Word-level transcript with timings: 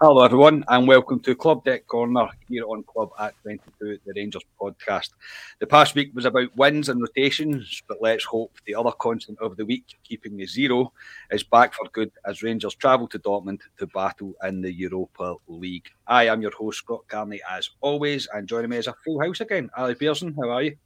Hello, 0.00 0.22
everyone, 0.22 0.64
and 0.68 0.86
welcome 0.86 1.18
to 1.18 1.34
Club 1.34 1.64
Deck 1.64 1.84
Corner 1.88 2.28
here 2.48 2.62
on 2.68 2.84
Club 2.84 3.10
at 3.18 3.34
22, 3.42 3.98
the 4.06 4.12
Rangers 4.14 4.44
podcast. 4.60 5.10
The 5.58 5.66
past 5.66 5.96
week 5.96 6.12
was 6.14 6.24
about 6.24 6.56
wins 6.56 6.88
and 6.88 7.00
rotations, 7.00 7.82
but 7.88 7.98
let's 8.00 8.24
hope 8.24 8.52
the 8.64 8.76
other 8.76 8.92
constant 8.92 9.40
of 9.40 9.56
the 9.56 9.64
week, 9.66 9.96
keeping 10.04 10.36
the 10.36 10.46
zero, 10.46 10.92
is 11.32 11.42
back 11.42 11.74
for 11.74 11.88
good 11.92 12.12
as 12.24 12.44
Rangers 12.44 12.76
travel 12.76 13.08
to 13.08 13.18
Dortmund 13.18 13.58
to 13.80 13.88
battle 13.88 14.34
in 14.44 14.60
the 14.60 14.72
Europa 14.72 15.34
League. 15.48 15.90
I 16.06 16.28
am 16.28 16.42
your 16.42 16.54
host, 16.56 16.78
Scott 16.78 17.02
Carney, 17.08 17.40
as 17.50 17.68
always, 17.80 18.28
and 18.32 18.46
joining 18.46 18.70
me 18.70 18.76
is 18.76 18.86
a 18.86 18.94
full 19.04 19.20
house 19.20 19.40
again. 19.40 19.68
Ali 19.76 19.96
Pearson, 19.96 20.32
how 20.40 20.48
are 20.48 20.62
you? 20.62 20.76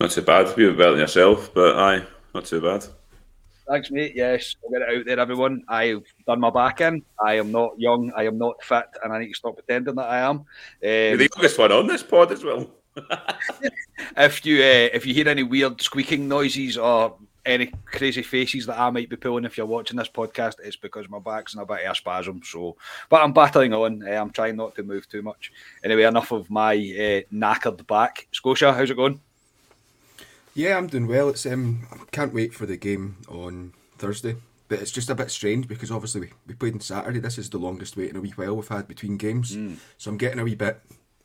Not 0.00 0.10
too 0.10 0.22
bad. 0.22 0.58
You 0.58 0.72
better 0.72 0.90
than 0.90 1.00
yourself, 1.02 1.54
but 1.54 1.76
aye, 1.76 2.04
not 2.34 2.44
too 2.44 2.60
bad. 2.60 2.86
Thanks, 3.68 3.90
mate. 3.90 4.12
Yes, 4.14 4.56
I'll 4.64 4.70
get 4.70 4.88
it 4.88 4.98
out 4.98 5.04
there, 5.04 5.20
everyone. 5.20 5.62
I've 5.68 6.04
done 6.26 6.40
my 6.40 6.48
back 6.48 6.80
in. 6.80 7.02
I 7.22 7.34
am 7.34 7.52
not 7.52 7.78
young. 7.78 8.10
I 8.16 8.24
am 8.24 8.38
not 8.38 8.62
fit, 8.64 8.86
and 9.04 9.12
I 9.12 9.18
need 9.18 9.28
to 9.28 9.34
stop 9.34 9.56
pretending 9.56 9.96
that 9.96 10.08
I 10.08 10.20
am. 10.20 10.38
Um, 10.38 10.46
You're 10.80 11.16
the 11.18 11.30
youngest 11.36 11.58
one 11.58 11.72
on 11.72 11.86
this 11.86 12.02
pod 12.02 12.32
as 12.32 12.42
well. 12.42 12.70
if 14.16 14.46
you 14.46 14.56
uh, 14.56 14.88
if 14.94 15.04
you 15.04 15.12
hear 15.12 15.28
any 15.28 15.42
weird 15.42 15.82
squeaking 15.82 16.26
noises 16.26 16.78
or 16.78 17.16
any 17.44 17.66
crazy 17.84 18.22
faces 18.22 18.66
that 18.66 18.78
I 18.78 18.88
might 18.90 19.10
be 19.10 19.16
pulling 19.16 19.44
if 19.44 19.58
you're 19.58 19.66
watching 19.66 19.98
this 19.98 20.08
podcast, 20.08 20.54
it's 20.64 20.76
because 20.76 21.08
my 21.10 21.18
back's 21.18 21.54
in 21.54 21.60
a 21.60 21.66
bit 21.66 21.84
of 21.84 21.92
a 21.92 21.94
spasm. 21.94 22.40
So, 22.44 22.76
but 23.10 23.22
I'm 23.22 23.34
battling 23.34 23.74
on. 23.74 24.02
Uh, 24.02 24.12
I'm 24.12 24.30
trying 24.30 24.56
not 24.56 24.76
to 24.76 24.82
move 24.82 25.06
too 25.10 25.20
much. 25.20 25.52
Anyway, 25.84 26.04
enough 26.04 26.32
of 26.32 26.48
my 26.48 26.72
uh, 26.72 27.20
knackered 27.34 27.86
back. 27.86 28.28
Scotia, 28.32 28.72
how's 28.72 28.90
it 28.90 28.96
going? 28.96 29.20
Yeah, 30.54 30.76
I'm 30.76 30.86
doing 30.86 31.06
well. 31.06 31.28
It's 31.28 31.46
um, 31.46 31.86
I 31.92 31.96
can't 32.10 32.34
wait 32.34 32.54
for 32.54 32.66
the 32.66 32.76
game 32.76 33.18
on 33.28 33.72
Thursday. 33.98 34.36
But 34.68 34.80
it's 34.80 34.90
just 34.90 35.08
a 35.08 35.14
bit 35.14 35.30
strange 35.30 35.66
because 35.66 35.90
obviously 35.90 36.20
we, 36.20 36.30
we 36.46 36.54
played 36.54 36.74
on 36.74 36.80
Saturday. 36.80 37.20
This 37.20 37.38
is 37.38 37.48
the 37.48 37.58
longest 37.58 37.96
wait 37.96 38.10
in 38.10 38.16
a 38.16 38.20
wee 38.20 38.34
while 38.36 38.54
we've 38.54 38.68
had 38.68 38.86
between 38.86 39.16
games. 39.16 39.56
Mm. 39.56 39.78
So 39.96 40.10
I'm 40.10 40.18
getting 40.18 40.38
a 40.38 40.44
wee 40.44 40.54
bit 40.54 40.80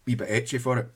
wee 0.05 0.15
bit 0.15 0.29
etchy 0.29 0.59
for 0.59 0.77
it. 0.77 0.87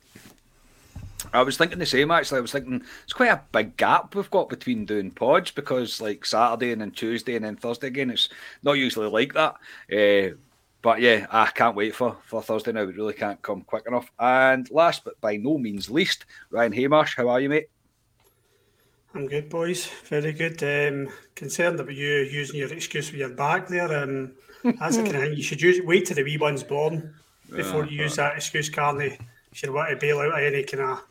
I 1.32 1.42
was 1.42 1.58
thinking 1.58 1.78
the 1.78 1.86
same 1.86 2.10
actually. 2.10 2.38
I 2.38 2.42
was 2.42 2.52
thinking 2.52 2.82
it's 3.04 3.12
quite 3.12 3.30
a 3.30 3.42
big 3.52 3.76
gap 3.76 4.14
we've 4.14 4.30
got 4.30 4.48
between 4.48 4.86
doing 4.86 5.10
pods 5.10 5.50
because 5.50 6.00
like 6.00 6.24
Saturday 6.24 6.72
and 6.72 6.80
then 6.80 6.92
Tuesday 6.92 7.36
and 7.36 7.44
then 7.44 7.56
Thursday 7.56 7.88
again. 7.88 8.10
It's 8.10 8.30
not 8.62 8.72
usually 8.72 9.08
like 9.08 9.34
that. 9.34 9.56
Uh, 9.92 10.36
but 10.80 11.00
yeah, 11.00 11.26
I 11.30 11.46
can't 11.46 11.76
wait 11.76 11.94
for, 11.94 12.16
for 12.24 12.40
Thursday 12.40 12.72
now. 12.72 12.82
It 12.82 12.96
really 12.96 13.12
can't 13.12 13.42
come 13.42 13.62
quick 13.62 13.84
enough. 13.86 14.10
And 14.18 14.70
last 14.70 15.04
but 15.04 15.20
by 15.20 15.36
no 15.36 15.58
means 15.58 15.90
least, 15.90 16.24
Ryan 16.50 16.72
Haymarsh, 16.72 17.16
how 17.16 17.28
are 17.28 17.40
you, 17.40 17.48
mate? 17.48 17.68
I'm 19.14 19.26
good, 19.26 19.48
boys. 19.48 19.86
Very 20.04 20.32
good. 20.32 20.62
Um, 20.62 21.12
concerned 21.34 21.80
about 21.80 21.94
you 21.94 22.16
using 22.18 22.56
your 22.56 22.72
excuse 22.72 23.10
with 23.10 23.20
your 23.20 23.30
back 23.30 23.68
there. 23.68 24.02
Um, 24.02 24.32
that's 24.62 24.96
the 24.96 25.02
kind 25.04 25.16
of 25.16 25.22
thing 25.22 25.34
you 25.34 25.42
should 25.42 25.62
use. 25.62 25.80
Wait 25.82 26.06
till 26.06 26.16
the 26.16 26.24
wee 26.24 26.36
one's 26.36 26.62
born 26.62 27.14
before 27.54 27.86
you 27.86 28.02
use 28.02 28.16
that 28.16 28.36
excuse, 28.36 28.68
Carney. 28.68 29.10
You 29.10 29.16
should 29.52 29.70
want 29.70 29.90
to 29.90 29.96
bail 29.96 30.18
out 30.20 30.38
of 30.38 30.52
any 30.52 30.62
kind 30.62 30.82
of. 30.82 31.04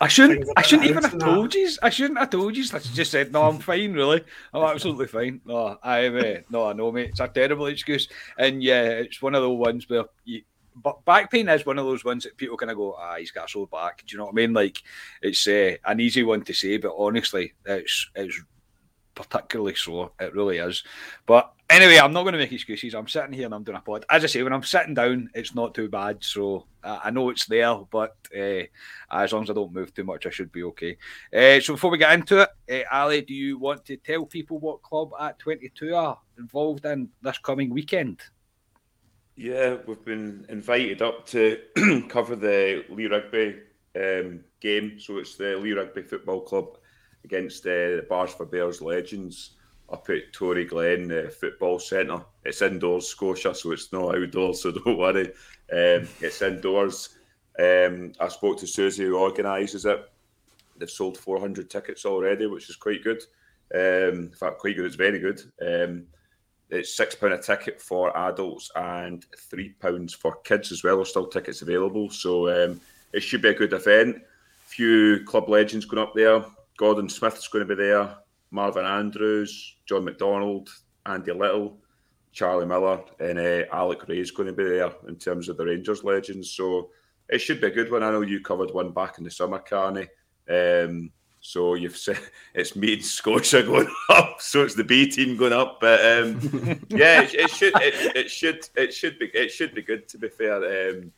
I 0.00 0.08
shouldn't. 0.08 0.48
I 0.56 0.62
shouldn't 0.62 0.88
even 0.88 1.02
have 1.04 1.18
told 1.18 1.54
you. 1.54 1.70
I 1.82 1.90
shouldn't 1.90 2.18
have 2.18 2.30
told 2.30 2.56
you. 2.56 2.64
I 2.72 2.78
just 2.78 3.10
said, 3.10 3.32
"No, 3.32 3.42
I'm 3.42 3.58
fine. 3.70 3.92
Really, 3.92 4.22
I'm 4.52 4.62
absolutely 4.62 5.06
fine." 5.06 5.40
No, 5.44 5.78
I'm. 5.82 6.16
Uh, 6.16 6.40
no, 6.50 6.68
I 6.68 6.72
know, 6.72 6.90
mate. 6.90 7.10
It's 7.10 7.20
a 7.20 7.28
terrible 7.28 7.66
excuse, 7.66 8.08
and 8.36 8.62
yeah, 8.62 8.82
it's 8.82 9.22
one 9.22 9.34
of 9.34 9.42
those 9.42 9.58
ones 9.58 9.88
where 9.88 10.04
you, 10.24 10.42
but 10.76 11.04
back 11.04 11.30
pain 11.30 11.48
is 11.48 11.66
one 11.66 11.78
of 11.78 11.84
those 11.84 12.04
ones 12.04 12.24
that 12.24 12.36
people 12.36 12.56
kind 12.56 12.70
of 12.70 12.76
go, 12.76 12.94
ah, 12.98 13.16
he's 13.16 13.30
got 13.30 13.46
a 13.46 13.48
sore 13.48 13.66
back. 13.66 14.04
Do 14.06 14.12
you 14.12 14.18
know 14.18 14.24
what 14.26 14.32
I 14.32 14.36
mean? 14.36 14.52
Like 14.52 14.82
it's 15.20 15.46
uh, 15.46 15.76
an 15.84 16.00
easy 16.00 16.22
one 16.22 16.42
to 16.42 16.54
say, 16.54 16.78
but 16.78 16.94
honestly, 16.96 17.54
it's 17.66 18.10
it's 18.14 18.40
particularly 19.14 19.74
sore. 19.74 20.12
It 20.20 20.34
really 20.34 20.58
is. 20.58 20.82
But 21.26 21.52
anyway, 21.70 21.98
I'm 21.98 22.12
not 22.12 22.22
going 22.22 22.32
to 22.32 22.38
make 22.38 22.52
excuses. 22.52 22.94
I'm 22.94 23.08
sitting 23.08 23.32
here 23.32 23.46
and 23.46 23.54
I'm 23.54 23.64
doing 23.64 23.78
a 23.78 23.80
pod. 23.80 24.04
As 24.10 24.24
I 24.24 24.26
say, 24.26 24.42
when 24.42 24.52
I'm 24.52 24.62
sitting 24.62 24.94
down, 24.94 25.30
it's 25.34 25.54
not 25.54 25.74
too 25.74 25.88
bad. 25.88 26.22
So 26.24 26.66
uh, 26.82 27.00
I 27.04 27.10
know 27.10 27.30
it's 27.30 27.46
there, 27.46 27.74
but 27.90 28.16
uh, 28.36 28.62
as 29.10 29.32
long 29.32 29.44
as 29.44 29.50
I 29.50 29.54
don't 29.54 29.72
move 29.72 29.92
too 29.94 30.04
much, 30.04 30.26
I 30.26 30.30
should 30.30 30.52
be 30.52 30.64
okay. 30.64 30.96
Uh, 31.34 31.60
so 31.60 31.74
before 31.74 31.90
we 31.90 31.98
get 31.98 32.12
into 32.12 32.40
it, 32.40 32.86
uh, 32.90 32.94
Ali, 32.94 33.22
do 33.22 33.34
you 33.34 33.58
want 33.58 33.84
to 33.86 33.96
tell 33.96 34.26
people 34.26 34.58
what 34.58 34.82
club 34.82 35.10
at 35.20 35.38
22 35.38 35.94
are 35.94 36.18
involved 36.38 36.84
in 36.86 37.08
this 37.22 37.38
coming 37.38 37.70
weekend? 37.70 38.22
Yeah, 39.36 39.76
we've 39.86 40.04
been 40.04 40.44
invited 40.50 41.00
up 41.00 41.26
to 41.28 41.58
cover 42.08 42.36
the 42.36 42.84
Lee 42.90 43.06
Rugby 43.06 43.60
um, 43.96 44.40
game. 44.60 44.98
So 45.00 45.18
it's 45.18 45.36
the 45.36 45.56
Lee 45.56 45.72
Rugby 45.72 46.02
Football 46.02 46.42
Club 46.42 46.76
against 47.24 47.64
uh, 47.66 47.96
the 47.96 48.06
Bars 48.08 48.34
for 48.34 48.44
Bears 48.44 48.82
Legends 48.82 49.52
up 49.90 50.08
at 50.10 50.32
Toryglen 50.32 51.26
uh, 51.26 51.30
Football 51.30 51.78
Centre. 51.78 52.24
It's 52.44 52.62
indoors, 52.62 53.08
Scotia, 53.08 53.54
so 53.54 53.72
it's 53.72 53.92
not 53.92 54.16
outdoors, 54.16 54.62
so 54.62 54.70
don't 54.84 54.98
worry. 54.98 55.28
Um, 55.72 56.08
it's 56.20 56.42
indoors. 56.42 57.16
Um, 57.58 58.12
I 58.20 58.28
spoke 58.28 58.58
to 58.58 58.66
Susie 58.66 59.04
who 59.04 59.16
organises 59.16 59.86
it. 59.86 60.10
They've 60.76 60.90
sold 60.90 61.16
400 61.16 61.70
tickets 61.70 62.04
already, 62.04 62.46
which 62.46 62.68
is 62.68 62.76
quite 62.76 63.04
good. 63.04 63.22
Um, 63.74 64.24
in 64.24 64.32
fact, 64.38 64.58
quite 64.58 64.76
good. 64.76 64.86
It's 64.86 64.96
very 64.96 65.18
good. 65.18 65.40
Um, 65.60 66.04
it's 66.72 66.96
six 66.96 67.14
pound 67.14 67.34
a 67.34 67.38
ticket 67.38 67.80
for 67.80 68.16
adults 68.16 68.70
and 68.74 69.26
three 69.36 69.70
pounds 69.70 70.14
for 70.14 70.36
kids 70.36 70.72
as 70.72 70.82
well. 70.82 70.96
There's 70.96 71.10
still 71.10 71.26
tickets 71.26 71.62
available, 71.62 72.10
so 72.10 72.48
um, 72.48 72.80
it 73.12 73.20
should 73.20 73.42
be 73.42 73.50
a 73.50 73.54
good 73.54 73.74
event. 73.74 74.22
Few 74.64 75.22
club 75.24 75.48
legends 75.48 75.84
going 75.84 76.02
up 76.02 76.14
there. 76.14 76.44
Gordon 76.78 77.08
Smith's 77.08 77.48
going 77.48 77.66
to 77.66 77.76
be 77.76 77.82
there. 77.82 78.16
Marvin 78.50 78.86
Andrews, 78.86 79.76
John 79.86 80.04
McDonald, 80.04 80.70
Andy 81.04 81.32
Little, 81.32 81.78
Charlie 82.32 82.66
Miller, 82.66 83.02
and 83.20 83.38
uh, 83.38 83.64
Alex 83.70 84.06
Rae 84.08 84.18
is 84.18 84.30
going 84.30 84.48
to 84.48 84.54
be 84.54 84.64
there 84.64 84.92
in 85.08 85.16
terms 85.16 85.48
of 85.48 85.58
the 85.58 85.66
Rangers 85.66 86.04
legends. 86.04 86.50
So 86.52 86.90
it 87.28 87.40
should 87.40 87.60
be 87.60 87.66
a 87.66 87.70
good 87.70 87.90
one. 87.90 88.02
I 88.02 88.10
know 88.10 88.22
you 88.22 88.40
covered 88.40 88.72
one 88.72 88.92
back 88.92 89.18
in 89.18 89.24
the 89.24 89.30
summer, 89.30 89.58
Carney. 89.58 90.08
Um, 90.48 91.12
so 91.42 91.74
you've 91.74 91.96
said 91.96 92.18
it's 92.54 92.74
me 92.74 92.94
and 92.94 93.04
Scotia 93.04 93.62
going 93.64 93.92
up, 94.08 94.40
so 94.40 94.62
it's 94.62 94.74
the 94.74 94.84
B 94.84 95.08
team 95.10 95.36
going 95.36 95.52
up. 95.52 95.80
But 95.80 96.00
um, 96.00 96.40
yeah, 96.88 97.22
it, 97.22 97.34
it 97.34 97.50
should 97.50 97.74
it, 97.76 98.16
it, 98.16 98.30
should 98.30 98.68
it 98.76 98.94
should 98.94 99.18
be 99.18 99.26
it 99.34 99.50
should 99.50 99.74
be 99.74 99.82
good 99.82 100.08
to 100.08 100.18
be 100.18 100.28
fair 100.28 100.56
um, 100.56 101.12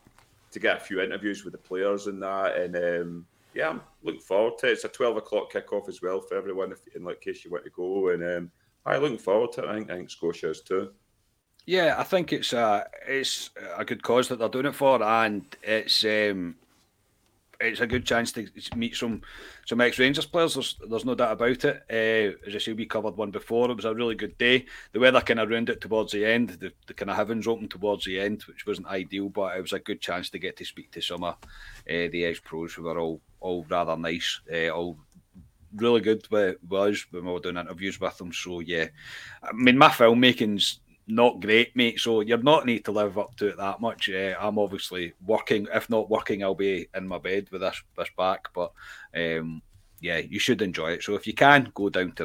to 0.50 0.58
get 0.58 0.78
a 0.78 0.80
few 0.80 1.00
interviews 1.00 1.44
with 1.44 1.52
the 1.52 1.58
players 1.58 2.06
and 2.08 2.22
that. 2.22 2.56
And 2.56 2.74
um, 2.74 3.26
yeah, 3.54 3.68
I'm 3.68 3.82
looking 4.02 4.20
forward 4.20 4.58
to 4.58 4.68
it. 4.68 4.72
It's 4.72 4.84
a 4.84 4.88
twelve 4.88 5.18
o'clock 5.18 5.52
kickoff 5.52 5.88
as 5.88 6.00
well 6.02 6.20
for 6.20 6.36
everyone, 6.36 6.72
if 6.72 6.80
in 6.96 7.04
like 7.04 7.20
case 7.20 7.44
you 7.44 7.50
want 7.50 7.64
to 7.64 7.70
go. 7.70 8.08
And 8.08 8.24
um, 8.24 8.50
I'm 8.86 9.02
looking 9.02 9.18
forward 9.18 9.52
to 9.52 9.64
it. 9.64 9.68
I 9.68 9.74
think, 9.74 9.90
I 9.90 9.96
think 9.96 10.10
Scotia 10.10 10.50
is 10.50 10.62
too. 10.62 10.90
Yeah, 11.66 11.96
I 11.98 12.02
think 12.02 12.32
it's 12.32 12.54
a 12.54 12.86
it's 13.06 13.50
a 13.76 13.84
good 13.84 14.02
cause 14.02 14.28
that 14.28 14.38
they're 14.38 14.48
doing 14.48 14.66
it 14.66 14.74
for, 14.74 15.02
and 15.02 15.44
it's 15.62 16.02
um, 16.04 16.56
it's 17.64 17.80
a 17.80 17.86
good 17.86 18.06
chance 18.06 18.32
to 18.32 18.46
meet 18.76 18.96
some 18.96 19.22
some 19.66 19.80
ex 19.80 19.98
Rangers 19.98 20.26
players. 20.26 20.54
There's, 20.54 20.76
there's 20.88 21.04
no 21.04 21.14
doubt 21.14 21.32
about 21.32 21.64
it. 21.64 21.82
Uh, 21.90 22.36
as 22.46 22.54
I 22.54 22.58
say, 22.58 22.72
we 22.72 22.86
covered 22.86 23.16
one 23.16 23.30
before. 23.30 23.70
It 23.70 23.76
was 23.76 23.84
a 23.84 23.94
really 23.94 24.14
good 24.14 24.36
day. 24.38 24.66
The 24.92 25.00
weather 25.00 25.20
kind 25.20 25.40
of 25.40 25.48
ruined 25.48 25.70
it 25.70 25.80
towards 25.80 26.12
the 26.12 26.24
end. 26.24 26.50
The, 26.50 26.72
the 26.86 26.94
kind 26.94 27.10
of 27.10 27.16
heavens 27.16 27.46
opened 27.46 27.70
towards 27.70 28.04
the 28.04 28.20
end, 28.20 28.42
which 28.42 28.66
wasn't 28.66 28.88
ideal, 28.88 29.28
but 29.28 29.56
it 29.56 29.62
was 29.62 29.72
a 29.72 29.78
good 29.78 30.00
chance 30.00 30.30
to 30.30 30.38
get 30.38 30.56
to 30.58 30.64
speak 30.64 30.90
to 30.92 31.00
some 31.00 31.24
of 31.24 31.34
uh, 31.34 32.08
the 32.12 32.24
ex 32.24 32.40
pros 32.40 32.74
who 32.74 32.84
were 32.84 32.98
all 32.98 33.20
all 33.40 33.66
rather 33.68 33.96
nice, 33.96 34.40
uh, 34.52 34.68
all 34.68 34.96
really 35.76 36.00
good 36.00 36.26
with 36.30 36.56
us 36.72 37.06
when 37.10 37.24
we 37.24 37.32
were 37.32 37.40
doing 37.40 37.56
interviews 37.56 38.00
with 38.00 38.16
them. 38.16 38.32
So 38.32 38.60
yeah, 38.60 38.86
I 39.42 39.52
mean 39.52 39.78
my 39.78 39.88
filmmaking's 39.88 40.80
not 41.06 41.40
great, 41.40 41.76
mate. 41.76 42.00
So 42.00 42.20
you're 42.20 42.38
not 42.38 42.66
need 42.66 42.84
to 42.86 42.92
live 42.92 43.18
up 43.18 43.36
to 43.36 43.48
it 43.48 43.56
that 43.58 43.80
much. 43.80 44.08
Uh, 44.08 44.34
I'm 44.38 44.58
obviously 44.58 45.12
working. 45.26 45.68
If 45.72 45.90
not 45.90 46.10
working, 46.10 46.42
I'll 46.42 46.54
be 46.54 46.88
in 46.94 47.06
my 47.06 47.18
bed 47.18 47.48
with 47.50 47.60
this 47.60 47.82
this 47.96 48.08
back. 48.16 48.48
But 48.54 48.72
um, 49.14 49.62
yeah, 50.00 50.18
you 50.18 50.38
should 50.38 50.62
enjoy 50.62 50.92
it. 50.92 51.02
So 51.02 51.14
if 51.14 51.26
you 51.26 51.34
can, 51.34 51.70
go 51.74 51.88
down 51.88 52.12
to 52.12 52.24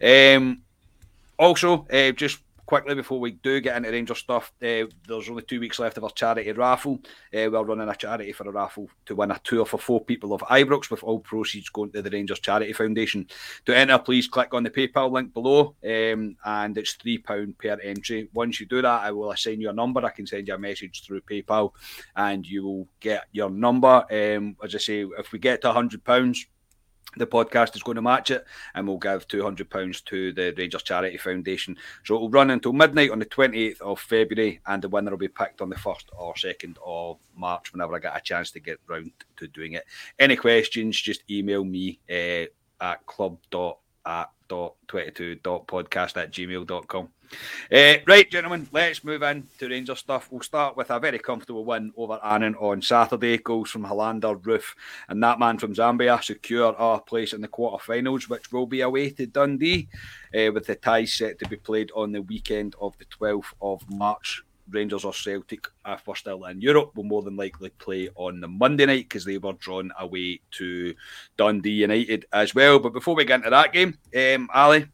that. 0.00 0.36
Um, 0.36 0.62
also, 1.38 1.86
uh, 1.92 2.12
just 2.12 2.40
quickly 2.66 2.94
before 2.94 3.20
we 3.20 3.32
do 3.32 3.60
get 3.60 3.76
into 3.76 3.90
Ranger 3.90 4.14
stuff, 4.14 4.52
uh, 4.62 4.86
there's 5.06 5.28
only 5.28 5.42
two 5.42 5.60
weeks 5.60 5.78
left 5.78 5.96
of 5.96 6.04
our 6.04 6.10
charity 6.10 6.50
raffle. 6.52 7.00
Uh, 7.34 7.48
we're 7.50 7.62
running 7.62 7.88
a 7.88 7.94
charity 7.94 8.32
for 8.32 8.48
a 8.48 8.52
raffle 8.52 8.88
to 9.06 9.14
win 9.14 9.30
a 9.30 9.40
tour 9.44 9.64
for 9.64 9.78
four 9.78 10.04
people 10.04 10.32
of 10.32 10.40
Ibrox, 10.42 10.90
with 10.90 11.02
all 11.02 11.20
proceeds 11.20 11.68
going 11.68 11.92
to 11.92 12.02
the 12.02 12.10
Rangers 12.10 12.40
Charity 12.40 12.72
Foundation. 12.72 13.26
To 13.66 13.76
enter, 13.76 13.98
please 13.98 14.28
click 14.28 14.54
on 14.54 14.62
the 14.62 14.70
PayPal 14.70 15.10
link 15.10 15.32
below, 15.34 15.74
um, 15.84 16.36
and 16.44 16.78
it's 16.78 16.94
three 16.94 17.18
pound 17.18 17.58
per 17.58 17.78
entry. 17.82 18.28
Once 18.32 18.60
you 18.60 18.66
do 18.66 18.82
that, 18.82 19.02
I 19.02 19.10
will 19.12 19.32
assign 19.32 19.60
you 19.60 19.70
a 19.70 19.72
number. 19.72 20.04
I 20.04 20.10
can 20.10 20.26
send 20.26 20.48
you 20.48 20.54
a 20.54 20.58
message 20.58 21.04
through 21.04 21.22
PayPal, 21.22 21.72
and 22.16 22.46
you 22.46 22.64
will 22.64 22.88
get 23.00 23.24
your 23.32 23.50
number. 23.50 24.04
Um, 24.10 24.56
as 24.62 24.74
I 24.74 24.78
say, 24.78 25.06
if 25.18 25.32
we 25.32 25.38
get 25.38 25.62
to 25.62 25.72
hundred 25.72 26.04
pounds 26.04 26.46
the 27.16 27.26
podcast 27.26 27.76
is 27.76 27.82
going 27.82 27.96
to 27.96 28.02
match 28.02 28.30
it 28.30 28.44
and 28.74 28.86
we'll 28.86 28.98
give 28.98 29.28
£200 29.28 30.04
to 30.04 30.32
the 30.32 30.54
Rangers 30.56 30.82
Charity 30.82 31.16
Foundation. 31.16 31.76
So 32.04 32.16
it 32.16 32.20
will 32.20 32.30
run 32.30 32.50
until 32.50 32.72
midnight 32.72 33.10
on 33.10 33.18
the 33.18 33.26
28th 33.26 33.80
of 33.80 34.00
February 34.00 34.60
and 34.66 34.82
the 34.82 34.88
winner 34.88 35.10
will 35.10 35.18
be 35.18 35.28
picked 35.28 35.60
on 35.60 35.70
the 35.70 35.76
1st 35.76 36.04
or 36.16 36.34
2nd 36.34 36.76
of 36.84 37.18
March 37.36 37.72
whenever 37.72 37.94
I 37.94 37.98
get 37.98 38.16
a 38.16 38.20
chance 38.20 38.50
to 38.52 38.60
get 38.60 38.78
round 38.88 39.12
to 39.36 39.48
doing 39.48 39.72
it. 39.72 39.84
Any 40.18 40.36
questions, 40.36 41.00
just 41.00 41.22
email 41.30 41.64
me 41.64 42.00
uh, 42.10 42.46
at 42.80 43.06
club 43.06 43.38
at 44.06 44.30
dot 44.48 44.74
22 44.88 45.36
dot 45.36 45.66
podcast 45.66 46.16
at 46.16 46.30
gmail.com. 46.32 47.08
Uh, 47.72 47.94
right, 48.06 48.30
gentlemen, 48.30 48.68
let's 48.72 49.04
move 49.04 49.22
in 49.22 49.46
to 49.58 49.68
Ranger 49.68 49.94
stuff. 49.94 50.28
We'll 50.30 50.42
start 50.42 50.76
with 50.76 50.90
a 50.90 51.00
very 51.00 51.18
comfortable 51.18 51.64
win 51.64 51.92
over 51.96 52.20
Annan 52.24 52.54
on 52.56 52.82
Saturday. 52.82 53.38
Goals 53.38 53.70
from 53.70 53.84
Helander, 53.84 54.40
Roofe, 54.40 54.74
and 55.08 55.22
that 55.22 55.38
man 55.38 55.58
from 55.58 55.74
Zambia 55.74 56.22
secure 56.22 56.74
our 56.76 57.00
place 57.00 57.32
in 57.32 57.40
the 57.40 57.48
quarter-finals, 57.48 58.28
which 58.28 58.52
will 58.52 58.66
be 58.66 58.82
away 58.82 59.10
to 59.10 59.26
Dundee, 59.26 59.88
uh, 60.34 60.52
with 60.52 60.66
the 60.66 60.76
ties 60.76 61.12
set 61.12 61.38
to 61.38 61.48
be 61.48 61.56
played 61.56 61.90
on 61.94 62.12
the 62.12 62.22
weekend 62.22 62.74
of 62.80 62.96
the 62.98 63.06
12th 63.06 63.54
of 63.60 63.88
March. 63.90 64.42
Rangers 64.70 65.04
or 65.04 65.12
Celtic, 65.12 65.66
if 65.86 66.06
we're 66.06 66.14
still 66.14 66.44
in 66.44 66.60
Europe, 66.60 66.92
will 66.94 67.04
more 67.04 67.22
than 67.22 67.36
likely 67.36 67.70
play 67.70 68.08
on 68.14 68.40
the 68.40 68.48
Monday 68.48 68.86
night 68.86 69.08
because 69.08 69.24
they 69.24 69.38
were 69.38 69.52
drawn 69.54 69.92
away 69.98 70.40
to 70.52 70.94
Dundee 71.36 71.70
United 71.70 72.26
as 72.32 72.54
well. 72.54 72.78
But 72.78 72.94
before 72.94 73.14
we 73.14 73.24
get 73.24 73.36
into 73.36 73.50
that 73.50 73.72
game, 73.72 73.98
um, 74.16 74.48
Ali, 74.54 74.86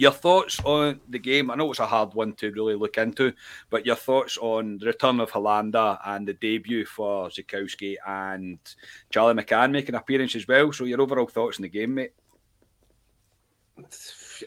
your 0.00 0.12
thoughts 0.12 0.60
on 0.64 1.00
the 1.08 1.18
game? 1.18 1.50
I 1.50 1.56
know 1.56 1.70
it's 1.70 1.80
a 1.80 1.86
hard 1.86 2.14
one 2.14 2.32
to 2.34 2.50
really 2.52 2.74
look 2.74 2.96
into, 2.96 3.32
but 3.68 3.84
your 3.84 3.96
thoughts 3.96 4.38
on 4.38 4.78
the 4.78 4.86
return 4.86 5.20
of 5.20 5.30
Helander 5.30 5.98
and 6.06 6.26
the 6.26 6.32
debut 6.32 6.86
for 6.86 7.28
Zukowski 7.28 7.96
and 8.06 8.58
Charlie 9.10 9.34
McCann 9.34 9.72
making 9.72 9.94
an 9.94 10.00
appearance 10.00 10.34
as 10.34 10.48
well. 10.48 10.72
So 10.72 10.84
your 10.84 11.02
overall 11.02 11.26
thoughts 11.26 11.58
on 11.58 11.62
the 11.62 11.68
game, 11.68 11.94
mate? 11.94 12.12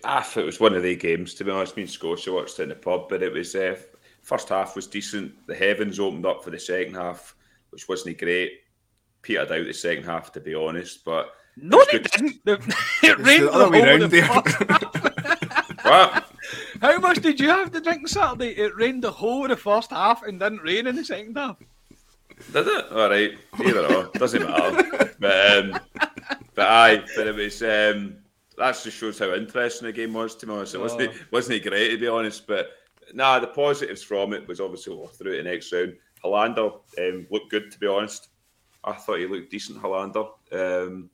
Ah, 0.04 0.28
it 0.36 0.46
was 0.46 0.60
one 0.60 0.74
of 0.74 0.84
the 0.84 0.96
games, 0.96 1.36
to 1.36 1.44
be 1.44 1.52
honest. 1.52 1.76
Me 1.76 1.84
and 1.84 1.92
Scotia 1.92 2.34
watched 2.34 2.60
it 2.60 2.64
in 2.64 2.70
the 2.70 2.76
pub, 2.76 3.08
but 3.10 3.22
it 3.22 3.32
was 3.32 3.54
uh, 3.54 3.76
First 4.24 4.50
half 4.50 4.76
was 4.76 4.88
decent. 4.88 5.34
The 5.48 5.56
heavens 5.56 6.00
opened 6.00 6.26
up 6.26 6.44
for 6.44 6.50
the 6.50 6.60
second 6.60 6.96
half, 6.96 7.36
which 7.72 7.90
wasn't 7.90 8.18
great. 8.18 8.62
Petered 9.22 9.52
out 9.52 9.66
the 9.66 9.74
second 9.74 10.06
half, 10.06 10.32
to 10.32 10.40
be 10.40 10.56
honest. 10.56 11.04
But 11.04 11.30
no, 11.58 11.84
they 11.92 12.00
didn't. 12.00 12.40
it 12.46 13.20
rained 13.20 13.44
the 13.44 13.52
other 13.52 13.70
way 13.70 13.82
around 13.82 14.10
there. 14.10 15.10
what? 15.84 16.30
How 16.82 17.00
much 17.00 17.22
did 17.22 17.40
you 17.40 17.50
have 17.50 17.72
to 17.72 17.82
drink 17.82 18.08
Saturday? 18.08 18.50
It 18.50 18.76
rained 18.76 19.04
the 19.04 19.12
whole 19.12 19.44
of 19.44 19.50
the 19.50 19.58
first 19.58 19.92
half 19.92 20.24
and 20.24 20.40
didn't 20.40 20.60
rain 20.60 20.88
in 20.88 20.96
the 20.96 21.06
second 21.06 21.38
half. 21.38 21.58
Did 22.52 22.68
it? 22.68 22.92
All 22.92 23.10
right. 23.10 23.38
Either 23.64 23.86
or. 23.86 24.12
Doesn't 24.16 24.44
matter. 24.44 25.16
But, 25.20 25.58
um, 25.58 25.80
but 26.56 26.68
aye, 26.68 27.04
but 27.16 27.28
it 27.28 27.36
was. 27.36 27.62
Um, 27.62 28.18
that 28.58 28.80
just 28.84 28.98
shows 28.98 29.20
how 29.20 29.34
interesting 29.34 29.86
the 29.86 29.94
game 29.94 30.14
was. 30.14 30.36
To 30.36 30.46
be 30.46 30.52
honest, 30.52 30.76
it 30.76 30.82
wasn't 30.82 31.12
oh. 31.14 31.26
wasn't 31.32 31.64
great 31.64 31.92
to 31.92 31.98
be 31.98 32.08
honest, 32.08 32.46
but 32.46 32.72
nah, 33.14 33.40
the 33.40 33.48
positives 33.48 34.04
from 34.04 34.34
it 34.34 34.48
was 34.48 34.60
obviously 34.60 34.96
we're 34.96 35.08
through 35.08 35.38
to 35.38 35.44
the 35.44 35.50
next 35.50 35.72
round. 35.72 35.96
Helander 36.24 36.80
um, 37.00 37.28
looked 37.30 37.52
good, 37.52 37.72
to 37.72 37.80
be 37.80 37.88
honest. 37.88 38.30
I 38.84 38.94
thought 38.94 39.20
he 39.20 39.28
looked 39.28 39.52
decent, 39.52 39.82
Helander. 39.82 40.30
Um, 40.52 41.10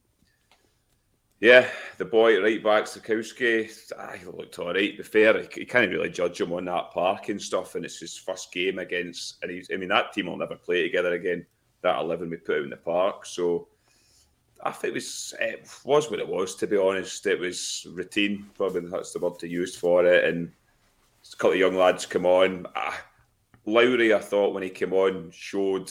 yeah, 1.40 1.70
the 1.98 2.06
boy 2.06 2.42
right 2.42 2.62
back, 2.62 2.84
Zukowski, 2.84 3.70
ah, 3.98 4.12
he 4.12 4.26
looked 4.26 4.60
all 4.60 4.74
right. 4.74 4.98
Be 4.98 5.04
fair, 5.04 5.42
you 5.56 5.66
can't 5.66 5.92
really 5.92 6.10
judge 6.10 6.42
him 6.42 6.52
on 6.52 6.66
that 6.66 6.92
park 6.92 7.30
and 7.30 7.42
stuff, 7.42 7.76
and 7.76 7.86
it's 7.86 8.00
his 8.00 8.18
first 8.18 8.52
game 8.52 8.80
against, 8.80 9.38
and 9.42 9.52
he's, 9.52 9.70
I 9.74 9.78
mean, 9.78 9.90
that 9.90 10.12
team 10.12 10.26
will 10.26 10.38
never 10.38 10.56
play 10.56 10.84
together 10.84 11.14
again, 11.14 11.46
that 11.82 12.00
11 12.00 12.30
we 12.30 12.38
put 12.38 12.58
out 12.58 12.64
in 12.64 12.70
the 12.70 12.78
park. 12.78 13.26
So 13.26 13.70
I 14.62 14.72
think 14.72 14.92
it 14.92 14.96
was, 14.96 15.34
it 15.40 15.70
was 15.86 16.12
what 16.12 16.20
it 16.20 16.28
was, 16.28 16.56
to 16.56 16.68
be 16.68 16.78
honest. 16.78 17.26
It 17.26 17.40
was 17.40 17.88
routine, 17.90 18.48
probably 18.56 18.90
that's 18.90 19.14
the 19.14 19.20
word 19.20 19.40
to 19.40 19.48
use 19.48 19.78
for 19.78 20.06
it, 20.06 20.26
and 20.26 20.52
a 21.32 21.36
couple 21.38 21.52
of 21.52 21.58
young 21.58 21.76
lads 21.76 22.06
come 22.06 22.26
on. 22.26 22.66
Uh, 22.76 22.92
Lowry, 23.66 24.14
I 24.14 24.20
thought 24.20 24.54
when 24.54 24.64
he 24.64 24.70
came 24.70 24.92
on, 24.92 25.32
showed 25.32 25.90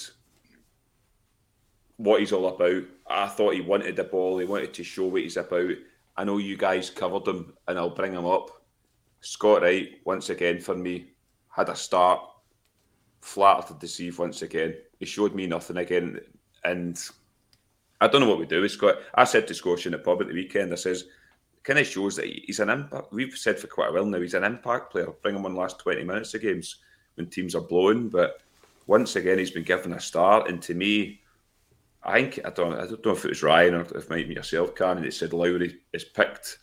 what 1.98 2.20
he's 2.20 2.32
all 2.32 2.48
about. 2.48 2.82
I 3.06 3.28
thought 3.28 3.54
he 3.54 3.60
wanted 3.60 3.96
the 3.96 4.04
ball. 4.04 4.38
He 4.38 4.46
wanted 4.46 4.72
to 4.74 4.82
show 4.82 5.06
what 5.06 5.22
he's 5.22 5.36
about. 5.36 5.72
I 6.16 6.24
know 6.24 6.38
you 6.38 6.56
guys 6.56 6.90
covered 6.90 7.28
him, 7.28 7.52
and 7.68 7.78
I'll 7.78 7.90
bring 7.90 8.14
him 8.14 8.26
up. 8.26 8.62
Scott 9.20 9.62
Wright, 9.62 10.00
once 10.04 10.30
again 10.30 10.60
for 10.60 10.74
me, 10.74 11.10
had 11.48 11.68
a 11.68 11.76
start, 11.76 12.20
flattered 13.20 13.66
to 13.68 13.74
deceive 13.74 14.18
once 14.18 14.42
again. 14.42 14.74
He 14.98 15.06
showed 15.06 15.34
me 15.34 15.46
nothing 15.46 15.76
again, 15.76 16.20
and 16.64 17.00
I 18.00 18.06
don't 18.08 18.20
know 18.20 18.28
what 18.28 18.38
we 18.38 18.46
do 18.46 18.62
with 18.62 18.72
Scott. 18.72 18.96
I 19.14 19.24
said 19.24 19.46
to 19.48 19.54
Scotia 19.54 19.88
in 19.88 19.92
the 19.92 19.98
pub 19.98 20.20
at 20.22 20.28
the 20.28 20.34
weekend, 20.34 20.72
I 20.72 20.76
says, 20.76 21.04
kind 21.64 21.80
of 21.80 21.86
shows 21.86 22.16
that 22.16 22.26
he's 22.26 22.60
an 22.60 22.70
impact. 22.70 23.12
We've 23.12 23.36
said 23.36 23.58
for 23.58 23.66
quite 23.66 23.90
a 23.90 23.92
while 23.92 24.06
now 24.06 24.20
he's 24.20 24.34
an 24.34 24.44
impact 24.44 24.92
player. 24.92 25.08
Bring 25.22 25.36
him 25.36 25.44
on 25.44 25.56
last 25.56 25.80
twenty 25.80 26.04
minutes 26.04 26.32
of 26.34 26.42
games 26.42 26.76
when 27.16 27.26
teams 27.26 27.54
are 27.54 27.60
blowing. 27.60 28.08
But 28.08 28.40
once 28.86 29.16
again, 29.16 29.38
he's 29.38 29.50
been 29.50 29.64
given 29.64 29.92
a 29.92 30.00
start, 30.00 30.48
and 30.48 30.62
to 30.62 30.74
me, 30.74 31.20
I 32.02 32.22
think 32.22 32.46
I 32.46 32.50
don't 32.50 32.74
I 32.74 32.86
don't 32.86 33.04
know 33.04 33.12
if 33.12 33.24
it 33.24 33.30
was 33.30 33.42
Ryan 33.42 33.74
or 33.74 33.80
if 33.82 33.92
it 33.92 34.10
might 34.10 34.28
be 34.28 34.34
yourself, 34.34 34.74
Carney, 34.74 35.02
that 35.02 35.14
said 35.14 35.32
Lowry 35.32 35.80
is 35.92 36.04
picked 36.04 36.58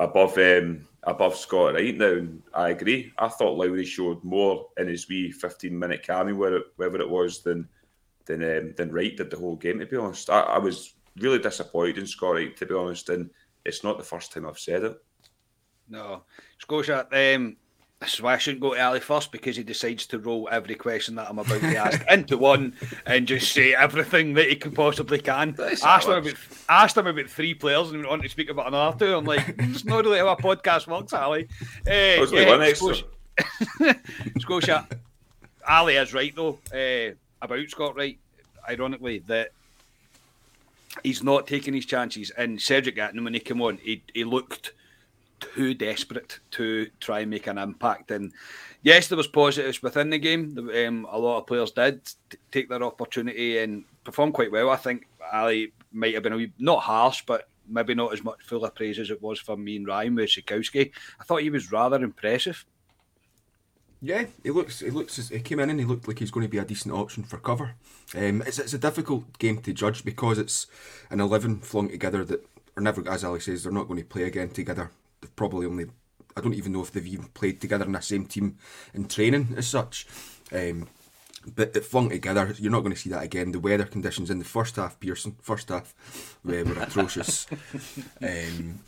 above 0.00 0.38
um, 0.38 0.86
above 1.02 1.36
Scott 1.36 1.74
right 1.74 1.96
now. 1.96 2.12
And 2.12 2.42
I 2.54 2.70
agree. 2.70 3.12
I 3.18 3.28
thought 3.28 3.58
Lowry 3.58 3.84
showed 3.84 4.22
more 4.22 4.68
in 4.78 4.88
his 4.88 5.08
wee 5.08 5.32
fifteen 5.32 5.78
minute 5.78 6.02
cameo, 6.02 6.62
wherever 6.76 7.00
it 7.00 7.10
was, 7.10 7.42
than 7.42 7.68
than 8.26 8.42
um, 8.42 8.74
than 8.76 8.92
Wright 8.92 9.16
did 9.16 9.30
the 9.30 9.36
whole 9.36 9.56
game. 9.56 9.80
To 9.80 9.86
be 9.86 9.96
honest, 9.96 10.30
I, 10.30 10.40
I 10.40 10.58
was 10.58 10.94
really 11.18 11.40
disappointed 11.40 11.98
in 11.98 12.06
Scott 12.06 12.34
Wright. 12.34 12.56
To 12.56 12.66
be 12.66 12.74
honest, 12.74 13.08
and 13.08 13.30
it's 13.64 13.84
not 13.84 13.98
the 13.98 14.04
first 14.04 14.32
time 14.32 14.46
I've 14.46 14.58
said 14.58 14.84
it. 14.84 14.96
No, 15.88 16.22
Scotia. 16.58 17.06
Um, 17.12 17.56
this 18.02 18.14
is 18.14 18.22
why 18.22 18.34
I 18.34 18.38
shouldn't 18.38 18.60
go 18.60 18.74
to 18.74 18.84
Ali 18.84 18.98
first 18.98 19.30
because 19.30 19.56
he 19.56 19.62
decides 19.62 20.06
to 20.06 20.18
roll 20.18 20.48
every 20.50 20.74
question 20.74 21.14
that 21.14 21.30
I'm 21.30 21.38
about 21.38 21.60
to 21.60 21.76
ask 21.76 22.04
into 22.10 22.36
one 22.36 22.74
and 23.06 23.28
just 23.28 23.52
say 23.52 23.74
everything 23.74 24.34
that 24.34 24.48
he 24.48 24.56
can 24.56 24.72
possibly 24.72 25.20
can. 25.20 25.54
Asked 25.84 26.08
him, 26.08 26.14
about, 26.14 26.34
asked 26.68 26.96
him 26.96 27.06
about 27.06 27.30
three 27.30 27.54
players 27.54 27.90
and 27.90 27.98
went 27.98 28.10
on 28.10 28.20
to 28.20 28.28
speak 28.28 28.50
about 28.50 28.66
another 28.66 28.98
two. 28.98 29.16
I'm 29.16 29.24
like, 29.24 29.54
it's 29.56 29.84
not 29.84 30.04
really 30.04 30.18
how 30.18 30.28
a 30.28 30.36
podcast 30.36 30.88
works, 30.88 31.12
Ali. 31.12 31.46
Uh, 31.86 32.26
yeah, 32.32 32.72
Scotia, 32.74 33.04
Scotia, 34.40 34.88
Ali 35.68 35.94
is 35.94 36.12
right 36.12 36.34
though 36.34 36.58
uh, 36.74 37.14
about 37.40 37.68
Scott 37.68 37.94
Wright. 37.94 38.18
Ironically, 38.68 39.20
that 39.20 39.50
he's 41.04 41.22
not 41.22 41.46
taking 41.46 41.74
his 41.74 41.86
chances. 41.86 42.30
And 42.30 42.60
Cedric 42.60 42.96
Gatton, 42.96 43.22
when 43.22 43.34
he 43.34 43.40
came 43.40 43.62
on, 43.62 43.78
he, 43.78 44.02
he 44.12 44.24
looked 44.24 44.72
too 45.54 45.74
desperate 45.74 46.40
to 46.52 46.88
try 47.00 47.20
and 47.20 47.30
make 47.30 47.46
an 47.46 47.58
impact. 47.58 48.10
And 48.10 48.32
yes, 48.82 49.08
there 49.08 49.16
was 49.16 49.26
positives 49.26 49.82
within 49.82 50.10
the 50.10 50.18
game. 50.18 50.56
Um, 50.58 51.06
a 51.10 51.18
lot 51.18 51.38
of 51.38 51.46
players 51.46 51.70
did 51.72 52.00
take 52.50 52.68
their 52.68 52.82
opportunity 52.82 53.58
and 53.58 53.84
perform 54.04 54.32
quite 54.32 54.52
well. 54.52 54.70
I 54.70 54.76
think 54.76 55.06
Ali 55.32 55.72
might 55.92 56.14
have 56.14 56.22
been 56.22 56.32
a 56.32 56.36
wee, 56.36 56.52
not 56.58 56.82
harsh, 56.82 57.22
but 57.26 57.48
maybe 57.68 57.94
not 57.94 58.12
as 58.12 58.24
much 58.24 58.42
full 58.42 58.64
of 58.64 58.74
praise 58.74 58.98
as 58.98 59.10
it 59.10 59.22
was 59.22 59.38
for 59.38 59.56
me 59.56 59.76
and 59.76 59.86
Ryan 59.86 60.14
with 60.14 60.30
Zukowski. 60.30 60.90
I 61.20 61.24
thought 61.24 61.42
he 61.42 61.50
was 61.50 61.72
rather 61.72 62.02
impressive. 62.02 62.64
Yeah, 64.04 64.24
he 64.42 64.50
looks. 64.50 64.80
He 64.80 64.90
looks. 64.90 65.28
He 65.28 65.38
came 65.38 65.60
in 65.60 65.70
and 65.70 65.78
he 65.78 65.86
looked 65.86 66.08
like 66.08 66.18
he's 66.18 66.32
going 66.32 66.44
to 66.44 66.50
be 66.50 66.58
a 66.58 66.64
decent 66.64 66.92
option 66.92 67.22
for 67.22 67.38
cover. 67.38 67.74
Um, 68.16 68.42
it's 68.42 68.58
it's 68.58 68.74
a 68.74 68.78
difficult 68.78 69.38
game 69.38 69.58
to 69.58 69.72
judge 69.72 70.04
because 70.04 70.38
it's 70.38 70.66
an 71.08 71.20
eleven 71.20 71.60
flung 71.60 71.88
together 71.88 72.24
that 72.24 72.44
are 72.76 72.82
never, 72.82 73.08
as 73.08 73.22
Ali 73.22 73.38
says, 73.38 73.62
they're 73.62 73.72
not 73.72 73.86
going 73.86 74.00
to 74.00 74.04
play 74.04 74.24
again 74.24 74.48
together. 74.48 74.90
They've 75.22 75.36
probably 75.36 75.66
only. 75.66 75.86
I 76.36 76.40
don't 76.40 76.54
even 76.54 76.72
know 76.72 76.82
if 76.82 76.92
they've 76.92 77.06
even 77.06 77.28
played 77.28 77.60
together 77.60 77.84
in 77.84 77.92
the 77.92 78.00
same 78.00 78.26
team 78.26 78.56
in 78.92 79.06
training 79.06 79.54
as 79.56 79.66
such. 79.68 80.06
Um, 80.52 80.88
but 81.46 81.74
it 81.74 81.84
flung 81.84 82.10
together. 82.10 82.54
You're 82.58 82.72
not 82.72 82.80
going 82.80 82.94
to 82.94 82.98
see 82.98 83.10
that 83.10 83.22
again. 83.22 83.52
The 83.52 83.58
weather 83.58 83.84
conditions 83.84 84.30
in 84.30 84.38
the 84.38 84.44
first 84.44 84.76
half, 84.76 84.98
Pearson, 85.00 85.36
first 85.40 85.68
half, 85.68 86.38
were, 86.44 86.64
were 86.64 86.82
atrocious. 86.82 87.46
um, 88.22 88.80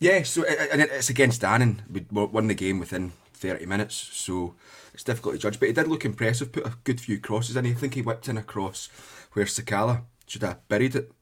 yeah, 0.00 0.22
so 0.22 0.44
and 0.44 0.82
it's 0.82 1.10
against 1.10 1.44
Annan. 1.44 1.82
We 1.90 2.06
won 2.10 2.48
the 2.48 2.54
game 2.54 2.78
within 2.78 3.12
30 3.34 3.66
minutes, 3.66 3.94
so 3.94 4.54
it's 4.92 5.04
difficult 5.04 5.34
to 5.34 5.40
judge. 5.40 5.60
But 5.60 5.68
he 5.68 5.72
did 5.72 5.88
look 5.88 6.04
impressive, 6.04 6.52
put 6.52 6.66
a 6.66 6.76
good 6.84 7.00
few 7.00 7.20
crosses 7.20 7.56
in. 7.56 7.66
I 7.66 7.72
think 7.72 7.94
he 7.94 8.02
whipped 8.02 8.28
in 8.28 8.36
a 8.36 8.42
cross 8.42 8.88
where 9.32 9.44
Sakala 9.44 10.02
should 10.26 10.42
have 10.42 10.66
buried 10.68 10.96
it, 10.96 11.12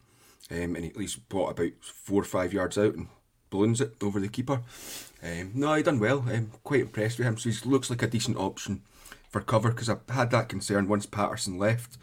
um, 0.50 0.74
and 0.76 0.78
he 0.78 0.90
at 0.90 0.96
least 0.96 1.28
brought 1.28 1.50
about 1.50 1.72
four 1.80 2.22
or 2.22 2.24
five 2.24 2.52
yards 2.52 2.78
out 2.78 2.94
and 2.94 3.08
balloons 3.50 3.80
it 3.80 3.94
over 4.02 4.20
the 4.20 4.28
keeper. 4.28 4.62
Um, 5.22 5.52
no, 5.54 5.74
he 5.74 5.82
done 5.82 5.98
well. 5.98 6.24
I'm 6.28 6.52
quite 6.64 6.80
impressed 6.80 7.18
with 7.18 7.26
him. 7.26 7.38
So 7.38 7.50
he 7.50 7.68
looks 7.68 7.90
like 7.90 8.02
a 8.02 8.06
decent 8.06 8.36
option 8.36 8.82
for 9.30 9.40
cover 9.40 9.70
because 9.70 9.90
I 9.90 9.96
had 10.10 10.30
that 10.30 10.48
concern 10.48 10.88
once 10.88 11.06
Patterson 11.06 11.58
left. 11.58 11.98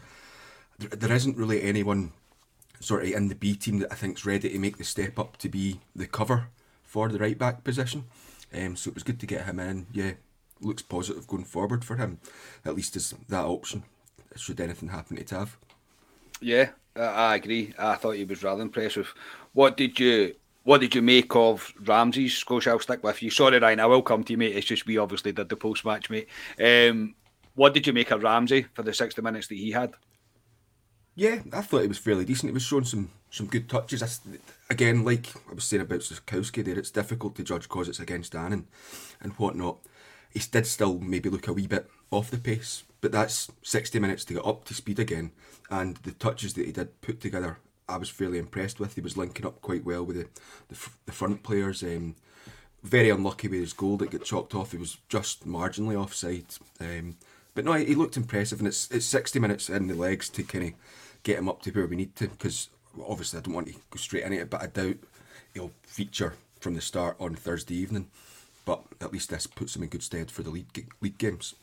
There, 0.78 0.90
there 0.90 1.12
isn't 1.12 1.36
really 1.36 1.62
anyone 1.62 2.12
sort 2.80 3.02
of 3.04 3.10
in 3.10 3.28
the 3.28 3.34
B 3.34 3.54
team 3.54 3.78
that 3.78 3.92
I 3.92 3.94
think's 3.94 4.26
ready 4.26 4.50
to 4.50 4.58
make 4.58 4.76
the 4.76 4.84
step 4.84 5.18
up 5.18 5.36
to 5.38 5.48
be 5.48 5.80
the 5.96 6.06
cover 6.06 6.48
for 6.82 7.08
the 7.08 7.18
right 7.18 7.38
back 7.38 7.64
position. 7.64 8.04
Um, 8.52 8.76
so 8.76 8.90
it 8.90 8.94
was 8.94 9.02
good 9.02 9.20
to 9.20 9.26
get 9.26 9.46
him 9.46 9.58
in. 9.58 9.86
Yeah, 9.92 10.12
looks 10.60 10.82
positive 10.82 11.26
going 11.26 11.44
forward 11.44 11.84
for 11.84 11.96
him. 11.96 12.18
At 12.64 12.76
least 12.76 12.96
as 12.96 13.14
that 13.28 13.44
option, 13.44 13.84
should 14.36 14.60
anything 14.60 14.90
happen 14.90 15.16
to 15.16 15.24
Tav. 15.24 15.56
Yeah, 16.40 16.70
I 16.96 17.36
agree. 17.36 17.74
I 17.78 17.94
thought 17.94 18.16
he 18.16 18.24
was 18.24 18.42
rather 18.42 18.62
impressive. 18.62 19.14
What 19.52 19.76
did 19.76 19.98
you 19.98 20.34
what 20.64 20.80
did 20.80 20.94
you 20.94 21.02
make 21.02 21.34
of 21.36 21.72
Ramsey's 21.84 22.36
Scotia? 22.36 22.70
I'll 22.70 22.80
stick 22.80 23.04
with 23.04 23.22
you. 23.22 23.30
Sorry, 23.30 23.58
Ryan, 23.58 23.80
I 23.80 23.86
will 23.86 24.02
come 24.02 24.24
to 24.24 24.32
you, 24.32 24.38
mate. 24.38 24.56
It's 24.56 24.66
just 24.66 24.86
we 24.86 24.98
obviously 24.98 25.32
did 25.32 25.48
the 25.48 25.56
post 25.56 25.84
match, 25.84 26.10
mate. 26.10 26.28
Um, 26.58 27.14
what 27.54 27.74
did 27.74 27.86
you 27.86 27.92
make 27.92 28.10
of 28.10 28.22
Ramsey 28.22 28.66
for 28.72 28.82
the 28.82 28.92
60 28.92 29.22
minutes 29.22 29.46
that 29.48 29.54
he 29.56 29.70
had? 29.70 29.94
Yeah, 31.14 31.40
I 31.52 31.60
thought 31.60 31.82
it 31.82 31.88
was 31.88 31.98
fairly 31.98 32.24
decent. 32.24 32.50
It 32.50 32.54
was 32.54 32.64
showing 32.64 32.84
some 32.84 33.10
some 33.30 33.46
good 33.46 33.68
touches. 33.68 34.20
Again, 34.70 35.04
like 35.04 35.28
I 35.50 35.54
was 35.54 35.64
saying 35.64 35.82
about 35.82 36.00
Sikowski 36.00 36.64
there, 36.64 36.78
it's 36.78 36.90
difficult 36.90 37.36
to 37.36 37.44
judge 37.44 37.64
because 37.64 37.88
it's 37.88 38.00
against 38.00 38.34
Annan 38.34 38.66
and 39.20 39.32
whatnot. 39.34 39.78
He 40.30 40.40
did 40.40 40.66
still 40.66 40.98
maybe 40.98 41.28
look 41.28 41.46
a 41.46 41.52
wee 41.52 41.66
bit 41.66 41.88
off 42.10 42.30
the 42.30 42.38
pace, 42.38 42.82
but 43.00 43.12
that's 43.12 43.50
60 43.62 43.98
minutes 44.00 44.24
to 44.24 44.34
get 44.34 44.46
up 44.46 44.64
to 44.64 44.74
speed 44.74 44.98
again. 44.98 45.32
And 45.70 45.96
the 45.98 46.12
touches 46.12 46.54
that 46.54 46.66
he 46.66 46.72
did 46.72 47.00
put 47.00 47.20
together, 47.20 47.58
I 47.88 47.96
was 47.96 48.08
fairly 48.08 48.38
impressed 48.38 48.80
with. 48.80 48.94
He 48.94 49.00
was 49.00 49.16
linking 49.16 49.46
up 49.46 49.60
quite 49.60 49.84
well 49.84 50.04
with 50.04 50.16
the, 50.16 50.28
the, 50.68 50.88
the 51.06 51.12
front 51.12 51.42
players. 51.42 51.82
Um, 51.82 52.16
very 52.82 53.10
unlucky 53.10 53.48
with 53.48 53.60
his 53.60 53.72
goal 53.72 53.96
that 53.98 54.10
got 54.10 54.24
chalked 54.24 54.54
off. 54.54 54.72
He 54.72 54.78
was 54.78 54.98
just 55.08 55.46
marginally 55.46 55.96
offside. 55.96 56.46
Um, 56.80 57.16
but 57.54 57.64
no, 57.64 57.72
he 57.74 57.94
looked 57.94 58.16
impressive, 58.16 58.58
and 58.58 58.68
it's 58.68 58.90
it's 58.90 59.06
60 59.06 59.38
minutes 59.38 59.70
in 59.70 59.86
the 59.86 59.94
legs 59.94 60.28
to 60.30 60.42
kind 60.42 60.68
of 60.68 60.72
get 61.22 61.38
him 61.38 61.48
up 61.48 61.62
to 61.62 61.70
where 61.70 61.86
we 61.86 61.96
need 61.96 62.16
to. 62.16 62.28
Because 62.28 62.68
obviously, 63.06 63.38
I 63.38 63.42
don't 63.42 63.54
want 63.54 63.68
to 63.68 63.74
go 63.74 63.96
straight 63.96 64.24
into 64.24 64.40
it, 64.40 64.50
but 64.50 64.62
I 64.62 64.66
doubt 64.66 64.96
he'll 65.54 65.72
feature 65.82 66.34
from 66.60 66.74
the 66.74 66.80
start 66.80 67.16
on 67.20 67.34
Thursday 67.34 67.76
evening. 67.76 68.08
But 68.64 68.82
at 69.00 69.12
least 69.12 69.30
this 69.30 69.46
puts 69.46 69.76
him 69.76 69.82
in 69.82 69.88
good 69.88 70.02
stead 70.02 70.30
for 70.30 70.42
the 70.42 70.50
league 70.50 70.86
league 71.00 71.18
games. 71.18 71.54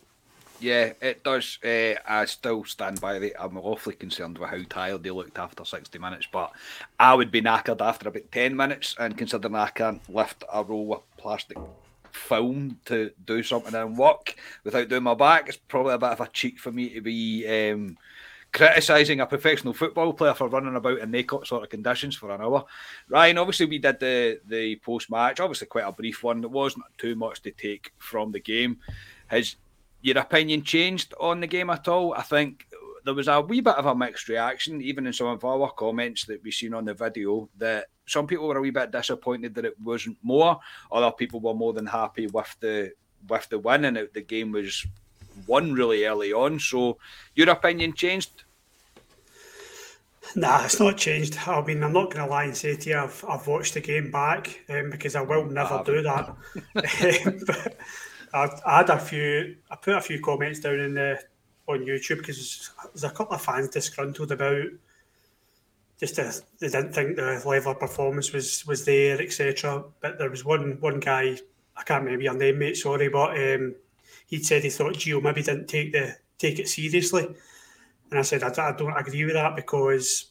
Yeah, 0.61 0.93
it 1.01 1.23
does. 1.23 1.57
Uh, 1.65 1.95
I 2.07 2.25
still 2.25 2.63
stand 2.65 3.01
by 3.01 3.15
it. 3.15 3.33
I'm 3.39 3.57
awfully 3.57 3.95
concerned 3.95 4.37
with 4.37 4.51
how 4.51 4.61
tired 4.69 5.01
they 5.01 5.09
looked 5.09 5.39
after 5.39 5.65
60 5.65 5.97
minutes, 5.97 6.27
but 6.31 6.51
I 6.99 7.15
would 7.15 7.31
be 7.31 7.41
knackered 7.41 7.81
after 7.81 8.09
about 8.09 8.31
10 8.31 8.55
minutes. 8.55 8.95
And 8.99 9.17
considering 9.17 9.55
I 9.55 9.69
can 9.69 9.99
lift 10.07 10.43
a 10.53 10.63
roll 10.63 10.93
of 10.93 11.17
plastic 11.17 11.57
film 12.11 12.77
to 12.85 13.11
do 13.25 13.41
something 13.41 13.73
and 13.73 13.97
work 13.97 14.35
without 14.63 14.87
doing 14.87 15.01
my 15.01 15.15
back, 15.15 15.49
it's 15.49 15.57
probably 15.57 15.95
a 15.95 15.97
bit 15.97 16.11
of 16.11 16.21
a 16.21 16.27
cheek 16.27 16.59
for 16.59 16.71
me 16.71 16.89
to 16.89 17.01
be 17.01 17.47
um, 17.47 17.97
criticising 18.53 19.19
a 19.19 19.25
professional 19.25 19.73
football 19.73 20.13
player 20.13 20.35
for 20.35 20.47
running 20.47 20.75
about 20.75 20.99
in 20.99 21.09
naked 21.09 21.47
sort 21.47 21.63
of 21.63 21.69
conditions 21.69 22.15
for 22.15 22.29
an 22.29 22.41
hour. 22.41 22.65
Ryan, 23.09 23.39
obviously, 23.39 23.65
we 23.65 23.79
did 23.79 23.99
the, 23.99 24.39
the 24.45 24.75
post 24.75 25.09
match, 25.09 25.39
obviously, 25.39 25.65
quite 25.65 25.87
a 25.87 25.91
brief 25.91 26.21
one. 26.21 26.43
It 26.43 26.51
wasn't 26.51 26.85
too 26.99 27.15
much 27.15 27.41
to 27.41 27.51
take 27.51 27.91
from 27.97 28.31
the 28.31 28.39
game. 28.39 28.77
His 29.31 29.55
your 30.01 30.17
opinion 30.17 30.63
changed 30.63 31.13
on 31.19 31.39
the 31.39 31.47
game 31.47 31.69
at 31.69 31.87
all? 31.87 32.13
I 32.13 32.21
think 32.21 32.67
there 33.03 33.13
was 33.13 33.27
a 33.27 33.41
wee 33.41 33.61
bit 33.61 33.75
of 33.75 33.85
a 33.85 33.95
mixed 33.95 34.27
reaction, 34.29 34.81
even 34.81 35.07
in 35.07 35.13
some 35.13 35.27
of 35.27 35.43
our 35.43 35.71
comments 35.71 36.25
that 36.25 36.43
we've 36.43 36.53
seen 36.53 36.73
on 36.73 36.85
the 36.85 36.93
video, 36.93 37.49
that 37.57 37.87
some 38.05 38.27
people 38.27 38.47
were 38.47 38.57
a 38.57 38.61
wee 38.61 38.71
bit 38.71 38.91
disappointed 38.91 39.55
that 39.55 39.65
it 39.65 39.79
wasn't 39.79 40.17
more. 40.21 40.59
Other 40.91 41.11
people 41.11 41.39
were 41.39 41.53
more 41.53 41.73
than 41.73 41.85
happy 41.85 42.27
with 42.27 42.55
the 42.59 42.91
with 43.27 43.47
the 43.49 43.59
win, 43.59 43.85
and 43.85 43.97
it, 43.97 44.13
the 44.13 44.21
game 44.21 44.51
was 44.51 44.85
won 45.47 45.73
really 45.73 46.05
early 46.05 46.33
on. 46.33 46.59
So, 46.59 46.97
your 47.35 47.49
opinion 47.49 47.93
changed? 47.93 48.43
Nah, 50.35 50.65
it's 50.65 50.79
not 50.79 50.97
changed. 50.97 51.37
I 51.47 51.61
mean, 51.61 51.83
I'm 51.83 51.93
not 51.93 52.11
going 52.11 52.25
to 52.25 52.31
lie 52.31 52.45
and 52.45 52.55
say 52.55 52.75
to 52.75 52.89
you 52.89 52.97
I've, 52.97 53.25
I've 53.27 53.47
watched 53.47 53.73
the 53.73 53.81
game 53.81 54.11
back 54.11 54.61
um, 54.69 54.89
because 54.89 55.15
I 55.15 55.21
will 55.21 55.45
never 55.45 55.81
do 55.85 56.01
that. 56.03 56.35
but 57.45 57.77
I, 58.33 58.49
I 58.65 58.77
had 58.77 58.89
a 58.89 58.99
few. 58.99 59.57
I 59.69 59.75
put 59.75 59.95
a 59.95 60.01
few 60.01 60.21
comments 60.21 60.59
down 60.59 60.79
in 60.79 60.93
the 60.93 61.19
on 61.67 61.85
YouTube 61.85 62.17
because 62.17 62.71
there's 62.93 63.03
a 63.03 63.15
couple 63.15 63.35
of 63.35 63.41
fans 63.41 63.69
disgruntled 63.69 64.31
about 64.31 64.67
just 65.99 66.17
a, 66.17 66.33
they 66.59 66.67
didn't 66.67 66.93
think 66.93 67.15
the 67.15 67.41
level 67.45 67.71
of 67.71 67.79
performance 67.79 68.33
was 68.33 68.65
was 68.65 68.85
there, 68.85 69.21
etc. 69.21 69.83
But 70.01 70.17
there 70.17 70.29
was 70.29 70.43
one 70.43 70.77
one 70.79 70.99
guy 70.99 71.37
I 71.77 71.83
can't 71.83 72.03
remember 72.03 72.23
your 72.23 72.33
name, 72.33 72.59
mate. 72.59 72.77
Sorry, 72.77 73.07
but 73.07 73.37
um, 73.37 73.75
he 74.25 74.41
said 74.41 74.63
he 74.63 74.69
thought 74.69 74.95
Gio 74.95 75.21
maybe 75.21 75.43
didn't 75.43 75.67
take 75.67 75.91
the 75.91 76.15
take 76.37 76.59
it 76.59 76.67
seriously, 76.67 77.27
and 78.09 78.19
I 78.19 78.23
said 78.23 78.43
I, 78.43 78.49
I 78.49 78.71
don't 78.73 78.97
agree 78.97 79.25
with 79.25 79.35
that 79.35 79.55
because 79.55 80.27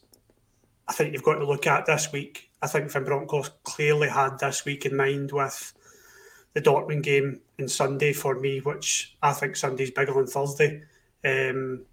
I 0.89 0.93
think 0.93 1.13
you've 1.13 1.23
got 1.23 1.35
to 1.35 1.47
look 1.47 1.67
at 1.67 1.87
this 1.87 2.11
week. 2.13 2.51
I 2.63 2.67
think 2.67 2.91
Van 2.91 3.05
Bronckhorst 3.05 3.53
clearly 3.63 4.09
had 4.09 4.39
this 4.39 4.65
week 4.65 4.85
in 4.87 4.97
mind 4.97 5.33
with 5.33 5.73
the 6.53 6.61
Dortmund 6.61 7.05
game 7.05 7.41
in 7.61 7.69
Sunday 7.69 8.13
for 8.13 8.41
me, 8.41 8.59
which 8.61 9.17
I 9.23 9.33
think 9.33 9.55
Sunday's 9.55 9.91
bigger 9.91 10.15
than 10.15 10.27
Thursday. 10.27 10.83
Um, 11.25 11.85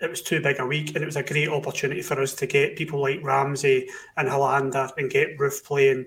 it 0.00 0.08
was 0.08 0.22
too 0.22 0.40
big 0.40 0.60
a 0.60 0.66
week, 0.66 0.94
and 0.94 1.02
it 1.02 1.06
was 1.06 1.16
a 1.16 1.22
great 1.22 1.48
opportunity 1.48 2.02
for 2.02 2.20
us 2.22 2.34
to 2.36 2.46
get 2.46 2.76
people 2.76 3.00
like 3.00 3.22
Ramsey 3.22 3.88
and 4.16 4.28
Helander 4.28 4.90
and 4.96 5.10
get 5.10 5.36
Roofe 5.36 5.64
playing 5.64 6.06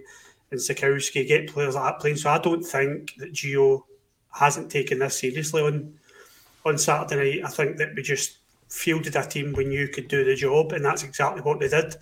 and 0.50 0.60
Sikowski, 0.60 1.28
get 1.28 1.52
players 1.52 1.76
like 1.76 1.84
that 1.84 2.00
playing. 2.00 2.16
So 2.16 2.30
I 2.30 2.40
don't 2.40 2.64
think 2.64 3.16
that 3.18 3.34
Gio 3.34 3.84
hasn't 4.34 4.72
taken 4.72 5.00
this 5.00 5.20
seriously 5.20 5.62
on 5.62 5.94
on 6.66 6.78
Saturday 6.78 7.42
night. 7.42 7.46
I 7.46 7.50
think 7.50 7.78
that 7.78 7.94
we 7.96 8.02
just 8.02 8.38
fielded 8.70 9.16
a 9.18 9.26
team 9.26 9.52
when 9.54 9.72
you 9.72 9.90
could 9.90 10.08
do 10.08 10.24
the 10.24 10.36
job, 10.36 10.72
and 10.72 10.86
that's 10.86 11.04
exactly 11.04 11.42
what 11.42 11.60
they 11.60 11.68
did. 11.68 11.96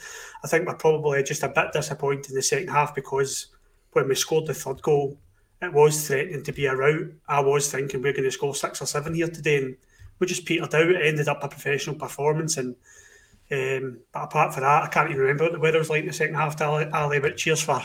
I 0.43 0.47
think 0.47 0.67
we're 0.67 0.75
probably 0.75 1.23
just 1.23 1.43
a 1.43 1.49
bit 1.49 1.73
disappointed 1.73 2.29
in 2.29 2.35
the 2.35 2.43
second 2.43 2.69
half 2.69 2.93
because 2.93 3.47
when 3.93 4.07
we 4.07 4.13
scored 4.13 4.45
the 4.45 4.53
third 4.53 4.81
goal, 4.83 5.17
it 5.61 5.73
was 5.73 6.07
threatening 6.07 6.43
to 6.43 6.51
be 6.51 6.65
a 6.65 6.75
rout. 6.75 7.07
I 7.27 7.41
was 7.41 7.71
thinking 7.71 8.01
we're 8.01 8.13
going 8.13 8.23
to 8.23 8.31
score 8.31 8.55
six 8.55 8.81
or 8.81 8.85
seven 8.85 9.13
here 9.13 9.27
today, 9.27 9.57
and 9.57 9.77
we 10.19 10.27
just 10.27 10.45
petered 10.45 10.73
out. 10.73 10.89
It 10.89 11.05
ended 11.05 11.27
up 11.27 11.43
a 11.43 11.49
professional 11.49 11.95
performance, 11.95 12.57
and 12.57 12.75
um, 13.51 13.99
but 14.13 14.23
apart 14.23 14.53
from 14.53 14.63
that, 14.63 14.83
I 14.83 14.87
can't 14.87 15.09
even 15.09 15.21
remember 15.21 15.45
what 15.45 15.53
the 15.53 15.59
weather 15.59 15.79
was 15.79 15.89
like 15.89 16.01
in 16.01 16.07
the 16.07 16.13
second 16.13 16.35
half. 16.35 16.61
Ali, 16.61 16.85
Ali 16.93 17.19
but 17.19 17.37
cheers 17.37 17.61
for 17.61 17.81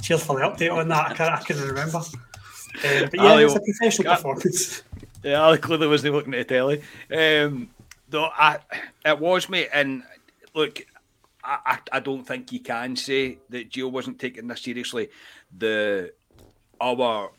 cheers 0.00 0.24
for 0.24 0.38
the 0.38 0.46
update 0.46 0.74
on 0.74 0.88
that. 0.88 1.10
I 1.10 1.14
can't, 1.14 1.32
I 1.32 1.42
can't 1.42 1.60
remember. 1.60 1.98
Um, 1.98 3.08
but 3.10 3.14
yeah, 3.14 3.26
Ali, 3.26 3.42
it 3.42 3.46
was 3.46 3.56
a 3.56 3.60
professional 3.60 4.14
performance. 4.14 4.82
Yeah, 5.22 5.42
Ali 5.42 5.58
clearly 5.58 5.86
wasn't 5.86 6.14
looking 6.14 6.34
at 6.34 6.48
the 6.48 6.54
telly. 6.54 6.82
Um, 7.14 7.70
though 8.08 8.30
I, 8.36 8.58
it 9.04 9.18
was 9.18 9.48
me, 9.48 9.68
and 9.72 10.02
look, 10.54 10.84
I, 11.44 11.78
I 11.92 12.00
don't 12.00 12.24
think 12.24 12.52
you 12.52 12.60
can 12.60 12.96
say 12.96 13.38
that 13.50 13.70
Gio 13.70 13.90
wasn't 13.90 14.18
taking 14.18 14.46
this 14.46 14.62
seriously. 14.62 15.10
The 15.56 16.12
our 16.82 17.30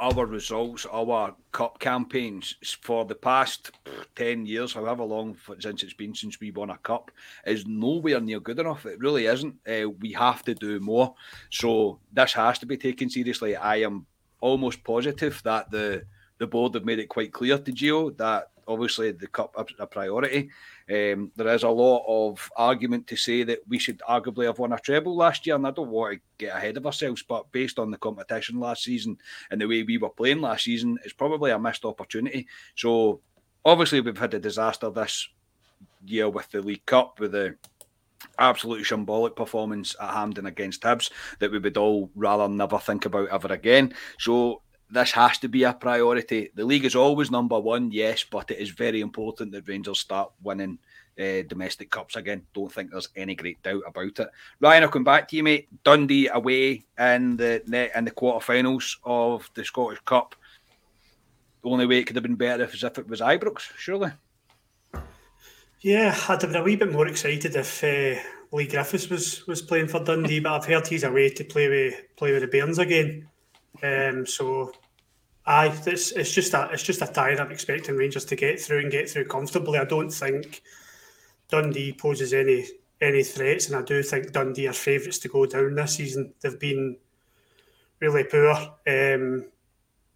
our 0.00 0.24
results, 0.24 0.86
our 0.90 1.34
cup 1.52 1.78
campaigns 1.78 2.54
for 2.80 3.04
the 3.04 3.14
past 3.14 3.70
10 4.16 4.46
years, 4.46 4.72
however 4.72 5.04
long 5.04 5.36
since 5.58 5.82
it's 5.82 5.92
been 5.92 6.14
since 6.14 6.40
we 6.40 6.50
won 6.50 6.70
a 6.70 6.78
cup, 6.78 7.10
is 7.44 7.66
nowhere 7.66 8.18
near 8.18 8.40
good 8.40 8.58
enough. 8.58 8.86
It 8.86 8.98
really 8.98 9.26
isn't. 9.26 9.56
Uh, 9.68 9.90
we 9.90 10.12
have 10.12 10.42
to 10.44 10.54
do 10.54 10.80
more. 10.80 11.14
So 11.50 11.98
this 12.14 12.32
has 12.32 12.58
to 12.60 12.66
be 12.66 12.78
taken 12.78 13.10
seriously. 13.10 13.56
I 13.56 13.76
am 13.76 14.06
almost 14.40 14.82
positive 14.84 15.40
that 15.44 15.70
the 15.70 16.04
the 16.38 16.46
board 16.46 16.72
have 16.72 16.86
made 16.86 16.98
it 16.98 17.10
quite 17.10 17.34
clear 17.34 17.58
to 17.58 17.70
Gio 17.70 18.16
that 18.16 18.48
obviously 18.66 19.12
the 19.12 19.26
cup 19.26 19.54
is 19.58 19.76
a 19.78 19.86
priority. 19.86 20.48
Um, 20.90 21.30
there 21.36 21.48
is 21.54 21.62
a 21.62 21.68
lot 21.68 22.04
of 22.08 22.50
argument 22.56 23.06
to 23.06 23.16
say 23.16 23.44
that 23.44 23.60
we 23.68 23.78
should 23.78 24.00
arguably 24.08 24.46
have 24.46 24.58
won 24.58 24.72
a 24.72 24.78
treble 24.78 25.16
last 25.16 25.46
year, 25.46 25.54
and 25.54 25.66
I 25.66 25.70
don't 25.70 25.88
want 25.88 26.14
to 26.14 26.20
get 26.38 26.56
ahead 26.56 26.76
of 26.76 26.86
ourselves, 26.86 27.22
but 27.22 27.50
based 27.52 27.78
on 27.78 27.90
the 27.90 27.96
competition 27.96 28.58
last 28.58 28.82
season 28.82 29.16
and 29.50 29.60
the 29.60 29.68
way 29.68 29.82
we 29.82 29.98
were 29.98 30.10
playing 30.10 30.40
last 30.40 30.64
season, 30.64 30.98
it's 31.04 31.12
probably 31.12 31.52
a 31.52 31.58
missed 31.58 31.84
opportunity. 31.84 32.48
So 32.74 33.20
obviously 33.64 34.00
we've 34.00 34.18
had 34.18 34.34
a 34.34 34.40
disaster 34.40 34.90
this 34.90 35.28
year 36.04 36.28
with 36.28 36.50
the 36.50 36.60
League 36.60 36.86
Cup 36.86 37.20
with 37.20 37.32
the 37.32 37.56
absolutely 38.38 38.84
shambolic 38.84 39.36
performance 39.36 39.94
at 40.00 40.12
Hampden 40.12 40.46
against 40.46 40.82
Hibs 40.82 41.10
that 41.38 41.50
we 41.50 41.58
would 41.58 41.76
all 41.76 42.10
rather 42.14 42.48
never 42.48 42.78
think 42.78 43.04
about 43.04 43.28
ever 43.28 43.52
again. 43.52 43.94
So 44.18 44.62
this 44.90 45.12
has 45.12 45.38
to 45.38 45.48
be 45.48 45.62
a 45.62 45.72
priority. 45.72 46.50
The 46.54 46.64
league 46.64 46.84
is 46.84 46.96
always 46.96 47.30
number 47.30 47.58
one, 47.58 47.92
yes, 47.92 48.24
but 48.24 48.50
it 48.50 48.58
is 48.58 48.70
very 48.70 49.00
important 49.00 49.52
that 49.52 49.68
Rangers 49.68 50.00
start 50.00 50.32
winning 50.42 50.78
uh, 51.18 51.42
domestic 51.46 51.90
cups 51.90 52.16
again. 52.16 52.46
Don't 52.54 52.72
think 52.72 52.90
there's 52.90 53.08
any 53.14 53.34
great 53.34 53.62
doubt 53.62 53.82
about 53.86 54.18
it. 54.18 54.28
Ryan, 54.60 54.84
I'll 54.84 54.88
come 54.88 55.04
back 55.04 55.28
to 55.28 55.36
you, 55.36 55.42
mate. 55.42 55.68
Dundee 55.84 56.28
away 56.28 56.84
in 56.98 57.36
the 57.36 57.62
in 57.94 58.04
the 58.04 58.10
quarterfinals 58.10 58.96
of 59.04 59.48
the 59.54 59.64
Scottish 59.64 60.00
Cup. 60.04 60.34
The 61.62 61.68
only 61.70 61.86
way 61.86 61.98
it 61.98 62.06
could 62.06 62.16
have 62.16 62.22
been 62.22 62.36
better 62.36 62.64
is 62.64 62.82
if 62.82 62.98
it 62.98 63.08
was 63.08 63.20
Ibrox, 63.20 63.70
surely. 63.76 64.12
Yeah, 65.80 66.14
I'd 66.28 66.42
have 66.42 66.52
been 66.52 66.60
a 66.60 66.62
wee 66.62 66.76
bit 66.76 66.92
more 66.92 67.06
excited 67.06 67.56
if 67.56 67.84
uh, 67.84 68.20
Leigh 68.52 68.66
Griffiths 68.66 69.08
was 69.08 69.46
was 69.46 69.62
playing 69.62 69.88
for 69.88 70.02
Dundee, 70.02 70.40
but 70.40 70.52
I've 70.52 70.66
heard 70.66 70.86
he's 70.86 71.04
away 71.04 71.30
to 71.30 71.44
play 71.44 71.68
with 71.68 71.94
play 72.16 72.32
with 72.32 72.42
the 72.42 72.48
Bairns 72.48 72.78
again. 72.78 73.28
Um, 73.82 74.26
so, 74.26 74.72
I 75.46 75.66
it's, 75.86 76.12
it's 76.12 76.32
just 76.32 76.54
a 76.54 76.68
it's 76.72 76.82
just 76.82 77.02
a 77.02 77.06
tie 77.06 77.36
I'm 77.36 77.50
expecting 77.50 77.96
Rangers 77.96 78.24
to 78.26 78.36
get 78.36 78.60
through 78.60 78.80
and 78.80 78.90
get 78.90 79.10
through 79.10 79.24
comfortably. 79.26 79.78
I 79.78 79.84
don't 79.84 80.10
think 80.10 80.62
Dundee 81.48 81.92
poses 81.92 82.32
any 82.32 82.66
any 83.00 83.22
threats, 83.22 83.68
and 83.68 83.76
I 83.76 83.82
do 83.82 84.02
think 84.02 84.32
Dundee 84.32 84.68
are 84.68 84.72
favourites 84.72 85.18
to 85.20 85.28
go 85.28 85.46
down 85.46 85.74
this 85.74 85.96
season. 85.96 86.34
They've 86.40 86.58
been 86.58 86.96
really 88.00 88.24
poor. 88.24 88.54
Um, 88.86 89.46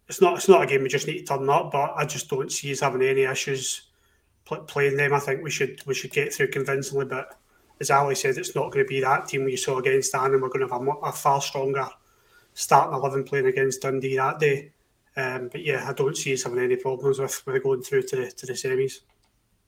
it's 0.07 0.21
not 0.21 0.37
it's 0.37 0.47
not 0.47 0.63
a 0.63 0.67
game 0.67 0.83
we 0.83 0.89
just 0.89 1.07
need 1.07 1.25
to 1.25 1.37
turn 1.37 1.49
up, 1.49 1.71
but 1.71 1.93
I 1.95 2.05
just 2.05 2.29
don't 2.29 2.51
see 2.51 2.71
us 2.71 2.79
having 2.81 3.01
any 3.01 3.23
issues 3.23 3.89
playing 4.45 4.95
them. 4.95 5.13
I 5.13 5.19
think 5.19 5.43
we 5.43 5.49
should 5.49 5.81
we 5.87 5.95
should 5.95 6.11
get 6.11 6.33
through 6.33 6.51
convincingly, 6.51 7.05
but 7.05 7.37
as 7.81 7.89
Ali 7.91 8.15
said, 8.15 8.37
it's 8.37 8.55
not 8.55 8.71
going 8.71 8.85
to 8.85 8.87
be 8.87 9.01
that 9.01 9.27
team 9.27 9.43
we 9.43 9.57
saw 9.57 9.79
against 9.79 10.15
Annan. 10.15 10.39
We're 10.39 10.49
going 10.49 10.65
to 10.65 10.73
have 10.73 10.81
a, 10.81 10.91
a 11.07 11.11
far 11.11 11.41
stronger 11.41 11.89
starting 12.55 12.95
11 12.95 13.25
playing 13.25 13.45
against 13.45 13.81
Dundee 13.81 14.15
that 14.15 14.39
day. 14.39 14.71
Um, 15.15 15.49
but 15.51 15.63
yeah, 15.63 15.87
I 15.87 15.93
don't 15.93 16.17
see 16.17 16.33
us 16.33 16.43
having 16.43 16.59
any 16.59 16.75
problems 16.75 17.19
with, 17.19 17.45
with 17.45 17.63
going 17.63 17.83
through 17.83 18.03
to 18.03 18.15
the, 18.15 18.31
to 18.31 18.45
the 18.47 18.53
semis. 18.53 19.01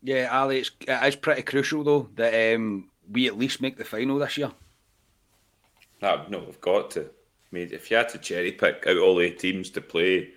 Yeah, 0.01 0.29
Ali, 0.31 0.59
it's, 0.59 0.71
it's 0.87 1.15
pretty 1.15 1.43
crucial 1.43 1.83
though 1.83 2.09
that 2.15 2.55
um, 2.55 2.89
we 3.11 3.27
at 3.27 3.37
least 3.37 3.61
make 3.61 3.77
the 3.77 3.85
final 3.85 4.17
this 4.17 4.37
year? 4.37 4.51
No, 6.01 6.25
no, 6.29 6.39
we've 6.39 6.61
got 6.61 6.91
to. 6.91 7.01
I 7.01 7.49
mean, 7.51 7.69
if 7.71 7.89
you 7.89 7.97
had 7.97 8.09
to 8.09 8.17
cherry 8.17 8.51
pick 8.51 8.85
out 8.87 8.97
all 8.97 9.15
the 9.15 9.31
teams 9.31 9.69
to 9.71 9.81
play, 9.81 10.29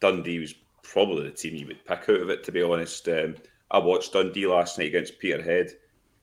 Dundee 0.00 0.38
was 0.38 0.54
probably 0.82 1.24
the 1.24 1.30
team 1.30 1.54
you 1.54 1.66
would 1.66 1.84
pick 1.84 2.08
out 2.08 2.20
of 2.20 2.30
it, 2.30 2.42
to 2.44 2.52
be 2.52 2.62
honest. 2.62 3.06
Um, 3.08 3.36
I 3.70 3.78
watched 3.78 4.14
Dundee 4.14 4.46
last 4.46 4.78
night 4.78 4.88
against 4.88 5.18
Peterhead. 5.18 5.72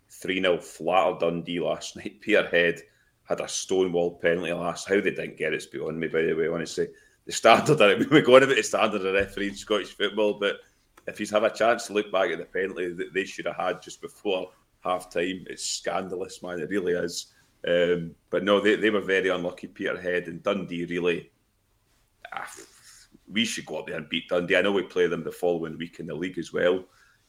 3 0.09 0.41
0 0.41 0.57
flatter 0.59 1.17
Dundee 1.19 1.59
last 1.59 1.95
night. 1.95 2.19
Peterhead 2.21 2.81
had 3.25 3.41
a 3.41 3.47
stonewall 3.47 4.11
penalty 4.11 4.53
last. 4.53 4.87
How 4.87 4.95
they 4.95 5.11
didn't 5.11 5.37
get 5.37 5.53
it's 5.53 5.65
beyond 5.65 5.99
me, 5.99 6.07
by 6.07 6.21
the 6.23 6.33
way, 6.33 6.47
honestly. 6.47 6.87
The 7.25 7.31
standard, 7.31 7.81
I 7.81 7.95
mean, 7.95 8.07
we're 8.09 8.21
going 8.21 8.43
about 8.43 8.55
the 8.55 8.63
standard 8.63 9.05
of 9.05 9.13
referee 9.13 9.49
in 9.49 9.55
Scottish 9.55 9.95
football, 9.95 10.35
but 10.35 10.57
if 11.07 11.17
he's 11.17 11.31
have 11.31 11.43
a 11.43 11.49
chance 11.49 11.87
to 11.87 11.93
look 11.93 12.11
back 12.11 12.31
at 12.31 12.37
the 12.37 12.45
penalty 12.45 12.93
that 12.93 13.13
they 13.13 13.25
should 13.25 13.45
have 13.45 13.55
had 13.55 13.81
just 13.81 14.01
before 14.01 14.51
half 14.83 15.09
time, 15.09 15.45
it's 15.49 15.65
scandalous, 15.65 16.41
man. 16.41 16.59
It 16.59 16.69
really 16.69 16.93
is. 16.93 17.27
Um, 17.67 18.13
but 18.29 18.43
no, 18.43 18.59
they, 18.59 18.75
they 18.75 18.91
were 18.91 19.01
very 19.01 19.29
unlucky, 19.29 19.67
Peterhead 19.67 20.27
and 20.27 20.43
Dundee. 20.43 20.85
Really, 20.85 21.31
ah, 22.31 22.51
we 23.31 23.43
should 23.43 23.65
go 23.65 23.79
up 23.79 23.87
there 23.87 23.97
and 23.97 24.09
beat 24.09 24.29
Dundee. 24.29 24.55
I 24.55 24.61
know 24.61 24.71
we 24.71 24.83
play 24.83 25.07
them 25.07 25.23
the 25.23 25.31
following 25.31 25.77
week 25.77 25.99
in 25.99 26.07
the 26.07 26.13
league 26.13 26.37
as 26.37 26.53
well. 26.53 26.85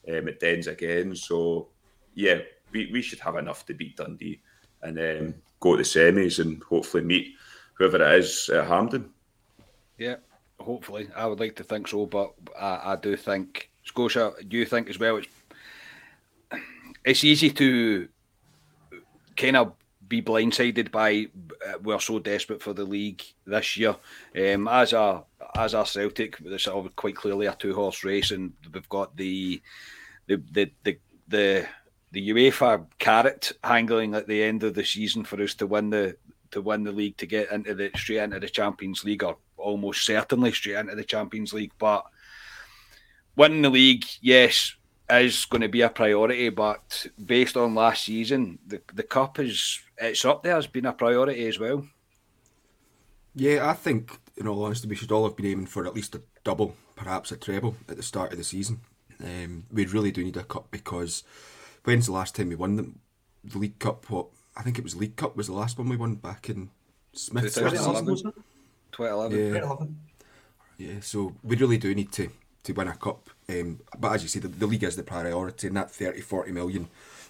Um, 0.07 0.27
it 0.27 0.39
Dens 0.39 0.67
again, 0.67 1.15
so 1.15 1.69
yeah, 2.13 2.39
we, 2.71 2.89
we 2.93 3.01
should 3.01 3.19
have 3.19 3.35
enough 3.35 3.65
to 3.65 3.73
beat 3.73 3.97
Dundee 3.97 4.41
and 4.83 4.99
um, 4.99 5.33
go 5.59 5.75
to 5.75 5.77
the 5.77 5.83
semis 5.83 6.39
and 6.39 6.61
hopefully 6.63 7.03
meet 7.03 7.33
whoever 7.73 7.97
it 7.97 8.19
is 8.19 8.49
at 8.49 8.67
Hampden. 8.67 9.09
Yeah, 9.97 10.17
hopefully. 10.59 11.09
I 11.15 11.25
would 11.25 11.39
like 11.39 11.55
to 11.57 11.63
think 11.63 11.87
so, 11.87 12.05
but 12.05 12.33
I, 12.59 12.93
I 12.93 12.95
do 12.95 13.15
think 13.15 13.69
Scotia. 13.83 14.33
Do 14.47 14.57
you 14.57 14.65
think 14.65 14.89
as 14.89 14.99
well? 14.99 15.17
It's 15.17 15.27
it's 17.05 17.23
easy 17.23 17.49
to 17.51 18.07
kind 19.35 19.55
of 19.55 19.73
be 20.07 20.21
blindsided 20.21 20.91
by 20.91 21.27
uh, 21.65 21.77
we're 21.83 21.99
so 21.99 22.19
desperate 22.19 22.61
for 22.61 22.73
the 22.73 22.83
league 22.83 23.23
this 23.45 23.77
year. 23.77 23.95
Um, 24.35 24.67
as 24.67 24.93
a 24.93 25.23
as 25.55 25.73
a 25.73 25.85
Celtic, 25.85 26.37
it's 26.43 26.67
quite 26.95 27.15
clearly 27.15 27.45
a 27.45 27.55
two 27.55 27.73
horse 27.73 28.03
race, 28.03 28.31
and 28.31 28.53
we've 28.73 28.89
got 28.89 29.15
the 29.15 29.61
the 30.27 30.41
the 30.51 30.71
the 30.83 30.97
the, 31.27 31.67
the 32.11 32.29
UEFA 32.29 32.85
carrot 32.99 33.51
hanging 33.63 34.15
at 34.15 34.27
the 34.27 34.43
end 34.43 34.63
of 34.63 34.73
the 34.73 34.85
season 34.85 35.23
for 35.23 35.41
us 35.41 35.53
to 35.55 35.67
win 35.67 35.89
the 35.89 36.17
to 36.51 36.61
win 36.61 36.83
the 36.83 36.91
league 36.91 37.17
to 37.17 37.25
get 37.25 37.51
into 37.51 37.73
the 37.75 37.91
straight 37.95 38.19
into 38.19 38.39
the 38.39 38.49
Champions 38.49 39.03
League 39.03 39.23
or 39.23 39.37
almost 39.57 40.05
certainly 40.05 40.51
straight 40.51 40.77
into 40.77 40.95
the 40.95 41.03
Champions 41.03 41.53
League. 41.53 41.73
But 41.77 42.05
winning 43.35 43.61
the 43.61 43.69
league, 43.69 44.05
yes, 44.21 44.75
is 45.09 45.45
going 45.45 45.61
to 45.61 45.69
be 45.69 45.81
a 45.81 45.89
priority. 45.89 46.49
But 46.49 47.07
based 47.23 47.57
on 47.57 47.75
last 47.75 48.03
season, 48.03 48.59
the 48.65 48.81
the 48.93 49.03
cup 49.03 49.39
is 49.39 49.79
it's 49.97 50.25
up 50.25 50.43
there 50.43 50.55
has 50.55 50.67
been 50.67 50.85
a 50.85 50.93
priority 50.93 51.47
as 51.47 51.59
well. 51.59 51.87
Yeah, 53.35 53.69
I 53.69 53.73
think 53.73 54.17
in 54.37 54.47
all 54.47 54.63
honesty, 54.63 54.87
we 54.87 54.95
should 54.95 55.11
all 55.11 55.25
have 55.25 55.35
been 55.35 55.45
aiming 55.45 55.67
for 55.67 55.85
at 55.85 55.93
least 55.93 56.15
a 56.15 56.21
double, 56.43 56.75
perhaps 56.95 57.31
a 57.31 57.37
treble 57.37 57.75
at 57.87 57.97
the 57.97 58.03
start 58.03 58.31
of 58.31 58.37
the 58.37 58.43
season. 58.43 58.79
Um, 59.23 59.65
we 59.71 59.85
really 59.85 60.11
do 60.11 60.23
need 60.23 60.37
a 60.37 60.43
cup 60.43 60.69
because 60.71 61.23
when's 61.87 62.07
the 62.07 62.11
last 62.11 62.35
time 62.35 62.49
we 62.49 62.55
won 62.55 62.75
the, 62.75 62.91
the 63.45 63.57
League 63.57 63.79
Cup? 63.79 64.09
What 64.09 64.27
I 64.57 64.61
think 64.61 64.77
it 64.77 64.83
was 64.83 64.95
League 64.95 65.15
Cup 65.15 65.37
was 65.37 65.47
the 65.47 65.53
last 65.53 65.77
one 65.77 65.87
we 65.87 65.95
won 65.95 66.15
back 66.15 66.49
in 66.49 66.69
Smith. 67.13 67.55
2011. 67.55 68.33
2011. 68.91 69.37
Yeah. 69.37 69.45
2011. 69.61 69.99
Yeah, 70.77 70.99
so 71.01 71.33
we 71.43 71.55
really 71.55 71.77
do 71.77 71.95
need 71.95 72.11
to 72.11 72.29
to 72.63 72.73
win 72.73 72.89
a 72.89 72.95
cup. 72.95 73.29
Um, 73.49 73.79
but 73.97 74.11
as 74.11 74.23
you 74.23 74.27
say, 74.27 74.41
the, 74.41 74.49
the 74.49 74.67
league 74.67 74.83
is 74.83 74.97
the 74.97 75.03
priority, 75.03 75.67
and 75.67 75.77
that 75.77 75.89
30, 75.89 76.19
40 76.19 76.51
million 76.51 76.89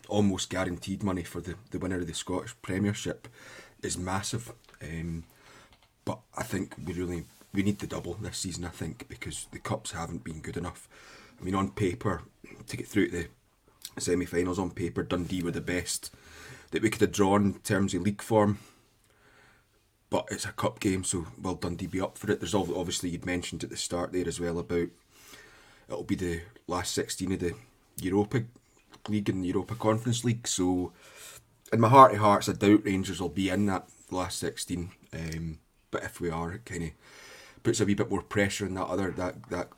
almost 0.10 0.50
guaranteed 0.50 1.04
money 1.04 1.22
for 1.22 1.40
the, 1.40 1.54
the 1.70 1.78
winner 1.78 2.00
of 2.00 2.08
the 2.08 2.14
Scottish 2.14 2.56
Premiership 2.64 3.28
is 3.84 3.98
massive. 3.98 4.52
Um, 4.82 5.24
but 6.04 6.20
I 6.36 6.42
think 6.42 6.74
we 6.84 6.94
really 6.94 7.26
we 7.54 7.62
need 7.62 7.80
the 7.80 7.88
double 7.88 8.16
this 8.16 8.38
season. 8.38 8.66
I 8.66 8.70
think 8.70 9.08
because 9.08 9.48
the 9.52 9.60
cups 9.60 9.92
haven't 9.92 10.24
been 10.24 10.42
good 10.42 10.58
enough. 10.58 10.90
I 11.40 11.44
mean, 11.44 11.54
on 11.54 11.70
paper, 11.70 12.24
to 12.66 12.78
get 12.78 12.88
through 12.88 13.10
to 13.10 13.12
the 13.12 13.28
semi-finals, 14.02 14.60
on 14.60 14.72
paper, 14.72 15.04
Dundee 15.04 15.44
were 15.44 15.52
the 15.52 15.62
best 15.62 16.14
that 16.72 16.82
we 16.82 16.90
could 16.90 17.02
have 17.02 17.12
drawn 17.12 17.46
in 17.46 17.54
terms 17.60 17.94
of 17.94 18.02
league 18.02 18.22
form. 18.22 18.60
But 20.10 20.28
it's 20.32 20.46
a 20.46 20.52
cup 20.52 20.80
game, 20.80 21.04
so 21.04 21.28
will 21.42 21.56
Dundee 21.56 21.88
be 21.88 22.02
up 22.02 22.18
for 22.18 22.32
it? 22.32 22.40
There's 22.40 22.56
obviously 22.56 23.10
you'd 23.10 23.26
mentioned 23.26 23.64
at 23.64 23.70
the 23.70 23.78
start 23.78 24.14
there 24.14 24.28
as 24.28 24.40
well 24.40 24.58
about 24.58 24.88
it'll 25.90 26.04
be 26.04 26.16
the 26.16 26.42
last 26.68 26.94
sixteen 26.94 27.32
of 27.34 27.40
the 27.40 27.54
Europa 28.02 28.44
League 29.10 29.30
and 29.30 29.44
the 29.44 29.48
Europa 29.48 29.76
Conference 29.76 30.24
League. 30.24 30.48
So, 30.48 30.94
in 31.74 31.82
my 31.82 31.90
heart 31.90 32.14
of 32.14 32.20
hearts, 32.20 32.48
I 32.48 32.54
doubt 32.54 32.86
Rangers 32.86 33.20
will 33.20 33.30
be 33.30 33.50
in 33.50 33.66
that 33.66 33.90
last 34.10 34.40
sixteen. 34.40 34.92
Um, 35.14 35.60
but 35.92 36.04
if 36.04 36.22
we 36.22 36.30
are, 36.30 36.54
it 36.54 36.66
kind 36.66 36.84
of 36.84 36.90
puts 37.64 37.82
a 37.82 37.86
wee 37.86 37.94
bit 37.94 38.10
more 38.10 38.22
pressure 38.22 38.66
in 38.66 38.76
that 38.76 38.88
other 38.88 39.12
that 39.12 39.50
that 39.50 39.70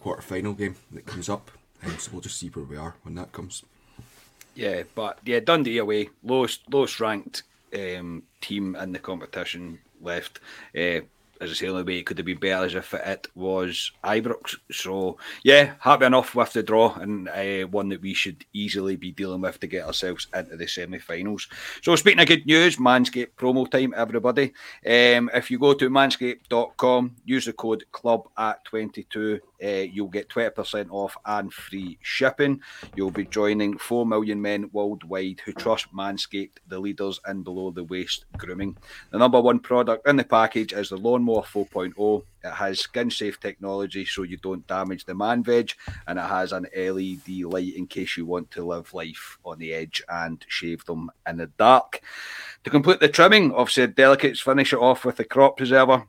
quarter 0.00 0.22
final 0.22 0.52
game 0.52 0.76
that 0.92 1.06
comes 1.06 1.28
up. 1.28 1.50
Um, 1.84 1.98
so 1.98 2.10
we'll 2.12 2.20
just 2.20 2.38
see 2.38 2.48
where 2.48 2.64
we 2.64 2.76
are 2.76 2.94
when 3.02 3.14
that 3.16 3.32
comes. 3.32 3.62
Yeah, 4.54 4.84
but 4.94 5.18
yeah, 5.24 5.40
Dundee 5.40 5.78
away, 5.78 6.08
lowest 6.24 6.62
lowest 6.70 6.98
ranked 6.98 7.42
um, 7.74 8.22
team 8.40 8.74
in 8.76 8.92
the 8.92 8.98
competition 8.98 9.78
left. 10.00 10.40
Uh, 10.76 11.00
as 11.40 11.50
I 11.50 11.54
say, 11.54 11.66
the 11.66 11.72
only 11.72 11.82
way 11.82 11.98
it 11.98 12.06
could 12.06 12.18
have 12.18 12.26
been 12.26 12.38
better 12.38 12.64
as 12.64 12.74
if 12.74 12.94
it 12.94 13.28
was 13.34 13.92
Ibrox. 14.02 14.56
So, 14.72 15.18
yeah, 15.42 15.74
happy 15.80 16.06
enough 16.06 16.34
with 16.34 16.52
the 16.52 16.62
draw 16.62 16.94
and 16.94 17.28
uh, 17.28 17.66
one 17.68 17.88
that 17.90 18.00
we 18.00 18.14
should 18.14 18.44
easily 18.52 18.96
be 18.96 19.12
dealing 19.12 19.42
with 19.42 19.60
to 19.60 19.66
get 19.66 19.86
ourselves 19.86 20.28
into 20.34 20.56
the 20.56 20.66
semi 20.66 20.98
finals. 20.98 21.48
So, 21.82 21.94
speaking 21.96 22.20
of 22.20 22.28
good 22.28 22.46
news, 22.46 22.76
Manscaped 22.76 23.34
promo 23.36 23.70
time, 23.70 23.92
everybody. 23.96 24.54
Um, 24.86 25.30
if 25.34 25.50
you 25.50 25.58
go 25.58 25.74
to 25.74 25.90
manscaped.com, 25.90 27.16
use 27.24 27.44
the 27.44 27.52
code 27.52 27.84
club 27.92 28.28
at 28.38 28.64
22, 28.64 29.40
uh, 29.62 29.68
you'll 29.68 30.08
get 30.08 30.28
20% 30.28 30.88
off 30.90 31.16
and 31.24 31.52
free 31.52 31.98
shipping. 32.02 32.60
You'll 32.94 33.10
be 33.10 33.24
joining 33.24 33.78
4 33.78 34.06
million 34.06 34.40
men 34.40 34.70
worldwide 34.72 35.40
who 35.44 35.52
trust 35.52 35.92
Manscaped, 35.94 36.58
the 36.68 36.78
leaders 36.78 37.20
in 37.28 37.42
below 37.42 37.70
the 37.70 37.84
waist 37.84 38.24
grooming. 38.36 38.76
The 39.10 39.18
number 39.18 39.40
one 39.40 39.60
product 39.60 40.06
in 40.06 40.16
the 40.16 40.24
package 40.24 40.72
is 40.72 40.90
the 40.90 40.96
Lawnmower 40.96 41.42
4.0. 41.42 42.22
It 42.44 42.52
has 42.52 42.80
skin 42.80 43.10
safe 43.10 43.40
technology 43.40 44.04
so 44.04 44.22
you 44.22 44.36
don't 44.36 44.66
damage 44.66 45.04
the 45.04 45.14
man 45.14 45.42
veg, 45.42 45.72
and 46.06 46.18
it 46.18 46.22
has 46.22 46.52
an 46.52 46.66
LED 46.76 47.28
light 47.44 47.74
in 47.74 47.86
case 47.86 48.16
you 48.16 48.24
want 48.24 48.50
to 48.52 48.64
live 48.64 48.92
life 48.94 49.38
on 49.44 49.58
the 49.58 49.72
edge 49.72 50.02
and 50.08 50.44
shave 50.48 50.84
them 50.84 51.10
in 51.26 51.38
the 51.38 51.46
dark. 51.58 52.00
To 52.64 52.70
complete 52.70 53.00
the 53.00 53.08
trimming 53.08 53.52
of 53.52 53.70
said 53.70 53.94
delicates, 53.94 54.40
finish 54.40 54.72
it 54.72 54.78
off 54.78 55.04
with 55.04 55.16
the 55.16 55.24
crop 55.24 55.56
preserver 55.56 56.06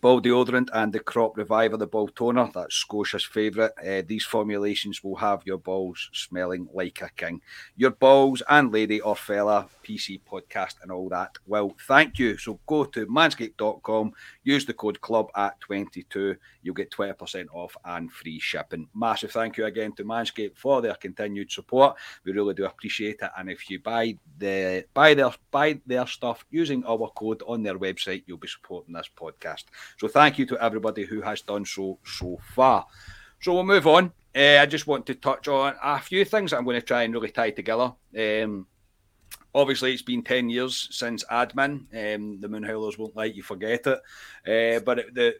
Ball 0.00 0.22
deodorant 0.22 0.70
and 0.72 0.90
the 0.90 1.00
Crop 1.00 1.36
Reviver, 1.36 1.76
the 1.76 1.86
ball 1.86 2.08
toner. 2.08 2.50
That's 2.54 2.74
Scotia's 2.74 3.24
favourite. 3.24 3.72
Uh, 3.78 4.02
these 4.04 4.24
formulations 4.24 5.04
will 5.04 5.16
have 5.16 5.42
your 5.44 5.58
balls 5.58 6.08
smelling 6.14 6.66
like 6.72 7.02
a 7.02 7.10
king. 7.10 7.42
Your 7.76 7.90
balls 7.90 8.42
and 8.48 8.72
lady 8.72 9.02
or 9.02 9.14
fella, 9.14 9.68
PC 9.84 10.22
podcast 10.28 10.76
and 10.82 10.90
all 10.90 11.10
that. 11.10 11.36
Well, 11.46 11.76
thank 11.86 12.18
you. 12.18 12.38
So 12.38 12.58
go 12.66 12.84
to 12.86 13.06
manscaped.com, 13.06 14.12
use 14.44 14.64
the 14.64 14.72
code 14.72 15.00
club 15.02 15.28
at 15.36 15.60
22. 15.60 16.36
You'll 16.62 16.74
get 16.74 16.90
20% 16.90 17.46
off 17.52 17.76
and 17.84 18.10
free 18.10 18.38
shipping. 18.40 18.88
Massive 18.94 19.30
thank 19.30 19.58
you 19.58 19.66
again 19.66 19.92
to 19.96 20.04
Manscaped 20.04 20.56
for 20.56 20.80
their 20.80 20.94
continued 20.94 21.52
support. 21.52 21.96
We 22.24 22.32
really 22.32 22.54
do 22.54 22.64
appreciate 22.64 23.18
it. 23.20 23.30
And 23.36 23.50
if 23.50 23.68
you 23.68 23.78
buy 23.78 24.16
the 24.38 24.86
buy 24.94 25.14
their 25.14 25.32
buy 25.50 25.80
their 25.84 26.06
stuff 26.06 26.46
using 26.50 26.82
our 26.86 27.10
code 27.14 27.42
on 27.46 27.62
their 27.62 27.78
website, 27.78 28.22
you'll 28.26 28.38
be 28.38 28.48
supporting 28.48 28.94
this 28.94 29.10
podcast. 29.14 29.64
So 29.98 30.08
thank 30.08 30.38
you 30.38 30.46
to 30.46 30.62
everybody 30.62 31.04
who 31.04 31.20
has 31.22 31.42
done 31.42 31.64
so 31.64 31.98
so 32.04 32.38
far. 32.54 32.86
So 33.40 33.54
we'll 33.54 33.64
move 33.64 33.86
on. 33.86 34.12
Uh, 34.34 34.58
I 34.60 34.66
just 34.66 34.86
want 34.86 35.06
to 35.06 35.14
touch 35.14 35.48
on 35.48 35.74
a 35.82 35.98
few 35.98 36.24
things 36.24 36.52
I'm 36.52 36.64
going 36.64 36.80
to 36.80 36.86
try 36.86 37.02
and 37.02 37.12
really 37.12 37.30
tie 37.30 37.50
together. 37.50 37.92
Um, 38.18 38.66
obviously, 39.54 39.92
it's 39.92 40.02
been 40.02 40.22
10 40.22 40.48
years 40.48 40.88
since 40.90 41.24
admin. 41.24 41.86
Um, 41.92 42.40
the 42.40 42.48
Moonhowlers 42.48 42.96
won't 42.96 43.16
let 43.16 43.34
you 43.34 43.42
forget 43.42 43.86
it. 43.86 43.98
Uh, 44.46 44.80
but 44.80 45.00
it, 45.00 45.14
the 45.14 45.34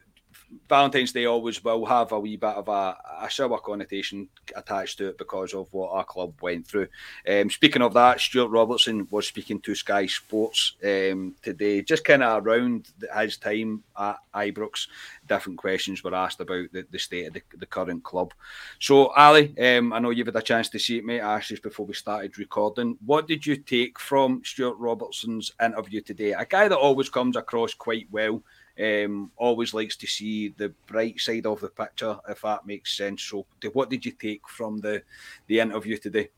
Valentine's 0.68 1.12
Day 1.12 1.26
always 1.26 1.62
will 1.62 1.84
have 1.86 2.12
a 2.12 2.20
wee 2.20 2.36
bit 2.36 2.56
of 2.56 2.68
a, 2.68 2.96
a 3.20 3.30
sour 3.30 3.58
connotation 3.58 4.28
attached 4.56 4.98
to 4.98 5.08
it 5.08 5.18
because 5.18 5.54
of 5.54 5.72
what 5.72 5.92
our 5.92 6.04
club 6.04 6.34
went 6.40 6.66
through. 6.66 6.88
Um, 7.28 7.50
speaking 7.50 7.82
of 7.82 7.94
that, 7.94 8.20
Stewart 8.20 8.50
Robertson 8.50 9.06
was 9.10 9.26
speaking 9.26 9.60
to 9.60 9.74
Sky 9.74 10.06
Sports 10.06 10.76
um, 10.84 11.34
today, 11.42 11.82
just 11.82 12.04
kind 12.04 12.22
of 12.22 12.46
around 12.46 12.88
his 13.16 13.36
time 13.36 13.82
at 13.98 14.18
Ibrox. 14.34 14.88
Different 15.26 15.58
questions 15.58 16.02
were 16.02 16.14
asked 16.14 16.40
about 16.40 16.72
the, 16.72 16.86
the 16.90 16.98
state 16.98 17.26
of 17.26 17.34
the, 17.34 17.42
the 17.58 17.66
current 17.66 18.02
club. 18.02 18.32
So, 18.78 19.08
Ali, 19.08 19.54
um, 19.58 19.92
I 19.92 19.98
know 19.98 20.10
you've 20.10 20.26
had 20.26 20.36
a 20.36 20.42
chance 20.42 20.68
to 20.70 20.78
see 20.78 20.98
it, 20.98 21.04
mate. 21.04 21.20
I 21.20 21.36
asked 21.36 21.48
just 21.48 21.62
before 21.62 21.86
we 21.86 21.94
started 21.94 22.38
recording. 22.38 22.98
What 23.04 23.26
did 23.26 23.46
you 23.46 23.56
take 23.56 23.98
from 23.98 24.42
Stewart 24.44 24.78
Robertson's 24.78 25.52
interview 25.62 26.00
today? 26.00 26.32
A 26.32 26.44
guy 26.44 26.68
that 26.68 26.78
always 26.78 27.08
comes 27.08 27.36
across 27.36 27.74
quite 27.74 28.06
well. 28.10 28.42
Um, 28.80 29.30
always 29.36 29.74
likes 29.74 29.96
to 29.96 30.06
see 30.06 30.48
the 30.48 30.72
bright 30.86 31.20
side 31.20 31.46
of 31.46 31.60
the 31.60 31.68
picture, 31.68 32.18
if 32.28 32.42
that 32.42 32.66
makes 32.66 32.96
sense. 32.96 33.22
So, 33.22 33.46
what 33.72 33.90
did 33.90 34.04
you 34.04 34.12
take 34.12 34.48
from 34.48 34.78
the 34.78 35.02
the 35.46 35.60
interview 35.60 35.98
today? 35.98 36.30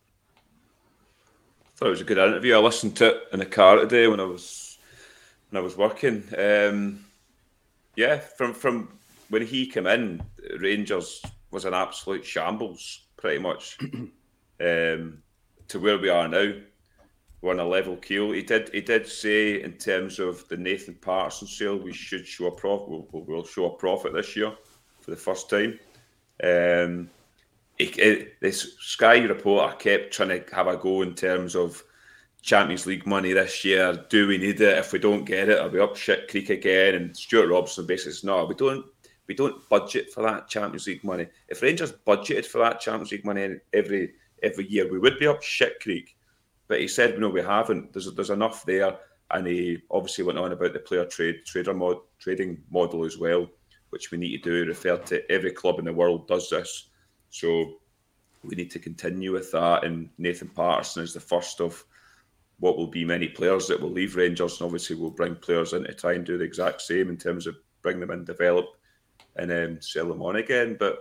I 1.74 1.76
thought 1.76 1.86
it 1.86 1.90
was 1.90 2.00
a 2.00 2.04
good 2.04 2.18
interview. 2.18 2.54
I 2.54 2.58
listened 2.58 2.96
to 2.96 3.08
it 3.08 3.22
in 3.32 3.38
the 3.38 3.46
car 3.46 3.76
today 3.76 4.08
when 4.08 4.20
I 4.20 4.24
was 4.24 4.78
when 5.50 5.60
I 5.60 5.64
was 5.64 5.76
working. 5.76 6.24
Um, 6.36 7.04
yeah, 7.96 8.18
from 8.18 8.52
from 8.52 8.88
when 9.28 9.46
he 9.46 9.66
came 9.66 9.86
in, 9.86 10.22
Rangers 10.58 11.22
was 11.50 11.64
an 11.64 11.74
absolute 11.74 12.24
shambles, 12.24 13.06
pretty 13.16 13.38
much. 13.38 13.78
um, 14.60 15.22
to 15.68 15.80
where 15.80 15.98
we 15.98 16.08
are 16.08 16.28
now, 16.28 16.52
on 17.50 17.60
a 17.60 17.66
level 17.66 17.96
keel. 17.96 18.32
He 18.32 18.42
did 18.42 18.70
he 18.72 18.80
did 18.80 19.06
say 19.06 19.62
in 19.62 19.72
terms 19.72 20.18
of 20.18 20.46
the 20.48 20.56
Nathan 20.56 20.94
Patterson 20.94 21.48
sale, 21.48 21.76
we 21.76 21.92
should 21.92 22.26
show 22.26 22.46
a 22.46 22.50
profit. 22.50 22.88
We'll, 22.88 23.24
we'll 23.26 23.44
show 23.44 23.66
a 23.66 23.76
profit 23.76 24.12
this 24.12 24.36
year 24.36 24.52
for 25.00 25.10
the 25.10 25.16
first 25.16 25.50
time. 25.50 25.78
Um, 26.42 27.10
it, 27.78 27.98
it, 27.98 28.40
this 28.40 28.76
Sky 28.78 29.18
reporter 29.18 29.74
kept 29.76 30.12
trying 30.12 30.28
to 30.28 30.44
have 30.54 30.68
a 30.68 30.76
go 30.76 31.02
in 31.02 31.14
terms 31.14 31.56
of 31.56 31.82
Champions 32.42 32.86
League 32.86 33.06
money 33.06 33.32
this 33.32 33.64
year. 33.64 34.04
Do 34.10 34.28
we 34.28 34.38
need 34.38 34.60
it? 34.60 34.78
If 34.78 34.92
we 34.92 34.98
don't 34.98 35.24
get 35.24 35.48
it, 35.48 35.58
are 35.58 35.68
we 35.68 35.80
up 35.80 35.96
shit 35.96 36.28
creek 36.28 36.50
again? 36.50 36.94
And 36.94 37.16
Stuart 37.16 37.48
Robson 37.48 37.86
basically 37.86 38.12
says, 38.12 38.24
no, 38.24 38.44
we 38.44 38.54
don't. 38.54 38.84
We 39.26 39.34
don't 39.34 39.66
budget 39.70 40.12
for 40.12 40.22
that 40.22 40.48
Champions 40.48 40.86
League 40.86 41.02
money. 41.02 41.26
If 41.48 41.62
Rangers 41.62 41.94
budgeted 42.06 42.44
for 42.44 42.58
that 42.58 42.80
Champions 42.80 43.10
League 43.10 43.24
money 43.24 43.56
every 43.72 44.12
every 44.42 44.68
year, 44.70 44.90
we 44.90 44.98
would 44.98 45.18
be 45.18 45.26
up 45.26 45.42
shit 45.42 45.80
creek. 45.80 46.14
But 46.68 46.80
he 46.80 46.88
said, 46.88 47.18
no, 47.18 47.28
we 47.28 47.42
haven't. 47.42 47.92
There's 47.92 48.12
there's 48.14 48.30
enough 48.30 48.64
there, 48.64 48.96
and 49.30 49.46
he 49.46 49.78
obviously 49.90 50.24
went 50.24 50.38
on 50.38 50.52
about 50.52 50.72
the 50.72 50.78
player 50.78 51.04
trade 51.04 51.44
trader 51.44 51.74
mod, 51.74 51.98
trading 52.18 52.62
model 52.70 53.04
as 53.04 53.18
well, 53.18 53.48
which 53.90 54.10
we 54.10 54.18
need 54.18 54.42
to 54.42 54.50
do. 54.50 54.62
He 54.62 54.68
referred 54.68 55.06
to 55.06 55.30
every 55.30 55.52
club 55.52 55.78
in 55.78 55.84
the 55.84 55.92
world 55.92 56.26
does 56.26 56.48
this, 56.50 56.90
so 57.30 57.74
we 58.42 58.56
need 58.56 58.70
to 58.70 58.78
continue 58.78 59.32
with 59.32 59.50
that. 59.52 59.84
And 59.84 60.08
Nathan 60.18 60.48
Patterson 60.48 61.02
is 61.02 61.14
the 61.14 61.20
first 61.20 61.60
of 61.60 61.84
what 62.60 62.76
will 62.76 62.86
be 62.86 63.04
many 63.04 63.28
players 63.28 63.66
that 63.68 63.80
will 63.80 63.90
leave 63.90 64.16
Rangers, 64.16 64.60
and 64.60 64.66
obviously 64.66 64.96
we'll 64.96 65.10
bring 65.10 65.34
players 65.36 65.72
in 65.72 65.84
to 65.84 65.92
try 65.92 66.14
and 66.14 66.24
do 66.24 66.38
the 66.38 66.44
exact 66.44 66.80
same 66.80 67.08
in 67.08 67.16
terms 67.16 67.46
of 67.46 67.56
bring 67.82 68.00
them 68.00 68.10
in, 68.10 68.24
develop, 68.24 68.66
and 69.36 69.50
then 69.50 69.80
sell 69.82 70.08
them 70.08 70.22
on 70.22 70.36
again. 70.36 70.76
But 70.78 70.98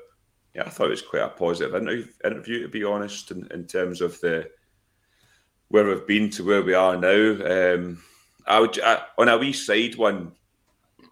yeah, 0.55 0.63
I 0.65 0.69
thought 0.69 0.87
it 0.87 0.91
was 0.91 1.01
quite 1.01 1.23
a 1.23 1.29
positive 1.29 1.75
interview, 1.75 2.07
interview 2.23 2.61
to 2.63 2.67
be 2.67 2.83
honest, 2.83 3.31
in, 3.31 3.47
in 3.51 3.65
terms 3.65 4.01
of 4.01 4.19
the 4.21 4.49
where 5.73 5.85
we've 5.85 6.05
been 6.05 6.29
to 6.29 6.43
where 6.43 6.61
we 6.61 6.75
are 6.75 6.95
now. 6.95 7.73
Um, 7.73 7.97
I 8.45 8.59
would 8.59 8.79
I, 8.79 9.01
on 9.17 9.27
a 9.27 9.39
wee 9.39 9.53
side 9.53 9.95
one, 9.95 10.33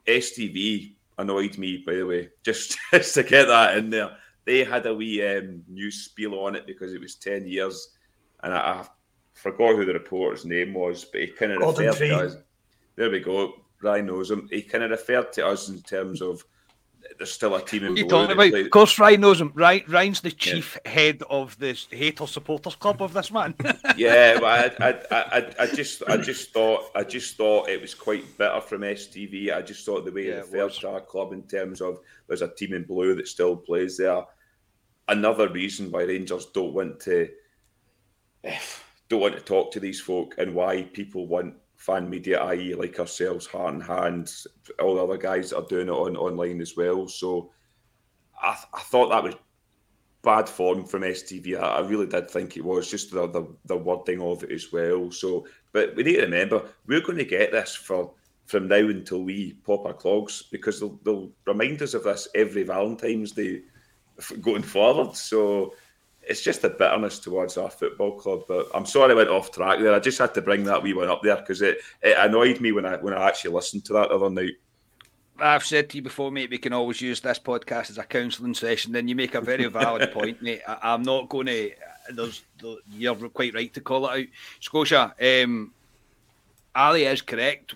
STV 0.05 0.93
annoyed 1.17 1.57
me 1.57 1.83
by 1.83 1.95
the 1.95 2.05
way, 2.05 2.29
just, 2.43 2.77
just 2.91 3.15
to 3.15 3.23
get 3.23 3.47
that 3.47 3.75
in 3.79 3.89
there. 3.89 4.15
They 4.45 4.63
had 4.63 4.85
a 4.85 4.93
wee 4.93 5.25
um, 5.25 5.63
news 5.67 6.03
spiel 6.03 6.35
on 6.35 6.55
it 6.55 6.67
because 6.67 6.93
it 6.93 7.01
was 7.01 7.15
ten 7.15 7.47
years, 7.47 7.95
and 8.43 8.53
I, 8.53 8.57
I 8.57 8.87
forgot 9.33 9.75
who 9.75 9.83
the 9.83 9.93
reporter's 9.93 10.45
name 10.45 10.75
was, 10.75 11.05
but 11.05 11.21
he 11.21 11.27
kind 11.27 11.53
of 11.53 11.61
referred 11.79 11.97
to 11.97 12.15
us. 12.17 12.35
There 12.95 13.09
we 13.09 13.19
go. 13.19 13.53
Ryan 13.81 14.05
knows 14.05 14.29
him. 14.29 14.47
He 14.51 14.61
kind 14.61 14.83
of 14.83 14.91
referred 14.91 15.33
to 15.33 15.47
us 15.47 15.69
in 15.69 15.81
terms 15.81 16.21
of 16.21 16.45
there's 17.17 17.31
still 17.31 17.55
a 17.55 17.63
team 17.63 17.83
in 17.83 17.95
you 17.95 18.05
blue. 18.05 18.23
About? 18.23 18.53
Of 18.53 18.69
course, 18.71 18.97
Ryan 18.97 19.21
knows 19.21 19.41
him. 19.41 19.51
Ryan, 19.53 19.83
Ryan's 19.87 20.21
the 20.21 20.31
chief 20.31 20.77
yeah. 20.85 20.91
head 20.91 21.23
of 21.29 21.57
the 21.59 21.77
hater 21.91 22.27
supporters 22.27 22.75
club 22.75 23.01
of 23.01 23.13
this 23.13 23.31
man. 23.31 23.53
yeah, 23.97 24.39
I, 24.41 24.71
I, 24.79 24.93
I, 25.11 25.53
I, 25.59 25.67
just, 25.67 26.03
I 26.07 26.17
just 26.17 26.51
thought, 26.51 26.91
I 26.95 27.03
just 27.03 27.37
thought 27.37 27.69
it 27.69 27.81
was 27.81 27.93
quite 27.93 28.37
bitter 28.37 28.61
from 28.61 28.81
STV. 28.81 29.53
I 29.55 29.61
just 29.61 29.85
thought 29.85 30.05
the 30.05 30.11
way 30.11 30.27
yeah, 30.27 30.41
it 30.43 30.73
to 30.73 30.89
our 30.89 31.01
club 31.01 31.33
in 31.33 31.43
terms 31.43 31.81
of 31.81 31.99
there's 32.27 32.41
a 32.41 32.47
team 32.47 32.73
in 32.73 32.83
blue 32.83 33.15
that 33.15 33.27
still 33.27 33.55
plays 33.55 33.97
there. 33.97 34.23
Another 35.07 35.49
reason 35.49 35.91
why 35.91 36.03
Rangers 36.03 36.47
don't 36.47 36.73
want 36.73 36.99
to. 37.01 37.29
Don't 39.09 39.19
want 39.19 39.35
to 39.35 39.41
talk 39.41 39.73
to 39.73 39.81
these 39.81 39.99
folk 39.99 40.35
and 40.37 40.55
why 40.55 40.83
people 40.83 41.27
want 41.27 41.55
fan 41.81 42.07
media, 42.07 42.39
i.e., 42.43 42.75
like 42.75 42.99
ourselves, 42.99 43.47
Heart 43.47 43.73
and 43.73 43.83
Hand, 43.83 44.31
all 44.79 44.95
the 44.95 45.03
other 45.03 45.17
guys 45.17 45.49
that 45.49 45.57
are 45.57 45.67
doing 45.67 45.87
it 45.87 45.91
on 45.91 46.15
online 46.15 46.61
as 46.61 46.77
well. 46.77 47.07
So 47.07 47.51
I, 48.39 48.51
th- 48.53 48.67
I 48.71 48.81
thought 48.81 49.09
that 49.09 49.23
was 49.23 49.33
bad 50.21 50.47
form 50.47 50.85
from 50.85 51.01
STV. 51.01 51.59
I, 51.59 51.77
I 51.77 51.79
really 51.81 52.05
did 52.05 52.29
think 52.29 52.55
it 52.55 52.63
was 52.63 52.91
just 52.91 53.11
the, 53.11 53.27
the, 53.27 53.47
the 53.65 53.75
wording 53.75 54.21
of 54.21 54.43
it 54.43 54.51
as 54.51 54.71
well. 54.71 55.09
So, 55.09 55.47
but 55.71 55.95
we 55.95 56.03
need 56.03 56.17
to 56.17 56.21
remember 56.21 56.69
we're 56.85 57.01
going 57.01 57.17
to 57.17 57.25
get 57.25 57.51
this 57.51 57.73
for 57.73 58.13
from 58.45 58.67
now 58.67 58.75
until 58.75 59.23
we 59.23 59.53
pop 59.65 59.85
our 59.87 59.93
clogs 59.93 60.43
because 60.51 60.79
they'll, 60.79 60.99
they'll 61.03 61.31
remind 61.47 61.81
us 61.81 61.95
of 61.95 62.03
this 62.03 62.27
every 62.35 62.61
Valentine's 62.61 63.31
Day 63.31 63.61
going 64.39 64.61
forward. 64.61 65.15
So 65.15 65.73
it's 66.23 66.41
just 66.41 66.63
a 66.63 66.69
bitterness 66.69 67.19
towards 67.19 67.57
our 67.57 67.69
football 67.69 68.17
club. 68.19 68.43
But 68.47 68.67
I'm 68.73 68.85
sorry 68.85 69.11
I 69.11 69.15
went 69.15 69.29
off 69.29 69.51
track 69.51 69.79
there. 69.79 69.93
I 69.93 69.99
just 69.99 70.17
had 70.17 70.33
to 70.35 70.41
bring 70.41 70.63
that 70.65 70.81
wee 70.81 70.93
one 70.93 71.09
up 71.09 71.21
there 71.23 71.37
because 71.37 71.61
it, 71.61 71.79
it 72.01 72.17
annoyed 72.17 72.61
me 72.61 72.71
when 72.71 72.85
I 72.85 72.97
when 72.97 73.13
I 73.13 73.27
actually 73.27 73.53
listened 73.53 73.85
to 73.85 73.93
that 73.93 74.11
other 74.11 74.29
night. 74.29 74.53
I've 75.39 75.65
said 75.65 75.89
to 75.89 75.97
you 75.97 76.03
before, 76.03 76.31
mate, 76.31 76.51
we 76.51 76.59
can 76.59 76.73
always 76.73 77.01
use 77.01 77.19
this 77.19 77.39
podcast 77.39 77.89
as 77.89 77.97
a 77.97 78.03
counselling 78.03 78.53
session. 78.53 78.91
Then 78.91 79.07
you 79.07 79.15
make 79.15 79.33
a 79.33 79.41
very 79.41 79.65
valid 79.65 80.11
point, 80.13 80.41
mate. 80.41 80.61
I, 80.67 80.93
am 80.93 81.01
not 81.01 81.29
going 81.29 81.47
to. 81.47 81.71
There's, 82.13 82.43
you're 82.91 83.15
quite 83.29 83.55
right 83.55 83.73
to 83.73 83.81
call 83.81 84.07
it 84.07 84.19
out, 84.19 84.27
Scotia. 84.59 85.15
Um, 85.19 85.73
Ali 86.75 87.05
is 87.05 87.21
correct 87.21 87.75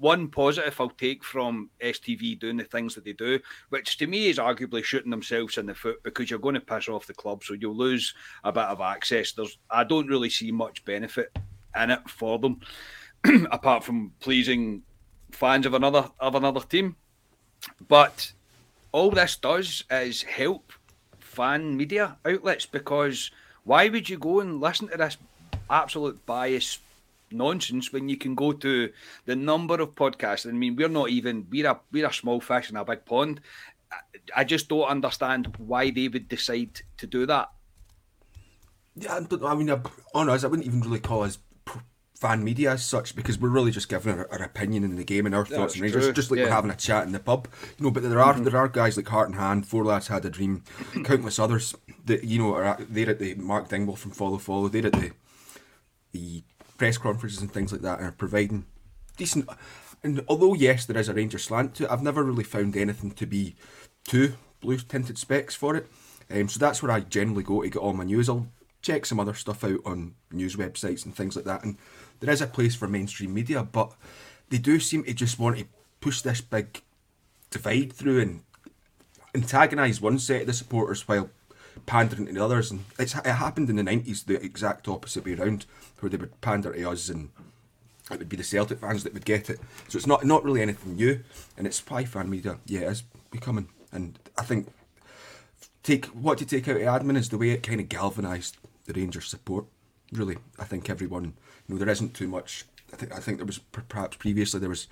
one 0.00 0.28
positive 0.28 0.80
I'll 0.80 0.88
take 0.90 1.22
from 1.22 1.70
STV 1.82 2.38
doing 2.40 2.56
the 2.56 2.64
things 2.64 2.94
that 2.94 3.04
they 3.04 3.12
do, 3.12 3.38
which 3.68 3.98
to 3.98 4.06
me 4.06 4.28
is 4.28 4.38
arguably 4.38 4.82
shooting 4.82 5.10
themselves 5.10 5.58
in 5.58 5.66
the 5.66 5.74
foot 5.74 6.02
because 6.02 6.30
you're 6.30 6.38
going 6.38 6.54
to 6.54 6.60
piss 6.60 6.88
off 6.88 7.06
the 7.06 7.14
club, 7.14 7.44
so 7.44 7.54
you'll 7.54 7.76
lose 7.76 8.14
a 8.42 8.50
bit 8.50 8.64
of 8.64 8.80
access. 8.80 9.32
There's, 9.32 9.58
I 9.70 9.84
don't 9.84 10.08
really 10.08 10.30
see 10.30 10.50
much 10.50 10.84
benefit 10.84 11.36
in 11.80 11.90
it 11.90 12.08
for 12.08 12.38
them, 12.38 12.60
apart 13.52 13.84
from 13.84 14.12
pleasing 14.20 14.82
fans 15.32 15.66
of 15.66 15.74
another 15.74 16.08
of 16.18 16.34
another 16.34 16.60
team. 16.60 16.96
But 17.86 18.32
all 18.92 19.10
this 19.10 19.36
does 19.36 19.84
is 19.90 20.22
help 20.22 20.72
fan 21.18 21.76
media 21.76 22.16
outlets 22.24 22.66
because 22.66 23.30
why 23.64 23.88
would 23.88 24.08
you 24.08 24.18
go 24.18 24.40
and 24.40 24.60
listen 24.60 24.88
to 24.88 24.96
this 24.96 25.18
absolute 25.68 26.24
bias 26.26 26.78
nonsense 27.32 27.92
when 27.92 28.08
you 28.08 28.16
can 28.16 28.34
go 28.34 28.52
to 28.52 28.90
the 29.26 29.36
number 29.36 29.80
of 29.80 29.94
podcasts. 29.94 30.48
I 30.48 30.52
mean, 30.52 30.76
we're 30.76 30.88
not 30.88 31.10
even 31.10 31.46
we're 31.50 31.70
a 31.70 31.80
we're 31.92 32.06
a 32.06 32.12
small 32.12 32.40
fish 32.40 32.70
in 32.70 32.76
a 32.76 32.84
big 32.84 33.04
pond. 33.04 33.40
I 34.36 34.44
just 34.44 34.68
don't 34.68 34.88
understand 34.88 35.54
why 35.58 35.90
they 35.90 36.08
would 36.08 36.28
decide 36.28 36.80
to 36.98 37.06
do 37.06 37.26
that. 37.26 37.50
Yeah, 38.94 39.16
I, 39.16 39.20
don't, 39.20 39.44
I 39.44 39.54
mean, 39.54 39.70
on 40.14 40.28
us, 40.28 40.44
I 40.44 40.48
wouldn't 40.48 40.66
even 40.66 40.80
really 40.80 41.00
call 41.00 41.22
us 41.22 41.38
fan 42.20 42.44
media 42.44 42.72
as 42.72 42.84
such 42.84 43.16
because 43.16 43.38
we're 43.38 43.48
really 43.48 43.70
just 43.70 43.88
giving 43.88 44.12
our, 44.12 44.30
our 44.30 44.42
opinion 44.42 44.84
in 44.84 44.96
the 44.96 45.04
game 45.04 45.24
and 45.24 45.34
our 45.34 45.46
thoughts 45.46 45.74
and 45.74 45.82
Rangers, 45.82 46.12
just 46.12 46.30
like 46.30 46.38
yeah. 46.38 46.44
we're 46.44 46.50
having 46.50 46.70
a 46.70 46.76
chat 46.76 47.06
in 47.06 47.12
the 47.12 47.18
pub, 47.18 47.48
you 47.78 47.84
know. 47.84 47.90
But 47.90 48.02
there 48.02 48.20
are 48.20 48.34
mm-hmm. 48.34 48.44
there 48.44 48.56
are 48.56 48.68
guys 48.68 48.96
like 48.96 49.08
Heart 49.08 49.30
and 49.30 49.38
Hand, 49.38 49.66
Four 49.66 49.84
Lads 49.84 50.08
Had 50.08 50.24
a 50.26 50.30
Dream, 50.30 50.62
countless 51.04 51.38
others 51.38 51.74
that 52.04 52.24
you 52.24 52.38
know 52.38 52.54
are 52.54 52.64
at, 52.64 52.92
they're 52.92 53.10
at 53.10 53.18
the 53.18 53.34
Mark 53.36 53.68
Dingwall 53.68 53.96
from 53.96 54.10
Follow 54.10 54.38
Follow, 54.38 54.68
they're 54.68 54.86
at 54.86 54.92
the 54.92 55.12
the 56.12 56.42
press 56.80 56.96
conferences 56.96 57.42
and 57.42 57.52
things 57.52 57.72
like 57.72 57.82
that 57.82 58.00
are 58.00 58.10
providing 58.10 58.64
decent. 59.18 59.46
And 60.02 60.24
although 60.28 60.54
yes, 60.54 60.86
there 60.86 60.96
is 60.96 61.10
a 61.10 61.14
Ranger 61.14 61.36
slant 61.36 61.74
to 61.74 61.84
it, 61.84 61.90
I've 61.90 62.02
never 62.02 62.24
really 62.24 62.42
found 62.42 62.74
anything 62.74 63.10
to 63.10 63.26
be 63.26 63.54
too 64.04 64.32
blue 64.62 64.78
tinted 64.78 65.18
specs 65.18 65.54
for 65.54 65.76
it. 65.76 65.88
Um, 66.30 66.48
so 66.48 66.58
that's 66.58 66.82
where 66.82 66.90
I 66.90 67.00
generally 67.00 67.42
go 67.42 67.60
to 67.60 67.68
get 67.68 67.80
all 67.80 67.92
my 67.92 68.04
news. 68.04 68.30
I'll 68.30 68.46
check 68.80 69.04
some 69.04 69.20
other 69.20 69.34
stuff 69.34 69.62
out 69.62 69.80
on 69.84 70.14
news 70.32 70.56
websites 70.56 71.04
and 71.04 71.14
things 71.14 71.36
like 71.36 71.44
that. 71.44 71.64
And 71.64 71.76
there 72.20 72.32
is 72.32 72.40
a 72.40 72.46
place 72.46 72.74
for 72.74 72.88
mainstream 72.88 73.34
media, 73.34 73.62
but 73.62 73.92
they 74.48 74.56
do 74.56 74.80
seem 74.80 75.04
to 75.04 75.12
just 75.12 75.38
want 75.38 75.58
to 75.58 75.66
push 76.00 76.22
this 76.22 76.40
big 76.40 76.80
divide 77.50 77.92
through 77.92 78.22
and 78.22 78.42
antagonise 79.34 80.00
one 80.00 80.18
set 80.18 80.40
of 80.40 80.46
the 80.46 80.54
supporters 80.54 81.06
while 81.06 81.28
pandering 81.86 82.26
to 82.26 82.32
the 82.32 82.44
others. 82.44 82.70
And 82.70 82.84
it's, 82.98 83.14
it 83.14 83.26
happened 83.26 83.70
in 83.70 83.76
the 83.76 83.82
90s 83.82 84.24
the 84.24 84.42
exact 84.42 84.88
opposite 84.88 85.24
way 85.24 85.34
around 85.34 85.66
where 86.00 86.10
they 86.10 86.16
would 86.16 86.40
pander 86.40 86.72
to 86.72 86.90
us 86.90 87.08
and 87.08 87.30
it 88.10 88.18
would 88.18 88.28
be 88.28 88.36
the 88.36 88.44
Celtic 88.44 88.80
fans 88.80 89.04
that 89.04 89.14
would 89.14 89.24
get 89.24 89.50
it. 89.50 89.60
So 89.88 89.96
it's 89.96 90.06
not 90.06 90.24
not 90.24 90.44
really 90.44 90.62
anything 90.62 90.96
new, 90.96 91.20
and 91.56 91.66
it's 91.66 91.78
why 91.88 92.04
fan 92.04 92.28
media, 92.28 92.58
yeah, 92.66 92.90
is 92.90 93.04
becoming. 93.30 93.68
And 93.92 94.18
I 94.36 94.42
think 94.42 94.68
take 95.82 96.06
what 96.06 96.38
to 96.38 96.46
take 96.46 96.68
out 96.68 96.76
of 96.76 96.82
admin 96.82 97.16
is 97.16 97.28
the 97.28 97.38
way 97.38 97.50
it 97.50 97.62
kind 97.62 97.80
of 97.80 97.88
galvanised 97.88 98.56
the 98.86 98.92
Rangers 98.92 99.28
support. 99.28 99.66
Really, 100.12 100.38
I 100.58 100.64
think 100.64 100.90
everyone, 100.90 101.34
you 101.68 101.74
know, 101.74 101.78
there 101.78 101.88
isn't 101.88 102.14
too 102.14 102.26
much. 102.26 102.64
I 102.92 102.96
think 102.96 103.12
I 103.12 103.20
think 103.20 103.38
there 103.38 103.46
was 103.46 103.58
perhaps 103.58 104.16
previously 104.16 104.58
there 104.58 104.68
was 104.68 104.88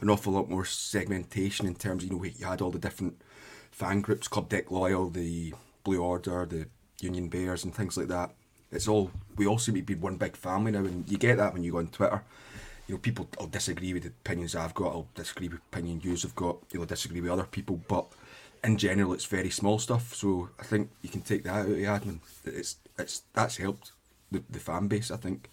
an 0.00 0.10
awful 0.10 0.34
lot 0.34 0.50
more 0.50 0.64
segmentation 0.64 1.66
in 1.66 1.74
terms, 1.74 2.04
of, 2.04 2.10
you 2.10 2.16
know, 2.16 2.24
you 2.24 2.46
had 2.46 2.60
all 2.60 2.70
the 2.70 2.78
different 2.78 3.20
fan 3.70 4.00
groups, 4.00 4.28
Club 4.28 4.48
Deck 4.48 4.70
Loyal, 4.70 5.08
the 5.08 5.54
Blue 5.88 6.02
Order, 6.02 6.46
the 6.46 6.66
Union 7.00 7.28
Bears, 7.28 7.64
and 7.64 7.74
things 7.74 7.96
like 7.96 8.08
that 8.08 8.30
it's 8.70 8.88
all 8.88 9.10
we 9.36 9.46
all 9.46 9.58
seem 9.58 9.76
to 9.76 9.82
be 9.82 9.94
one 9.94 10.16
big 10.16 10.36
family 10.36 10.72
now, 10.72 10.80
and 10.80 11.08
you 11.08 11.16
get 11.16 11.36
that 11.36 11.52
when 11.52 11.62
you 11.62 11.72
go 11.72 11.78
on 11.78 11.88
Twitter. 11.88 12.22
You 12.86 12.94
know, 12.94 12.98
people 12.98 13.28
will 13.38 13.46
disagree 13.46 13.92
with 13.92 14.04
the 14.04 14.08
opinions 14.08 14.54
I've 14.54 14.74
got. 14.74 14.92
I'll 14.92 15.08
disagree 15.14 15.48
with 15.48 15.60
opinions 15.72 16.04
you've 16.04 16.34
got. 16.34 16.56
You'll 16.72 16.86
disagree 16.86 17.20
with 17.20 17.30
other 17.30 17.44
people, 17.44 17.80
but 17.86 18.06
in 18.64 18.78
general, 18.78 19.12
it's 19.12 19.26
very 19.26 19.50
small 19.50 19.78
stuff. 19.78 20.14
So 20.14 20.48
I 20.58 20.64
think 20.64 20.90
you 21.02 21.10
can 21.10 21.20
take 21.20 21.44
that 21.44 21.54
out 21.54 21.66
of 21.66 21.76
the 21.76 21.84
admin. 21.84 22.20
It's 22.44 22.76
it's 22.98 23.22
that's 23.34 23.58
helped 23.58 23.92
the, 24.30 24.42
the 24.48 24.58
fan 24.58 24.88
base. 24.88 25.10
I 25.10 25.16
think. 25.16 25.50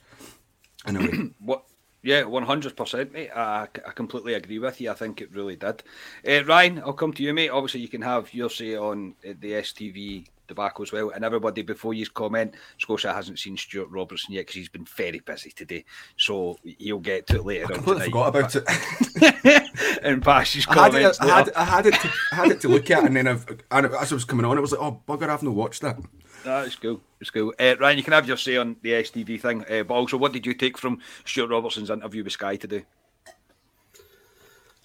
In 0.87 0.97
a 0.97 0.99
way. 0.99 1.29
what? 1.39 1.63
Yeah, 2.05 2.25
one 2.25 2.43
hundred 2.43 2.77
percent, 2.77 3.13
mate. 3.13 3.31
I, 3.35 3.63
I 3.63 3.91
completely 3.91 4.35
agree 4.35 4.59
with 4.59 4.79
you. 4.79 4.91
I 4.91 4.93
think 4.93 5.21
it 5.21 5.33
really 5.33 5.55
did. 5.55 5.81
Uh, 6.27 6.45
Ryan, 6.45 6.77
I'll 6.85 6.93
come 6.93 7.11
to 7.13 7.23
you, 7.23 7.33
mate. 7.33 7.49
Obviously, 7.49 7.79
you 7.79 7.87
can 7.87 8.03
have 8.03 8.31
your 8.31 8.51
say 8.51 8.75
on 8.75 9.15
uh, 9.27 9.33
the 9.39 9.53
STV 9.53 10.27
debacle 10.47 10.83
as 10.83 10.91
well. 10.91 11.09
And 11.09 11.25
everybody, 11.25 11.63
before 11.63 11.95
you 11.95 12.05
comment, 12.05 12.53
Scotia 12.77 13.11
hasn't 13.11 13.39
seen 13.39 13.57
Stewart 13.57 13.89
Robertson 13.89 14.35
yet 14.35 14.41
because 14.41 14.53
he's 14.53 14.69
been 14.69 14.85
very 14.85 15.17
busy 15.17 15.49
today. 15.49 15.83
So 16.15 16.59
he'll 16.77 16.99
get 16.99 17.25
to 17.27 17.37
it 17.37 17.45
later 17.45 17.73
I. 17.73 17.77
Tonight. 17.77 18.05
forgot 18.05 18.27
about 18.27 18.55
it. 18.55 19.63
and 20.03 20.21
pass 20.21 20.53
his 20.53 20.67
comments. 20.67 21.19
I 21.19 21.25
had, 21.25 21.47
it, 21.47 21.53
I, 21.57 21.63
had, 21.63 21.65
I 21.65 21.65
had, 21.65 21.85
it 21.87 21.93
to, 22.01 22.11
I 22.31 22.35
had 22.35 22.51
it 22.51 22.61
to 22.61 22.67
look 22.67 22.91
at, 22.91 23.03
and 23.03 23.15
then 23.15 23.27
I've, 23.27 23.47
and 23.71 23.87
as 23.87 24.11
I 24.11 24.15
was 24.15 24.25
coming 24.25 24.45
on, 24.45 24.59
it 24.59 24.61
was 24.61 24.73
like, 24.73 24.81
oh, 24.81 25.01
bugger, 25.07 25.27
I've 25.27 25.41
not 25.41 25.55
watched 25.55 25.81
that. 25.81 25.97
That's 26.45 26.75
cool. 26.75 27.01
It's 27.19 27.31
cool. 27.31 27.53
Uh, 27.59 27.75
Ryan, 27.79 27.97
you 27.97 28.03
can 28.03 28.13
have 28.13 28.27
your 28.27 28.37
say 28.37 28.57
on 28.57 28.75
the 28.83 28.91
STV 28.91 29.41
thing, 29.41 29.65
uh, 29.69 29.83
but 29.83 29.95
also, 29.95 30.15
what 30.15 30.31
did 30.31 30.45
you 30.45 30.53
take 30.53 30.77
from 30.77 30.99
Stewart 31.25 31.49
Robertson's 31.49 31.89
interview 31.89 32.23
with 32.23 32.33
Sky 32.33 32.55
today? 32.55 32.85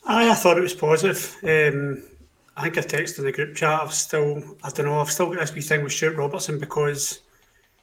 I, 0.07 0.31
I 0.31 0.35
thought 0.35 0.57
it 0.57 0.63
was 0.63 0.75
positive. 0.75 1.37
Um, 1.43 2.03
I 2.57 2.63
think 2.63 2.79
I 2.79 2.81
texted 2.81 3.19
in 3.19 3.25
the 3.25 3.33
group 3.33 3.55
chat. 3.55 3.83
I've 3.83 3.93
still, 3.93 4.43
I 4.65 4.71
don't 4.71 4.87
know, 4.87 5.01
I've 5.01 5.11
still 5.11 5.29
got 5.29 5.41
this 5.41 5.55
wee 5.55 5.61
thing 5.61 5.85
with 5.85 5.93
Stewart 5.93 6.17
Robertson 6.17 6.59
because 6.59 7.21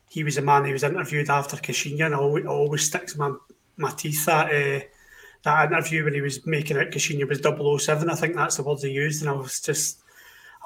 he 0.10 0.24
was 0.24 0.38
a 0.38 0.42
man 0.42 0.66
who 0.66 0.74
was 0.74 0.84
interviewed 0.84 1.30
after 1.30 1.56
Caixinha, 1.58 2.08
and 2.08 2.16
always, 2.16 2.46
always 2.46 2.84
sticks 2.84 3.16
my 3.16 3.32
my 3.78 3.92
teeth 3.92 4.26
that 4.26 4.48
uh, 4.48 4.84
that 5.44 5.72
interview 5.72 6.04
when 6.04 6.16
he 6.16 6.22
was 6.22 6.46
making 6.48 6.78
it 6.78 6.92
Caixinha 6.92 7.28
was 7.28 7.84
007. 7.84 8.10
I 8.10 8.16
think 8.16 8.36
that's 8.36 8.58
the 8.58 8.64
words 8.64 8.82
he 8.82 8.90
used, 8.90 9.22
and 9.22 9.30
I 9.30 9.34
was 9.34 9.60
just, 9.60 10.02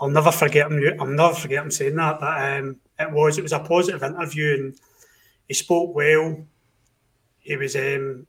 I'll 0.01 0.09
never 0.09 0.31
forget 0.31 0.71
him. 0.71 0.81
I'll 0.99 1.05
never 1.05 1.35
forget 1.35 1.63
him 1.63 1.71
saying 1.71 1.95
that. 1.95 2.19
But 2.19 2.57
um, 2.57 2.77
it 2.99 3.11
was, 3.11 3.37
it 3.37 3.43
was 3.43 3.53
a 3.53 3.59
positive 3.59 4.01
interview, 4.01 4.55
and 4.55 4.79
he 5.47 5.53
spoke 5.53 5.95
well. 5.95 6.43
He 7.39 7.55
was, 7.55 7.75
um, 7.75 8.25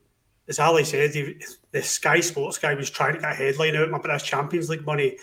as 0.47 0.59
Ali 0.59 0.85
said, 0.85 1.15
he, 1.15 1.41
the 1.71 1.81
Sky 1.81 2.19
Sports 2.19 2.59
guy 2.59 2.75
was 2.75 2.91
trying 2.91 3.15
to 3.15 3.19
get 3.19 3.31
a 3.31 3.35
headline 3.35 3.75
out 3.75 3.89
my 3.89 3.97
British 3.97 4.23
Champions 4.23 4.69
League 4.69 4.85
money 4.85 5.17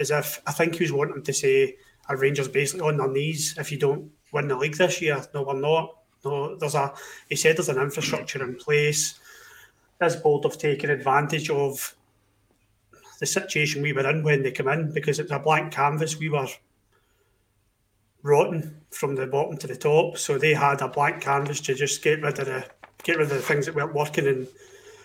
as 0.00 0.10
if 0.10 0.42
I 0.46 0.52
think 0.52 0.74
he 0.74 0.84
was 0.84 0.92
wanting 0.92 1.22
to 1.22 1.32
say 1.32 1.76
our 2.08 2.16
Rangers 2.16 2.48
basically 2.48 2.88
on 2.88 2.96
their 2.96 3.08
knees 3.08 3.54
if 3.58 3.70
you 3.70 3.78
don't 3.78 4.10
win 4.32 4.48
the 4.48 4.56
league 4.56 4.76
this 4.76 5.00
year. 5.00 5.24
No, 5.32 5.44
we're 5.44 5.60
not. 5.60 5.98
No, 6.24 6.56
there's 6.56 6.74
a. 6.74 6.92
He 7.28 7.36
said 7.36 7.56
there's 7.56 7.68
an 7.68 7.80
infrastructure 7.80 8.42
in 8.42 8.56
place. 8.56 9.18
This 10.00 10.16
board 10.16 10.44
have 10.44 10.58
taken 10.58 10.90
advantage 10.90 11.48
of 11.48 11.94
the 13.22 13.26
situation 13.26 13.82
we 13.82 13.92
were 13.92 14.10
in 14.10 14.24
when 14.24 14.42
they 14.42 14.50
come 14.50 14.66
in 14.66 14.90
because 14.90 15.20
it's 15.20 15.30
a 15.30 15.38
blank 15.38 15.72
canvas. 15.72 16.18
We 16.18 16.28
were 16.28 16.48
rotten 18.24 18.80
from 18.90 19.14
the 19.14 19.28
bottom 19.28 19.56
to 19.58 19.68
the 19.68 19.76
top, 19.76 20.18
so 20.18 20.38
they 20.38 20.54
had 20.54 20.80
a 20.80 20.88
blank 20.88 21.22
canvas 21.22 21.60
to 21.60 21.74
just 21.76 22.02
get 22.02 22.20
rid 22.20 22.40
of 22.40 22.46
the 22.46 22.66
get 23.04 23.18
rid 23.18 23.30
of 23.30 23.36
the 23.36 23.40
things 23.40 23.66
that 23.66 23.76
weren't 23.76 23.94
working 23.94 24.26
and 24.26 24.48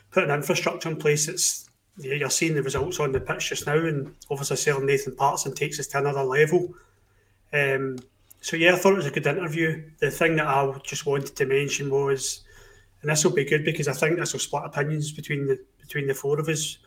put 0.10 0.24
an 0.24 0.32
infrastructure 0.32 0.90
in 0.90 0.96
place. 0.96 1.28
It's 1.28 1.70
you're 2.00 2.32
seeing 2.32 2.56
the 2.56 2.64
results 2.64 3.00
on 3.00 3.12
the 3.12 3.20
pitch 3.20 3.50
just 3.50 3.68
now, 3.68 3.78
and 3.78 4.16
obviously 4.32 4.58
selling 4.58 4.88
Nathan 4.88 5.16
Patterson 5.16 5.54
takes 5.54 5.80
us 5.80 5.86
to 5.90 6.00
another 6.00 6.24
level. 6.24 6.74
Um, 7.54 8.00
so 8.42 8.58
yeah, 8.58 8.74
I 8.74 8.78
thought 8.78 8.94
it 8.94 9.04
was 9.04 9.06
a 9.06 9.12
good 9.12 9.28
interview. 9.28 9.92
The 10.00 10.10
thing 10.10 10.38
that 10.38 10.48
I 10.48 10.74
just 10.84 11.06
wanted 11.06 11.36
to 11.36 11.46
mention 11.46 11.92
was, 11.92 12.42
and 13.04 13.12
this 13.12 13.24
will 13.24 13.34
be 13.34 13.46
good 13.46 13.64
because 13.64 13.88
I 13.88 13.94
think 13.94 14.18
this 14.18 14.34
will 14.34 14.40
split 14.40 14.64
opinions 14.66 15.12
between 15.12 15.46
the 15.46 15.64
between 15.80 16.08
the 16.08 16.16
four 16.16 16.40
of 16.40 16.50
us 16.50 16.80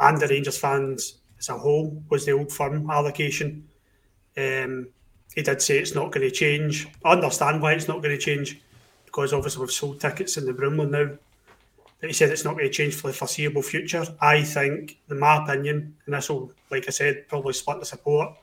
and 0.00 0.20
the 0.20 0.28
Rangers 0.28 0.58
fans 0.58 1.18
as 1.38 1.48
a 1.48 1.58
whole. 1.58 2.02
Was 2.10 2.24
the 2.24 2.32
old 2.32 2.52
firm 2.52 2.90
allocation? 2.90 3.68
Um, 4.36 4.88
he 5.34 5.42
did 5.42 5.62
say 5.62 5.78
it's 5.78 5.94
not 5.94 6.12
going 6.12 6.28
to 6.28 6.34
change. 6.34 6.88
I 7.04 7.12
understand 7.12 7.60
why 7.60 7.72
it's 7.72 7.88
not 7.88 8.02
going 8.02 8.16
to 8.16 8.22
change 8.22 8.60
because 9.04 9.32
obviously 9.32 9.60
we've 9.60 9.70
sold 9.70 10.00
tickets 10.00 10.36
in 10.36 10.46
the 10.46 10.52
Broomloan 10.52 10.90
now 10.90 11.16
that 12.00 12.06
he 12.06 12.12
said 12.12 12.30
it's 12.30 12.44
not 12.44 12.54
going 12.54 12.66
to 12.66 12.72
change 12.72 12.94
for 12.94 13.08
the 13.08 13.14
foreseeable 13.14 13.62
future. 13.62 14.04
I 14.20 14.42
think, 14.42 14.98
in 15.08 15.18
my 15.18 15.42
opinion, 15.42 15.96
and 16.04 16.14
this 16.14 16.28
will, 16.28 16.52
like 16.70 16.84
I 16.86 16.90
said, 16.90 17.28
probably 17.28 17.52
split 17.52 17.80
the 17.80 17.86
support. 17.86 18.34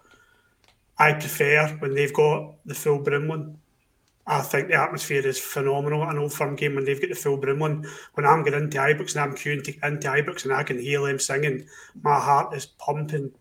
I 0.98 1.14
prefer 1.14 1.68
when 1.80 1.94
they've 1.94 2.14
got 2.14 2.56
the 2.66 2.74
full 2.74 3.00
Broomloan. 3.00 3.56
I 4.28 4.42
think 4.42 4.68
the 4.68 4.76
atmosphere 4.76 5.26
is 5.26 5.40
phenomenal. 5.40 6.04
An 6.04 6.18
old 6.18 6.34
firm 6.34 6.56
game 6.56 6.76
when 6.76 6.86
they've 6.86 7.00
got 7.00 7.10
the 7.10 7.16
full 7.16 7.38
Broomloan. 7.38 7.88
When 8.14 8.26
I'm 8.26 8.44
getting 8.44 8.64
into 8.64 8.78
Ibrox 8.78 9.16
and 9.16 9.22
I'm 9.22 9.36
queuing 9.36 9.64
to, 9.64 9.88
into 9.88 10.08
Ibrox 10.08 10.44
and 10.44 10.54
I 10.54 10.64
can 10.64 10.80
hear 10.80 11.02
them 11.02 11.20
singing, 11.20 11.66
my 12.02 12.20
heart 12.20 12.56
is 12.56 12.66
pumping. 12.66 13.32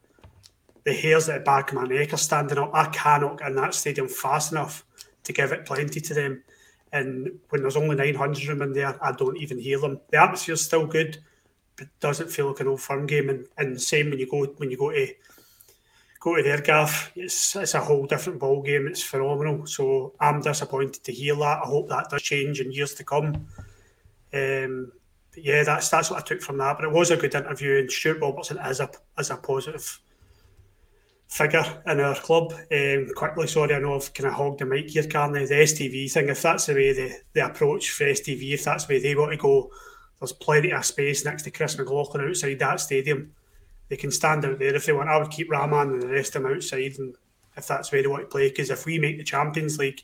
The 0.85 0.95
hairs 0.95 1.29
at 1.29 1.40
the 1.40 1.45
back 1.45 1.71
of 1.71 1.77
my 1.77 1.85
neck 1.85 2.14
are 2.14 2.19
standing 2.19 2.57
up. 2.59 2.71
I 2.73 2.87
cannot 2.87 3.38
get 3.38 3.49
in 3.49 3.57
that 3.57 3.75
stadium 3.75 4.09
fast 4.09 4.53
enough 4.53 4.85
to 5.25 5.33
give 5.33 5.53
it 5.53 5.66
plenty 5.66 6.01
to 6.01 6.14
them. 6.14 6.43
And 6.93 7.31
when 7.51 7.62
there's 7.62 7.77
only 7.77 7.95
900 7.95 8.43
of 8.43 8.59
them 8.59 8.62
in 8.62 8.73
there, 8.73 8.99
I 9.05 9.12
don't 9.12 9.37
even 9.37 9.59
hear 9.59 9.79
them. 9.79 10.01
The 10.11 10.21
atmosphere's 10.21 10.64
still 10.64 10.87
good, 10.87 11.19
but 11.77 11.88
doesn't 12.01 12.31
feel 12.31 12.49
like 12.49 12.61
an 12.61 12.69
old 12.69 12.81
firm 12.81 13.07
game. 13.07 13.29
And, 13.29 13.47
and 13.59 13.81
same 13.81 14.11
when 14.11 14.19
you 14.19 14.29
go 14.29 14.47
when 14.57 14.71
you 14.71 14.79
go 14.79 14.90
to 14.90 15.14
go 16.21 16.37
to 16.37 16.43
their 16.43 16.61
gaff, 16.61 17.11
it's 17.17 17.57
it's 17.57 17.75
a 17.75 17.81
whole 17.81 18.07
different 18.07 18.39
ball 18.39 18.63
game. 18.63 18.87
It's 18.87 19.03
phenomenal. 19.03 19.67
So 19.67 20.15
I'm 20.21 20.41
disappointed 20.41 21.03
to 21.03 21.13
hear 21.13 21.35
that. 21.37 21.63
I 21.65 21.67
hope 21.67 21.89
that 21.89 22.11
does 22.11 22.23
change 22.23 22.61
in 22.61 22.71
years 22.71 22.95
to 22.95 23.05
come. 23.05 23.47
Um, 24.33 24.93
yeah, 25.37 25.65
that's 25.65 25.89
that's 25.89 26.11
what 26.11 26.21
I 26.21 26.23
took 26.23 26.43
from 26.43 26.59
that. 26.59 26.77
But 26.77 26.85
it 26.85 26.93
was 26.93 27.11
a 27.11 27.17
good 27.17 27.35
interview, 27.35 27.79
and 27.79 27.91
Stewart 27.91 28.21
Robertson 28.21 28.59
is 28.59 28.81
a 28.81 28.91
is 29.19 29.31
a 29.31 29.37
positive 29.37 30.01
figure 31.27 31.65
in 31.87 32.01
our 32.01 32.17
club. 32.17 32.53
Um, 32.73 33.09
quickly, 33.17 33.47
sorry, 33.47 33.75
I 33.75 33.79
know 33.79 33.95
I've 33.95 34.13
kind 34.13 34.29
of 34.29 34.35
hogged 34.35 34.61
the 34.61 34.67
mic 34.67 34.91
here, 34.91 35.07
Carney. 35.07 35.47
The 35.47 35.55
STV 35.55 36.13
thing, 36.13 36.29
if 36.29 36.43
that's 36.43 36.67
the 36.67 36.75
way 36.75 36.93
they, 36.93 37.17
they 37.33 37.41
approach 37.41 37.91
for 37.91 38.05
STV, 38.05 38.53
if 38.53 38.65
that's 38.65 38.85
the 38.85 38.95
way 38.95 39.01
they 39.01 39.15
want 39.15 39.31
to 39.31 39.39
go, 39.39 39.71
there's 40.19 40.33
plenty 40.33 40.73
of 40.73 40.85
space 40.85 41.25
next 41.25 41.45
to 41.45 41.51
Chris 41.51 41.79
McLaughlin 41.79 42.29
outside 42.29 42.59
that 42.59 42.81
stadium. 42.81 43.33
They 43.90 43.96
can 43.96 44.12
stand 44.12 44.44
out 44.44 44.61
there 44.61 44.74
if 44.74 44.87
they 44.87 44.92
want. 44.92 45.11
I 45.11 45.18
would 45.18 45.31
keep 45.31 45.50
Raman 45.50 45.94
and 45.94 46.03
the 46.03 46.09
rest 46.09 46.37
of 46.37 46.44
them 46.44 46.53
outside, 46.55 46.94
and 46.98 47.14
if 47.57 47.66
that's 47.66 47.90
where 47.90 48.00
they 48.00 48.09
want 48.09 48.22
to 48.22 48.29
play, 48.29 48.48
because 48.48 48.70
if 48.70 48.87
we 48.87 48.98
make 48.98 49.18
the 49.18 49.24
Champions 49.24 49.79
League, 49.79 50.03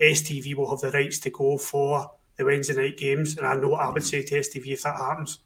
STV 0.00 0.54
will 0.54 0.68
have 0.68 0.80
the 0.80 0.90
rights 0.90 1.20
to 1.20 1.30
go 1.30 1.56
for 1.56 2.10
the 2.36 2.44
Wednesday 2.44 2.74
night 2.74 2.96
games, 2.96 3.38
and 3.38 3.46
I 3.46 3.54
know 3.54 3.68
what 3.68 3.80
I 3.80 3.90
would 3.90 4.04
say 4.04 4.22
to 4.22 4.40
STV 4.40 4.72
if 4.72 4.82
that 4.82 4.96
happens. 4.96 5.38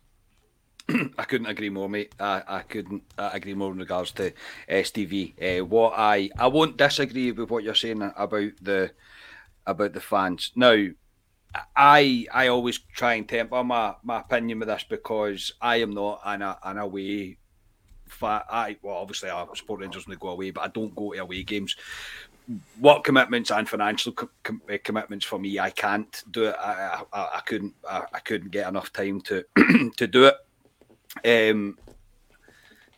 I 1.19 1.25
couldn't 1.25 1.47
agree 1.47 1.69
more, 1.69 1.89
mate. 1.89 2.15
I, 2.19 2.43
I 2.49 2.61
couldn't 2.63 3.03
uh, 3.19 3.31
agree 3.33 3.55
more 3.55 3.73
in 3.73 3.79
regards 3.79 4.13
to 4.13 4.33
STV. 4.69 5.61
Uh, 5.61 5.65
what 5.65 5.93
I 5.97 6.31
I 6.39 6.47
won't 6.47 6.79
disagree 6.79 7.31
with 7.31 7.51
what 7.51 7.63
you're 7.63 7.75
saying 7.75 8.03
about 8.17 8.53
the 8.61 8.91
about 9.67 9.93
the 9.93 10.01
fans. 10.01 10.51
Now, 10.57 10.87
I 11.77 12.27
I 12.33 12.49
always 12.49 12.79
try 12.79 13.15
and 13.15 13.29
temper 13.29 13.63
my, 13.63 13.95
my 14.03 14.21
opinion 14.21 14.61
with 14.61 14.69
this 14.69 14.85
because 14.89 15.53
I 15.61 15.77
am 15.77 15.91
not 15.91 16.21
an, 16.25 16.43
an 16.43 16.79
away 16.79 17.39
fan. 18.13 18.43
I 18.51 18.77
well, 18.83 18.97
obviously 18.97 19.31
I 19.31 19.47
support 19.55 19.81
Rangers 19.81 20.07
when 20.07 20.15
they 20.15 20.21
go 20.21 20.29
away, 20.29 20.51
but 20.51 20.63
I 20.63 20.69
don't 20.69 20.95
go 20.95 21.13
to 21.13 21.19
away 21.21 21.43
games. 21.43 21.77
What 22.79 23.05
commitments 23.05 23.51
and 23.51 23.69
financial 23.69 24.13
com- 24.13 24.63
uh, 24.71 24.79
commitments 24.83 25.25
for 25.25 25.39
me, 25.39 25.59
I 25.59 25.71
can't 25.71 26.23
do 26.31 26.45
it. 26.45 26.57
I 26.59 27.03
I, 27.13 27.19
I 27.37 27.41
couldn't 27.47 27.75
I, 27.89 28.03
I 28.15 28.19
couldn't 28.21 28.51
get 28.51 28.69
enough 28.69 28.93
time 28.93 29.21
to 29.23 29.45
to 29.97 30.07
do 30.07 30.27
it. 30.27 30.37
Um, 31.25 31.79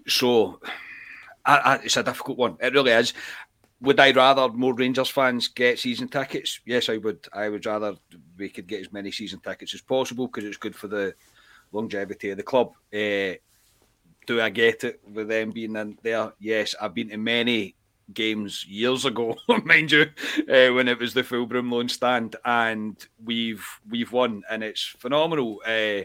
so 0.07 0.61
it's 1.47 1.97
a 1.97 2.03
difficult 2.03 2.39
one. 2.39 2.57
It 2.61 2.73
really 2.73 2.93
is. 2.93 3.13
Would 3.81 4.01
I 4.01 4.13
rather 4.13 4.49
more 4.49 4.75
Rangers 4.75 5.11
fans 5.11 5.49
get 5.49 5.79
season 5.79 6.09
tickets? 6.09 6.61
Yes, 6.65 6.89
I 6.89 6.97
would. 6.97 7.27
I 7.33 7.49
would 7.49 7.67
rather 7.67 7.97
we 8.39 8.49
could 8.49 8.67
get 8.67 8.81
as 8.81 8.93
many 8.93 9.11
season 9.11 9.41
tickets 9.41 9.75
as 9.75 9.83
possible 9.83 10.27
because 10.27 10.45
it's 10.45 10.57
good 10.57 10.75
for 10.75 10.89
the 10.89 11.15
longevity 11.73 12.31
of 12.31 12.39
the 12.39 12.43
club. 12.43 12.73
Uh, 12.95 13.35
do 14.27 14.41
I 14.41 14.51
get 14.51 14.85
it 14.85 15.01
with 15.13 15.29
them 15.29 15.51
being 15.51 15.77
in 15.77 15.99
there? 16.03 16.33
Yes, 16.41 16.75
I've 16.81 16.95
been 16.95 17.11
to 17.11 17.17
many 17.17 17.75
games 18.13 18.67
years 18.67 19.05
ago, 19.05 19.37
mind 19.65 19.93
you, 19.93 20.07
uh, 20.49 20.73
when 20.75 20.89
it 20.89 20.99
was 20.99 21.15
the 21.15 21.23
full 21.23 21.47
Broomloan 21.47 21.91
stand, 21.91 22.37
and 22.45 22.97
we've 23.25 23.67
we've 23.89 24.13
won, 24.13 24.43
and 24.51 24.63
it's 24.63 24.85
phenomenal. 24.99 25.61
Uh, 25.67 26.05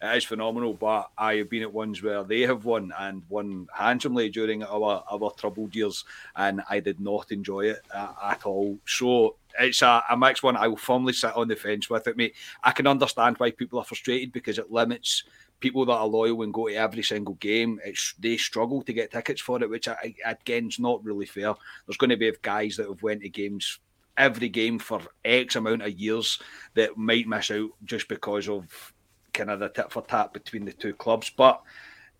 it 0.00 0.16
is 0.16 0.24
phenomenal. 0.24 0.74
But 0.74 1.10
I 1.18 1.36
have 1.36 1.50
been 1.50 1.62
at 1.62 1.72
ones 1.72 2.02
where 2.02 2.22
they 2.22 2.42
have 2.42 2.64
won 2.64 2.92
and 2.98 3.22
won 3.28 3.66
handsomely 3.74 4.28
during 4.28 4.62
our 4.62 5.04
our 5.10 5.32
troubled 5.32 5.74
years, 5.74 6.04
and 6.36 6.62
I 6.68 6.80
did 6.80 7.00
not 7.00 7.32
enjoy 7.32 7.70
it 7.70 7.80
uh, 7.92 8.12
at 8.22 8.44
all. 8.44 8.78
So 8.86 9.36
it's 9.58 9.82
a, 9.82 10.02
a 10.08 10.16
mixed 10.16 10.42
one. 10.42 10.56
I 10.56 10.68
will 10.68 10.76
firmly 10.76 11.12
sit 11.12 11.36
on 11.36 11.48
the 11.48 11.56
fence 11.56 11.90
with 11.90 12.06
it, 12.06 12.16
mate. 12.16 12.34
I 12.62 12.70
can 12.70 12.86
understand 12.86 13.38
why 13.38 13.50
people 13.50 13.78
are 13.78 13.84
frustrated 13.84 14.32
because 14.32 14.58
it 14.58 14.70
limits 14.70 15.24
people 15.60 15.84
that 15.86 15.92
are 15.92 16.06
loyal 16.06 16.42
and 16.42 16.54
go 16.54 16.68
to 16.68 16.74
every 16.74 17.02
single 17.02 17.34
game. 17.34 17.80
It's 17.84 18.14
they 18.18 18.36
struggle 18.36 18.82
to 18.82 18.92
get 18.92 19.10
tickets 19.10 19.40
for 19.40 19.62
it, 19.62 19.70
which 19.70 19.88
I, 19.88 20.14
again 20.24 20.68
is 20.68 20.78
not 20.78 21.04
really 21.04 21.26
fair. 21.26 21.54
There's 21.86 21.96
going 21.96 22.10
to 22.10 22.16
be 22.16 22.32
guys 22.42 22.76
that 22.76 22.88
have 22.88 23.02
went 23.02 23.22
to 23.22 23.28
games 23.28 23.80
every 24.16 24.48
game 24.48 24.78
for 24.78 25.00
X 25.24 25.56
amount 25.56 25.82
of 25.82 25.92
years 25.92 26.40
that 26.74 26.96
might 26.96 27.28
miss 27.28 27.50
out 27.50 27.70
just 27.84 28.08
because 28.08 28.48
of 28.48 28.92
kind 29.32 29.50
of 29.50 29.60
the 29.60 29.68
tit 29.68 29.92
for 29.92 30.02
tat 30.02 30.32
between 30.32 30.64
the 30.64 30.72
two 30.72 30.94
clubs. 30.94 31.30
But 31.30 31.62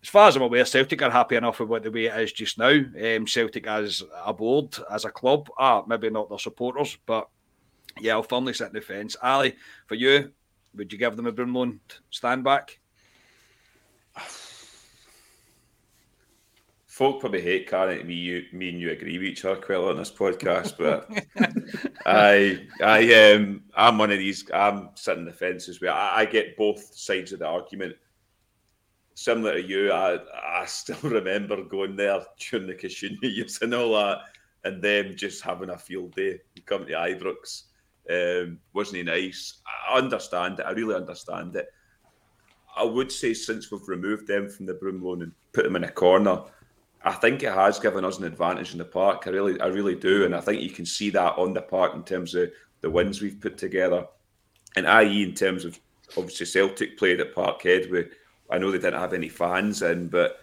as 0.01 0.09
far 0.09 0.29
as 0.29 0.35
I'm 0.35 0.41
aware, 0.43 0.65
Celtic 0.65 1.01
are 1.01 1.11
happy 1.11 1.35
enough 1.35 1.59
with 1.59 1.83
the 1.83 1.91
way 1.91 2.05
it 2.05 2.19
is 2.21 2.31
just 2.31 2.57
now. 2.57 2.69
Um, 2.69 3.27
Celtic 3.27 3.67
as 3.67 4.01
a 4.25 4.33
board, 4.33 4.77
as 4.89 5.05
a 5.05 5.11
club, 5.11 5.49
ah, 5.57 5.83
maybe 5.85 6.09
not 6.09 6.29
their 6.29 6.39
supporters, 6.39 6.97
but 7.05 7.27
yeah, 7.99 8.13
I'll 8.13 8.23
firmly 8.23 8.53
sit 8.53 8.67
in 8.67 8.73
the 8.73 8.81
fence. 8.81 9.17
Ali, 9.21 9.55
for 9.87 9.95
you, 9.95 10.31
would 10.75 10.91
you 10.91 10.97
give 10.97 11.17
them 11.17 11.27
a 11.27 11.33
Broomloan 11.33 11.79
stand 12.09 12.43
back? 12.45 12.78
Folk 16.99 17.21
probably 17.21 17.39
hate 17.39 17.65
Karen 17.65 18.05
me 18.05 18.13
you 18.13 18.43
me 18.51 18.67
and 18.67 18.81
you 18.81 18.91
agree 18.91 19.17
with 19.17 19.27
each 19.27 19.45
other 19.45 19.61
quite 19.61 19.77
a 19.77 19.81
lot 19.81 19.91
on 19.91 19.97
this 19.97 20.11
podcast, 20.11 20.75
but 20.77 21.09
I 22.05 22.67
I 22.83 23.31
um 23.31 23.63
I'm 23.73 23.97
one 23.97 24.11
of 24.11 24.19
these 24.19 24.43
I'm 24.53 24.89
sitting 24.95 25.23
the 25.23 25.31
fences 25.31 25.79
where 25.79 25.93
I, 25.93 26.17
I, 26.17 26.25
get 26.25 26.57
both 26.57 26.93
sides 26.93 27.31
of 27.31 27.39
the 27.39 27.45
argument. 27.45 27.95
Similar 29.13 29.61
to 29.61 29.65
you, 29.65 29.93
I 29.93 30.19
I 30.43 30.65
still 30.65 30.99
remember 31.09 31.63
going 31.63 31.95
there 31.95 32.19
during 32.37 32.67
the 32.67 32.75
Kashuni 32.75 33.17
years 33.21 33.59
and 33.61 33.73
all 33.73 33.93
that, 33.93 34.19
and 34.65 34.81
them 34.81 35.15
just 35.15 35.41
having 35.41 35.69
a 35.69 35.77
field 35.77 36.15
day. 36.15 36.41
Come 36.65 36.85
to 36.85 36.91
Ibrox. 36.91 37.63
Um, 38.11 38.59
wasn't 38.73 38.97
he 38.97 39.03
nice? 39.03 39.61
I 39.89 39.97
understand 39.99 40.59
it. 40.59 40.65
I 40.65 40.71
really 40.71 40.95
understand 40.95 41.55
it. 41.55 41.69
I 42.79 42.83
would 42.83 43.11
say 43.11 43.33
since 43.33 43.69
we've 43.69 43.87
removed 43.87 44.27
them 44.27 44.49
from 44.49 44.65
the 44.65 44.73
Broomloan 44.73 45.23
and 45.23 45.33
put 45.51 45.65
them 45.65 45.75
in 45.75 45.83
a 45.83 45.91
corner, 45.91 46.41
I 47.03 47.13
think 47.13 47.43
it 47.43 47.53
has 47.53 47.79
given 47.79 48.05
us 48.05 48.17
an 48.17 48.25
advantage 48.25 48.71
in 48.71 48.77
the 48.77 48.85
park. 48.85 49.23
I 49.25 49.31
really, 49.31 49.59
I 49.59 49.67
really 49.67 49.95
do, 49.95 50.25
and 50.25 50.35
I 50.35 50.41
think 50.41 50.61
you 50.61 50.69
can 50.69 50.85
see 50.85 51.09
that 51.11 51.37
on 51.37 51.53
the 51.53 51.61
park 51.61 51.93
in 51.93 52.03
terms 52.03 52.35
of 52.35 52.51
the 52.81 52.89
wins 52.89 53.21
we've 53.21 53.39
put 53.39 53.57
together, 53.57 54.07
and 54.75 54.87
i.e. 54.87 55.23
in 55.23 55.33
terms 55.33 55.65
of 55.65 55.79
obviously 56.17 56.45
Celtic 56.45 56.97
played 56.97 57.19
at 57.19 57.35
Parkhead. 57.35 57.91
Where 57.91 58.07
I 58.49 58.57
know 58.57 58.71
they 58.71 58.79
didn't 58.79 58.99
have 58.99 59.13
any 59.13 59.29
fans 59.29 59.81
in, 59.81 60.07
but 60.07 60.41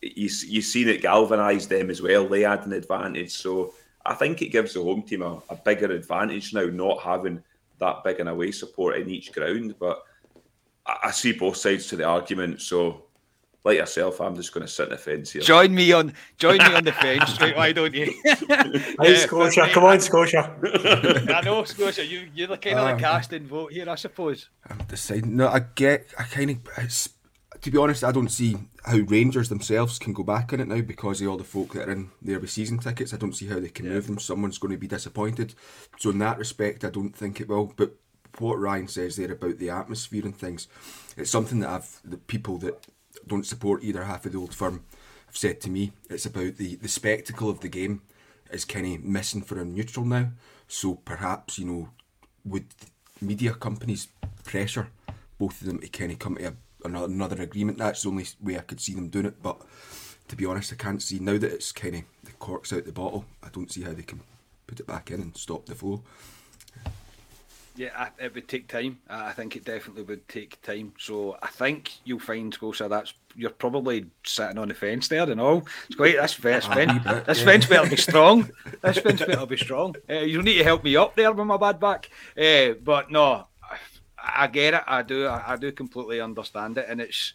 you 0.00 0.28
you 0.46 0.62
seen 0.62 0.88
it 0.88 1.02
galvanise 1.02 1.68
them 1.68 1.90
as 1.90 2.00
well. 2.00 2.28
They 2.28 2.42
had 2.42 2.66
an 2.66 2.72
advantage, 2.72 3.32
so 3.32 3.74
I 4.06 4.14
think 4.14 4.42
it 4.42 4.48
gives 4.48 4.74
the 4.74 4.82
home 4.82 5.02
team 5.02 5.22
a, 5.22 5.42
a 5.50 5.56
bigger 5.56 5.92
advantage 5.92 6.54
now, 6.54 6.66
not 6.66 7.02
having 7.02 7.42
that 7.78 8.02
big 8.04 8.20
an 8.20 8.28
away 8.28 8.50
support 8.50 8.96
in 8.96 9.10
each 9.10 9.32
ground. 9.32 9.74
But 9.78 10.02
I, 10.88 10.96
I 11.04 11.10
see 11.10 11.32
both 11.32 11.56
sides 11.56 11.86
to 11.88 11.96
the 11.96 12.04
argument, 12.04 12.62
so 12.62 13.04
like 13.64 13.76
yourself, 13.76 14.20
I'm 14.20 14.34
just 14.34 14.54
going 14.54 14.66
to 14.66 14.72
sit 14.72 14.84
on 14.84 14.90
the 14.90 14.96
fence 14.96 15.32
here. 15.32 15.42
Join 15.42 15.74
me 15.74 15.92
on, 15.92 16.14
join 16.38 16.58
me 16.58 16.74
on 16.74 16.84
the 16.84 16.92
fence, 17.04 17.40
right? 17.40 17.56
Why 17.56 17.72
don't 17.72 17.94
you? 17.94 18.14
hey, 18.24 19.16
Scotia, 19.16 19.68
come 19.70 19.84
on, 19.84 20.00
Scotia. 20.00 20.56
I 21.34 21.40
know, 21.44 21.64
Scotia. 21.64 22.06
You, 22.06 22.28
you're 22.34 22.48
the 22.48 22.56
kind 22.56 22.78
of 22.78 22.86
um, 22.86 22.96
the 22.96 23.02
casting 23.02 23.46
vote 23.46 23.72
here, 23.72 23.88
I 23.88 23.96
suppose. 23.96 24.48
I'm 24.68 24.78
deciding. 24.88 25.36
No, 25.36 25.48
I 25.48 25.60
get. 25.60 26.14
I 26.18 26.22
kind 26.22 26.50
of. 26.50 26.58
It's, 26.78 27.10
to 27.60 27.70
be 27.70 27.78
honest, 27.78 28.04
I 28.04 28.12
don't 28.12 28.30
see 28.30 28.56
how 28.84 28.98
Rangers 28.98 29.48
themselves 29.48 29.98
can 29.98 30.12
go 30.12 30.22
back 30.22 30.52
in 30.52 30.60
it 30.60 30.68
now 30.68 30.80
because 30.80 31.20
of 31.20 31.28
all 31.28 31.36
the 31.36 31.44
folk 31.44 31.74
that 31.74 31.88
are 31.88 31.92
in 31.92 32.10
there 32.22 32.38
with 32.38 32.50
season 32.50 32.78
tickets. 32.78 33.12
I 33.12 33.16
don't 33.16 33.34
see 33.34 33.48
how 33.48 33.58
they 33.58 33.68
can 33.68 33.86
yeah. 33.86 33.92
move 33.92 34.06
them. 34.06 34.18
Someone's 34.18 34.58
going 34.58 34.72
to 34.72 34.78
be 34.78 34.86
disappointed. 34.86 35.54
So 35.98 36.10
in 36.10 36.18
that 36.20 36.38
respect, 36.38 36.84
I 36.84 36.90
don't 36.90 37.14
think 37.14 37.40
it 37.40 37.48
will. 37.48 37.72
But 37.76 37.96
what 38.38 38.58
Ryan 38.58 38.88
says 38.88 39.16
there 39.16 39.32
about 39.32 39.58
the 39.58 39.70
atmosphere 39.70 40.24
and 40.24 40.36
things, 40.36 40.68
it's 41.16 41.30
something 41.30 41.60
that 41.60 41.70
I've 41.70 42.00
the 42.04 42.18
people 42.18 42.58
that 42.58 42.86
don't 43.26 43.46
support 43.46 43.82
either 43.82 44.04
half 44.04 44.26
of 44.26 44.32
the 44.32 44.38
old 44.38 44.54
firm 44.54 44.84
have 45.26 45.36
said 45.36 45.60
to 45.62 45.70
me. 45.70 45.92
It's 46.08 46.26
about 46.26 46.56
the, 46.56 46.76
the 46.76 46.88
spectacle 46.88 47.50
of 47.50 47.60
the 47.60 47.68
game 47.68 48.02
is 48.50 48.64
kind 48.64 48.86
of 48.86 49.04
missing 49.04 49.42
for 49.42 49.60
a 49.60 49.64
neutral 49.64 50.06
now. 50.06 50.30
So 50.66 50.94
perhaps, 50.94 51.58
you 51.58 51.66
know, 51.66 51.88
would 52.44 52.66
media 53.20 53.54
companies 53.54 54.08
pressure 54.44 54.88
both 55.38 55.60
of 55.60 55.66
them 55.66 55.80
to 55.80 55.88
kind 55.88 56.12
of 56.12 56.18
come 56.18 56.36
to 56.36 56.48
a, 56.48 56.52
another, 56.84 57.12
another 57.12 57.42
agreement? 57.42 57.78
That's 57.78 58.02
the 58.02 58.08
only 58.08 58.26
way 58.40 58.56
I 58.56 58.62
could 58.62 58.80
see 58.80 58.94
them 58.94 59.08
doing 59.08 59.26
it. 59.26 59.42
But 59.42 59.60
to 60.28 60.36
be 60.36 60.46
honest, 60.46 60.72
I 60.72 60.76
can't 60.76 61.02
see 61.02 61.18
now 61.18 61.38
that 61.38 61.52
it's 61.52 61.72
kind 61.72 61.96
of 61.96 62.02
the 62.24 62.32
cork's 62.32 62.72
out 62.72 62.84
the 62.84 62.92
bottle. 62.92 63.24
I 63.42 63.48
don't 63.50 63.70
see 63.72 63.82
how 63.82 63.92
they 63.92 64.02
can 64.02 64.20
put 64.66 64.80
it 64.80 64.86
back 64.86 65.10
in 65.10 65.20
and 65.20 65.36
stop 65.36 65.66
the 65.66 65.74
flow. 65.74 66.02
Yeah, 67.78 68.08
it 68.18 68.34
would 68.34 68.48
take 68.48 68.66
time. 68.66 68.98
I 69.08 69.30
think 69.30 69.54
it 69.54 69.64
definitely 69.64 70.02
would 70.02 70.28
take 70.28 70.60
time. 70.62 70.94
So 70.98 71.38
I 71.40 71.46
think 71.46 71.92
you'll 72.04 72.18
find, 72.18 72.52
Scotia, 72.52 72.88
that's 72.88 73.14
you're 73.36 73.50
probably 73.50 74.06
sitting 74.24 74.58
on 74.58 74.66
the 74.66 74.74
fence 74.74 75.06
there 75.06 75.30
and 75.30 75.40
all. 75.40 75.64
It's 75.86 75.94
quite 75.94 76.16
this 76.16 76.34
fence. 76.46 76.66
fence 76.66 77.24
this 77.24 77.40
fence 77.40 77.66
better 77.66 77.88
be 77.88 77.96
strong. 78.10 78.50
This 78.82 78.98
fence 78.98 79.20
better 79.20 79.46
be 79.46 79.56
strong. 79.56 79.94
Uh, 80.10 80.14
you'll 80.14 80.42
need 80.42 80.58
to 80.58 80.64
help 80.64 80.82
me 80.82 80.96
up 80.96 81.14
there 81.14 81.30
with 81.30 81.46
my 81.46 81.56
bad 81.56 81.78
back. 81.78 82.10
Uh, 82.36 82.72
but 82.82 83.12
no, 83.12 83.46
I, 83.62 83.78
I, 84.18 84.46
get 84.48 84.74
it. 84.74 84.82
I 84.84 85.02
do. 85.02 85.26
I, 85.26 85.52
I 85.52 85.56
do 85.56 85.70
completely 85.70 86.20
understand 86.20 86.78
it, 86.78 86.86
and 86.88 87.00
it's 87.00 87.34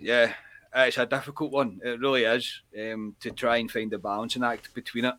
yeah, 0.00 0.32
it's 0.74 0.98
a 0.98 1.06
difficult 1.06 1.52
one. 1.52 1.80
It 1.84 2.00
really 2.00 2.24
is 2.24 2.60
um, 2.76 3.14
to 3.20 3.30
try 3.30 3.58
and 3.58 3.70
find 3.70 3.92
the 3.92 3.98
balancing 3.98 4.42
act 4.42 4.74
between 4.74 5.04
it 5.04 5.14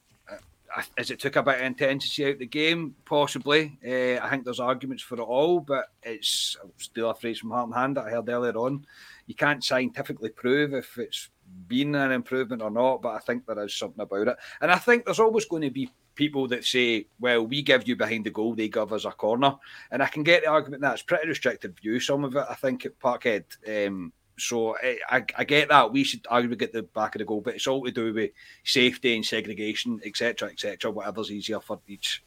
as 0.97 1.11
it 1.11 1.19
took 1.19 1.35
a 1.35 1.43
bit 1.43 1.59
of 1.59 1.65
intensity 1.65 2.25
out 2.25 2.33
of 2.33 2.39
the 2.39 2.45
game, 2.45 2.95
possibly. 3.05 3.77
Uh, 3.85 4.23
I 4.23 4.29
think 4.29 4.45
there's 4.45 4.59
arguments 4.59 5.03
for 5.03 5.15
it 5.15 5.21
all, 5.21 5.59
but 5.59 5.85
it's 6.03 6.57
still 6.77 7.09
a 7.09 7.15
phrase 7.15 7.39
from 7.39 7.51
Heart 7.51 7.67
and 7.67 7.75
Hand 7.75 7.97
that 7.97 8.05
I 8.05 8.11
heard 8.11 8.29
earlier 8.29 8.57
on. 8.57 8.85
You 9.27 9.35
can't 9.35 9.63
scientifically 9.63 10.29
prove 10.29 10.73
if 10.73 10.97
it's 10.97 11.29
been 11.67 11.95
an 11.95 12.11
improvement 12.11 12.61
or 12.61 12.71
not, 12.71 13.01
but 13.01 13.15
I 13.15 13.19
think 13.19 13.45
there 13.45 13.63
is 13.63 13.75
something 13.75 14.01
about 14.01 14.27
it. 14.27 14.37
And 14.61 14.71
I 14.71 14.77
think 14.77 15.05
there's 15.05 15.19
always 15.19 15.45
going 15.45 15.63
to 15.63 15.71
be 15.71 15.89
people 16.15 16.47
that 16.49 16.65
say, 16.65 17.07
well, 17.19 17.45
we 17.45 17.61
give 17.61 17.87
you 17.87 17.95
behind 17.95 18.25
the 18.25 18.29
goal, 18.29 18.53
they 18.53 18.67
give 18.67 18.91
us 18.91 19.05
a 19.05 19.11
corner. 19.11 19.55
And 19.91 20.03
I 20.03 20.07
can 20.07 20.23
get 20.23 20.43
the 20.43 20.49
argument 20.49 20.81
that 20.81 20.93
it's 20.93 21.01
pretty 21.01 21.27
restricted 21.27 21.79
view, 21.79 21.99
some 21.99 22.23
of 22.23 22.35
it, 22.35 22.45
I 22.49 22.55
think, 22.55 22.85
at 22.85 22.99
Parkhead. 22.99 23.45
Um, 23.87 24.11
so 24.39 24.73
eh, 24.73 24.95
I, 25.09 25.23
I 25.37 25.43
get 25.43 25.69
that 25.69 25.91
we 25.91 26.03
should 26.03 26.23
get 26.57 26.73
the 26.73 26.83
back 26.83 27.15
of 27.15 27.19
the 27.19 27.25
goal, 27.25 27.41
but 27.41 27.55
it's 27.55 27.67
all 27.67 27.83
to 27.83 27.91
do 27.91 28.13
with 28.13 28.31
safety 28.63 29.15
and 29.15 29.25
segregation, 29.25 29.99
etc., 30.05 30.49
etc. 30.49 30.91
Whatever's 30.91 31.31
easier 31.31 31.59
for 31.59 31.79
each 31.87 32.23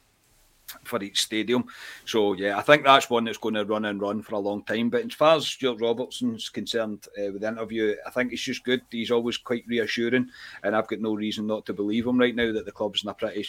for 0.83 1.01
each 1.03 1.21
stadium. 1.21 1.65
So 2.05 2.33
yeah, 2.33 2.57
I 2.57 2.61
think 2.61 2.83
that's 2.83 3.09
one 3.09 3.25
that's 3.25 3.37
going 3.37 3.55
to 3.55 3.65
run 3.65 3.85
and 3.85 4.01
run 4.01 4.21
for 4.21 4.35
a 4.35 4.39
long 4.39 4.63
time. 4.63 4.89
But 4.89 5.05
as 5.05 5.13
far 5.13 5.35
as 5.35 5.47
Stewart 5.47 5.81
Robertson's 5.81 6.49
concerned 6.49 7.07
uh, 7.17 7.31
with 7.31 7.41
the 7.41 7.49
interview, 7.49 7.95
I 8.05 8.09
think 8.09 8.33
it's 8.33 8.41
just 8.41 8.63
good. 8.63 8.81
He's 8.89 9.11
always 9.11 9.37
quite 9.37 9.65
reassuring, 9.67 10.29
and 10.63 10.75
I've 10.75 10.87
got 10.87 10.99
no 10.99 11.15
reason 11.15 11.47
not 11.47 11.65
to 11.67 11.73
believe 11.73 12.07
him 12.07 12.19
right 12.19 12.35
now 12.35 12.51
that 12.51 12.65
the 12.65 12.71
club's 12.71 13.03
in 13.03 13.09
a 13.09 13.13
pretty 13.13 13.47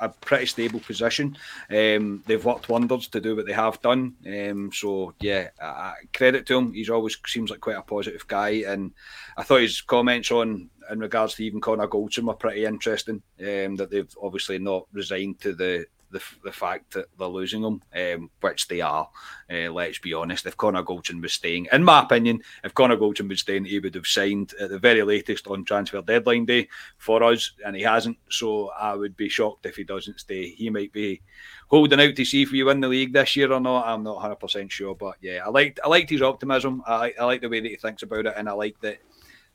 a 0.00 0.08
pretty 0.08 0.46
stable 0.46 0.80
position. 0.80 1.36
Um, 1.70 2.22
they've 2.26 2.44
worked 2.44 2.68
wonders 2.68 3.08
to 3.08 3.20
do 3.20 3.36
what 3.36 3.46
they 3.46 3.52
have 3.52 3.80
done. 3.82 4.14
Um, 4.26 4.70
so 4.72 5.14
yeah, 5.20 5.48
uh, 5.60 5.92
credit 6.12 6.46
to 6.46 6.58
him. 6.58 6.72
He's 6.72 6.90
always 6.90 7.16
seems 7.26 7.50
like 7.50 7.60
quite 7.60 7.76
a 7.76 7.82
positive 7.82 8.26
guy, 8.26 8.64
and 8.66 8.92
I 9.36 9.42
thought 9.42 9.62
his 9.62 9.80
comments 9.80 10.30
on 10.30 10.70
in 10.90 11.00
regards 11.00 11.34
to 11.34 11.44
even 11.44 11.60
Connor 11.60 11.88
Goldson 11.88 12.24
were 12.24 12.34
pretty 12.34 12.64
interesting. 12.64 13.22
Um, 13.40 13.76
that 13.76 13.90
they've 13.90 14.14
obviously 14.22 14.58
not 14.58 14.86
resigned 14.92 15.40
to 15.40 15.54
the 15.54 15.86
the, 16.16 16.22
the 16.44 16.52
fact 16.52 16.94
that 16.94 17.06
they're 17.18 17.28
losing 17.28 17.62
them, 17.62 17.82
um, 17.94 18.30
which 18.40 18.68
they 18.68 18.80
are. 18.80 19.08
Uh, 19.50 19.70
let's 19.70 19.98
be 19.98 20.14
honest. 20.14 20.46
If 20.46 20.56
Connor 20.56 20.82
Goldson 20.82 21.20
was 21.20 21.34
staying, 21.34 21.68
in 21.72 21.84
my 21.84 22.02
opinion, 22.02 22.42
if 22.64 22.74
Connor 22.74 22.96
Goldson 22.96 23.28
was 23.28 23.40
staying, 23.40 23.64
he 23.66 23.78
would 23.78 23.94
have 23.94 24.06
signed 24.06 24.54
at 24.60 24.70
the 24.70 24.78
very 24.78 25.02
latest 25.02 25.46
on 25.46 25.64
transfer 25.64 26.02
deadline 26.02 26.46
day 26.46 26.68
for 26.98 27.22
us, 27.22 27.52
and 27.64 27.76
he 27.76 27.82
hasn't. 27.82 28.16
So 28.30 28.70
I 28.70 28.94
would 28.94 29.16
be 29.16 29.28
shocked 29.28 29.66
if 29.66 29.76
he 29.76 29.84
doesn't 29.84 30.20
stay. 30.20 30.48
He 30.48 30.70
might 30.70 30.92
be 30.92 31.20
holding 31.68 32.00
out 32.00 32.16
to 32.16 32.24
see 32.24 32.42
if 32.42 32.52
we 32.52 32.62
win 32.62 32.80
the 32.80 32.88
league 32.88 33.12
this 33.12 33.36
year 33.36 33.52
or 33.52 33.60
not. 33.60 33.86
I'm 33.86 34.02
not 34.02 34.16
100 34.16 34.36
percent 34.36 34.72
sure, 34.72 34.94
but 34.94 35.16
yeah, 35.20 35.42
I 35.44 35.50
liked 35.50 35.80
I 35.84 35.88
liked 35.88 36.10
his 36.10 36.22
optimism. 36.22 36.82
I, 36.86 37.12
I 37.20 37.24
like 37.24 37.42
the 37.42 37.48
way 37.48 37.60
that 37.60 37.68
he 37.68 37.76
thinks 37.76 38.02
about 38.02 38.26
it, 38.26 38.34
and 38.36 38.48
I 38.48 38.52
like 38.52 38.80
that 38.80 38.98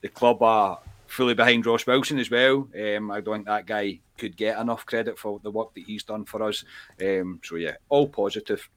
the 0.02 0.10
club 0.10 0.42
are 0.42 0.80
fully 1.12 1.34
behind 1.34 1.66
Ross 1.66 1.86
Wilson 1.86 2.20
as 2.20 2.32
well. 2.32 2.70
Um, 2.80 3.12
I 3.12 3.22
don't 3.22 3.38
think 3.38 3.48
that 3.48 3.66
guy 3.66 4.00
could 4.18 4.38
get 4.38 4.60
enough 4.60 4.86
credit 4.86 5.20
for 5.20 5.40
the 5.44 5.52
work 5.52 5.74
that 5.74 5.84
he's 5.84 6.04
done 6.04 6.26
for 6.26 6.42
us. 6.44 6.64
Um, 7.02 7.40
so 7.44 7.56
yeah, 7.56 7.76
all 7.90 8.08
positive. 8.08 8.68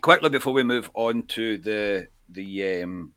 Quickly 0.00 0.30
before 0.30 0.52
we 0.52 0.62
move 0.62 0.90
on 0.94 1.22
to 1.28 1.58
the 1.58 2.08
the 2.28 2.82
um, 2.82 3.12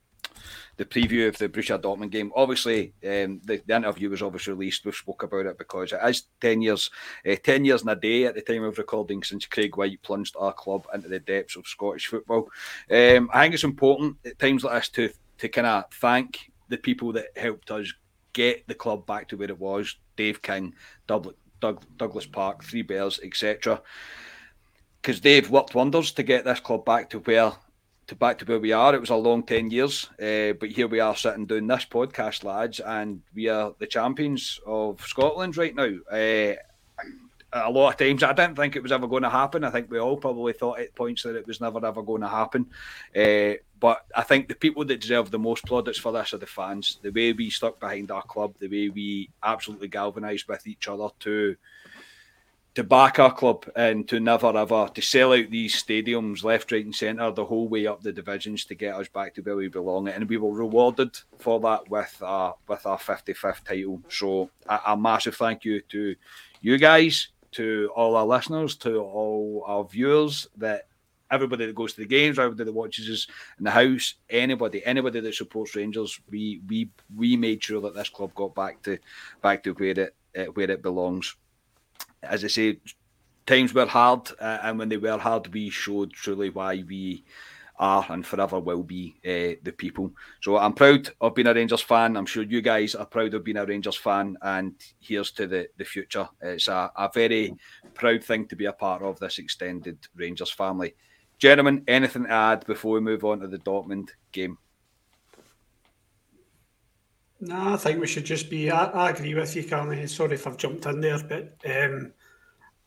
the 0.78 0.86
preview 0.86 1.28
of 1.28 1.38
the 1.38 1.48
Borussia 1.48 1.82
Dortmund 1.82 2.12
game. 2.12 2.32
Obviously, 2.36 2.94
um, 3.04 3.40
the, 3.46 3.62
the, 3.66 3.76
interview 3.76 4.10
was 4.10 4.22
obviously 4.22 4.54
released. 4.54 4.86
We've 4.86 4.94
spoke 4.94 5.24
about 5.24 5.46
it 5.46 5.58
because 5.58 5.94
it 5.94 6.00
is 6.04 6.24
ten 6.42 6.62
years, 6.62 6.90
uh, 7.30 7.36
ten 7.42 7.64
years 7.64 7.82
and 7.82 7.92
a 7.92 7.96
day 7.96 8.26
at 8.26 8.36
the 8.36 8.42
time 8.42 8.64
of 8.64 8.78
recording 8.78 9.24
since 9.24 9.46
Craig 9.46 9.78
Whyte 9.78 10.02
plunged 10.02 10.36
our 10.38 10.54
club 10.54 10.86
into 10.94 11.08
the 11.08 11.20
depths 11.20 11.56
of 11.56 11.68
Scottish 11.68 12.08
football. 12.08 12.50
Um, 12.92 13.30
I 13.34 13.44
think 13.44 13.54
it's 13.54 13.64
important 13.64 14.18
at 14.26 14.40
times 14.40 14.64
like 14.64 14.74
this 14.74 14.90
to 14.90 15.10
to 15.38 15.50
kind 15.50 15.68
of 15.68 15.86
thank 15.94 16.52
the 16.70 16.78
people 16.78 17.12
that 17.14 17.28
helped 17.36 17.72
us 17.72 17.94
get 18.36 18.68
the 18.68 18.76
club 18.76 19.08
back 19.08 19.30
to 19.30 19.38
where 19.38 19.50
it 19.50 19.60
was. 19.60 19.96
Dave 20.16 20.44
King, 20.44 20.76
Doug, 21.08 21.34
Doug, 21.60 21.84
Douglas 21.98 22.28
Park, 22.28 22.64
Three 22.64 22.84
Bears, 22.84 23.20
etc. 23.24 23.82
Because 25.02 25.22
they've 25.22 25.50
worked 25.50 25.74
wonders 25.74 26.12
to 26.12 26.24
get 26.24 26.46
this 26.46 26.60
club 26.60 26.86
back 26.86 27.10
to 27.10 27.20
where 27.20 27.54
to 28.08 28.16
back 28.16 28.38
to 28.38 28.46
where 28.46 28.60
we 28.60 28.72
are. 28.72 28.94
It 28.94 29.02
was 29.02 29.10
a 29.10 29.16
long 29.16 29.42
ten 29.44 29.72
years, 29.72 30.10
uh, 30.22 30.54
but 30.60 30.70
here 30.70 30.88
we 30.88 31.00
are 31.00 31.16
sitting 31.16 31.48
doing 31.48 31.66
this 31.66 31.86
podcast, 31.86 32.44
lads, 32.44 32.80
and 32.80 33.22
we 33.34 33.48
are 33.50 33.74
the 33.80 33.88
champions 33.88 34.60
of 34.68 35.02
Scotland 35.02 35.58
right 35.58 35.74
now. 35.74 35.96
Uh, 36.12 36.56
a 37.56 37.72
lot 37.72 37.90
of 37.90 37.98
times 37.98 38.22
I 38.22 38.34
didn't 38.34 38.56
think 38.56 38.76
it 38.76 38.84
was 38.84 38.92
ever 38.92 39.08
going 39.08 39.24
to 39.24 39.30
happen. 39.30 39.64
I 39.64 39.70
think 39.70 39.90
we 39.90 39.98
all 39.98 40.18
probably 40.18 40.54
thought 40.54 40.80
at 40.80 40.94
points 40.94 41.24
that 41.24 41.38
it 41.38 41.48
was 41.48 41.62
never 41.62 41.84
ever 41.86 42.04
going 42.04 42.22
to 42.22 42.28
happen. 42.28 42.68
Uh, 43.16 43.54
but 43.80 44.06
I 44.16 44.24
think 44.24 44.48
the 44.48 44.56
people 44.56 44.84
that 44.86 45.02
deserve 45.02 45.32
the 45.32 45.40
most 45.40 45.66
plaudits 45.66 45.98
for 45.98 46.12
this 46.12 46.34
are 46.34 46.38
the 46.38 46.46
fans. 46.46 47.00
The 47.02 47.12
way 47.12 47.32
we 47.32 47.50
stuck 47.50 47.80
behind 47.80 48.12
our 48.12 48.24
club, 48.24 48.56
the 48.60 48.68
way 48.68 48.90
we 48.90 49.30
absolutely 49.42 49.88
galvanised 49.88 50.48
with 50.48 50.68
each 50.68 50.88
other 50.88 51.08
to 51.22 51.56
to 52.76 52.84
back 52.84 53.20
our 53.20 53.34
club 53.34 53.66
and 53.78 54.06
to 54.10 54.20
never 54.20 54.56
ever 54.58 54.90
to 54.94 55.02
sell 55.02 55.32
out 55.32 55.50
these 55.50 55.82
stadiums 55.82 56.44
left, 56.44 56.74
right, 56.74 56.84
and 56.84 56.94
centre 56.94 57.32
the 57.32 57.46
whole 57.46 57.70
way 57.70 57.88
up 57.88 58.02
the 58.02 58.12
divisions 58.12 58.66
to 58.66 58.76
get 58.76 58.96
us 58.96 59.08
back 59.08 59.34
to 59.34 59.42
where 59.42 59.56
we 59.56 59.70
belong, 59.70 60.10
and 60.10 60.28
we 60.28 60.36
were 60.36 60.52
rewarded 60.52 61.18
for 61.40 61.62
that 61.62 61.90
with 61.90 62.22
our 62.22 62.56
with 62.68 62.86
our 62.86 62.98
55th 62.98 63.64
title. 63.64 64.02
So 64.10 64.50
a, 64.68 64.80
a 64.88 64.98
massive 64.98 65.38
thank 65.38 65.64
you 65.64 65.80
to 65.82 66.16
you 66.62 66.78
guys, 66.78 67.30
to 67.56 67.90
all 67.96 68.16
our 68.16 68.26
listeners, 68.26 68.76
to 68.78 69.00
all 69.00 69.64
our 69.66 69.84
viewers 69.86 70.48
that 70.58 70.88
everybody 71.32 71.66
that 71.66 71.76
goes 71.76 71.94
to 71.94 72.02
the 72.02 72.08
games, 72.08 72.38
everybody 72.38 72.66
that 72.66 72.74
watches 72.74 73.10
us 73.10 73.28
in 73.58 73.64
the 73.64 73.72
house, 73.72 74.16
anybody, 74.30 74.86
anybody 74.86 75.20
that 75.20 75.36
supports 75.36 75.76
Rangers, 75.76 76.20
we 76.30 76.62
we 76.68 76.90
we 77.16 77.36
made 77.36 77.64
sure 77.64 77.82
that 77.82 77.96
this 77.96 78.10
club 78.10 78.34
got 78.36 78.54
back 78.56 78.82
to 78.84 78.98
back 79.42 79.64
to 79.64 79.72
where 79.72 80.00
it 80.00 80.16
where 80.56 80.72
it 80.72 80.82
belongs. 80.82 81.36
As 82.22 82.44
I 82.44 82.48
say, 82.48 82.80
times 83.46 83.74
were 83.74 83.86
hard, 83.86 84.30
uh, 84.40 84.60
and 84.64 84.80
when 84.80 84.90
they 84.90 84.98
were 84.98 85.18
hard, 85.18 85.54
we 85.54 85.70
showed 85.70 86.12
truly 86.12 86.50
why 86.50 86.84
we 86.88 87.24
are 87.80 88.06
and 88.10 88.26
forever 88.26 88.60
will 88.60 88.84
be 88.84 89.16
uh, 89.26 89.60
the 89.64 89.74
people. 89.76 90.12
So 90.42 90.58
I'm 90.58 90.74
proud 90.74 91.10
of 91.22 91.36
being 91.36 91.48
a 91.48 91.54
Rangers 91.54 91.82
fan. 91.82 92.16
I'm 92.16 92.26
sure 92.26 92.44
you 92.44 92.62
guys 92.62 92.96
are 92.96 93.06
proud 93.06 93.34
of 93.34 93.44
being 93.44 93.58
a 93.58 93.66
Rangers 93.66 93.98
fan, 93.98 94.38
and 94.42 94.74
here's 95.00 95.32
to 95.32 95.48
the, 95.48 95.68
the 95.78 95.86
future. 95.86 96.28
It's 96.42 96.68
a, 96.68 96.92
a 96.96 97.10
very 97.14 97.56
proud 97.94 98.24
thing 98.24 98.48
to 98.48 98.56
be 98.56 98.66
a 98.66 98.74
part 98.74 99.02
of 99.02 99.20
this 99.20 99.40
extended 99.40 99.98
Rangers 100.16 100.52
family. 100.52 100.96
Gentlemen, 101.38 101.84
anything 101.88 102.24
to 102.24 102.32
add 102.32 102.66
before 102.66 102.94
we 102.94 103.02
move 103.02 103.26
on 103.26 103.42
to 103.42 103.48
the 103.48 103.58
Dortmund 103.60 104.10
game? 104.32 104.58
No, 107.42 107.74
I 107.74 107.78
think 107.78 108.00
we 108.00 108.08
should 108.08 108.26
just 108.26 108.50
be. 108.50 108.72
I, 108.72 108.86
I 108.86 109.10
agree 109.10 109.36
with 109.36 109.56
you, 109.56 109.64
Carly. 109.66 110.08
Sorry 110.08 110.36
if 110.36 110.48
I've 110.48 110.58
jumped 110.58 110.86
in 110.86 111.02
there, 111.02 111.20
but 111.22 111.54
um, 111.70 112.14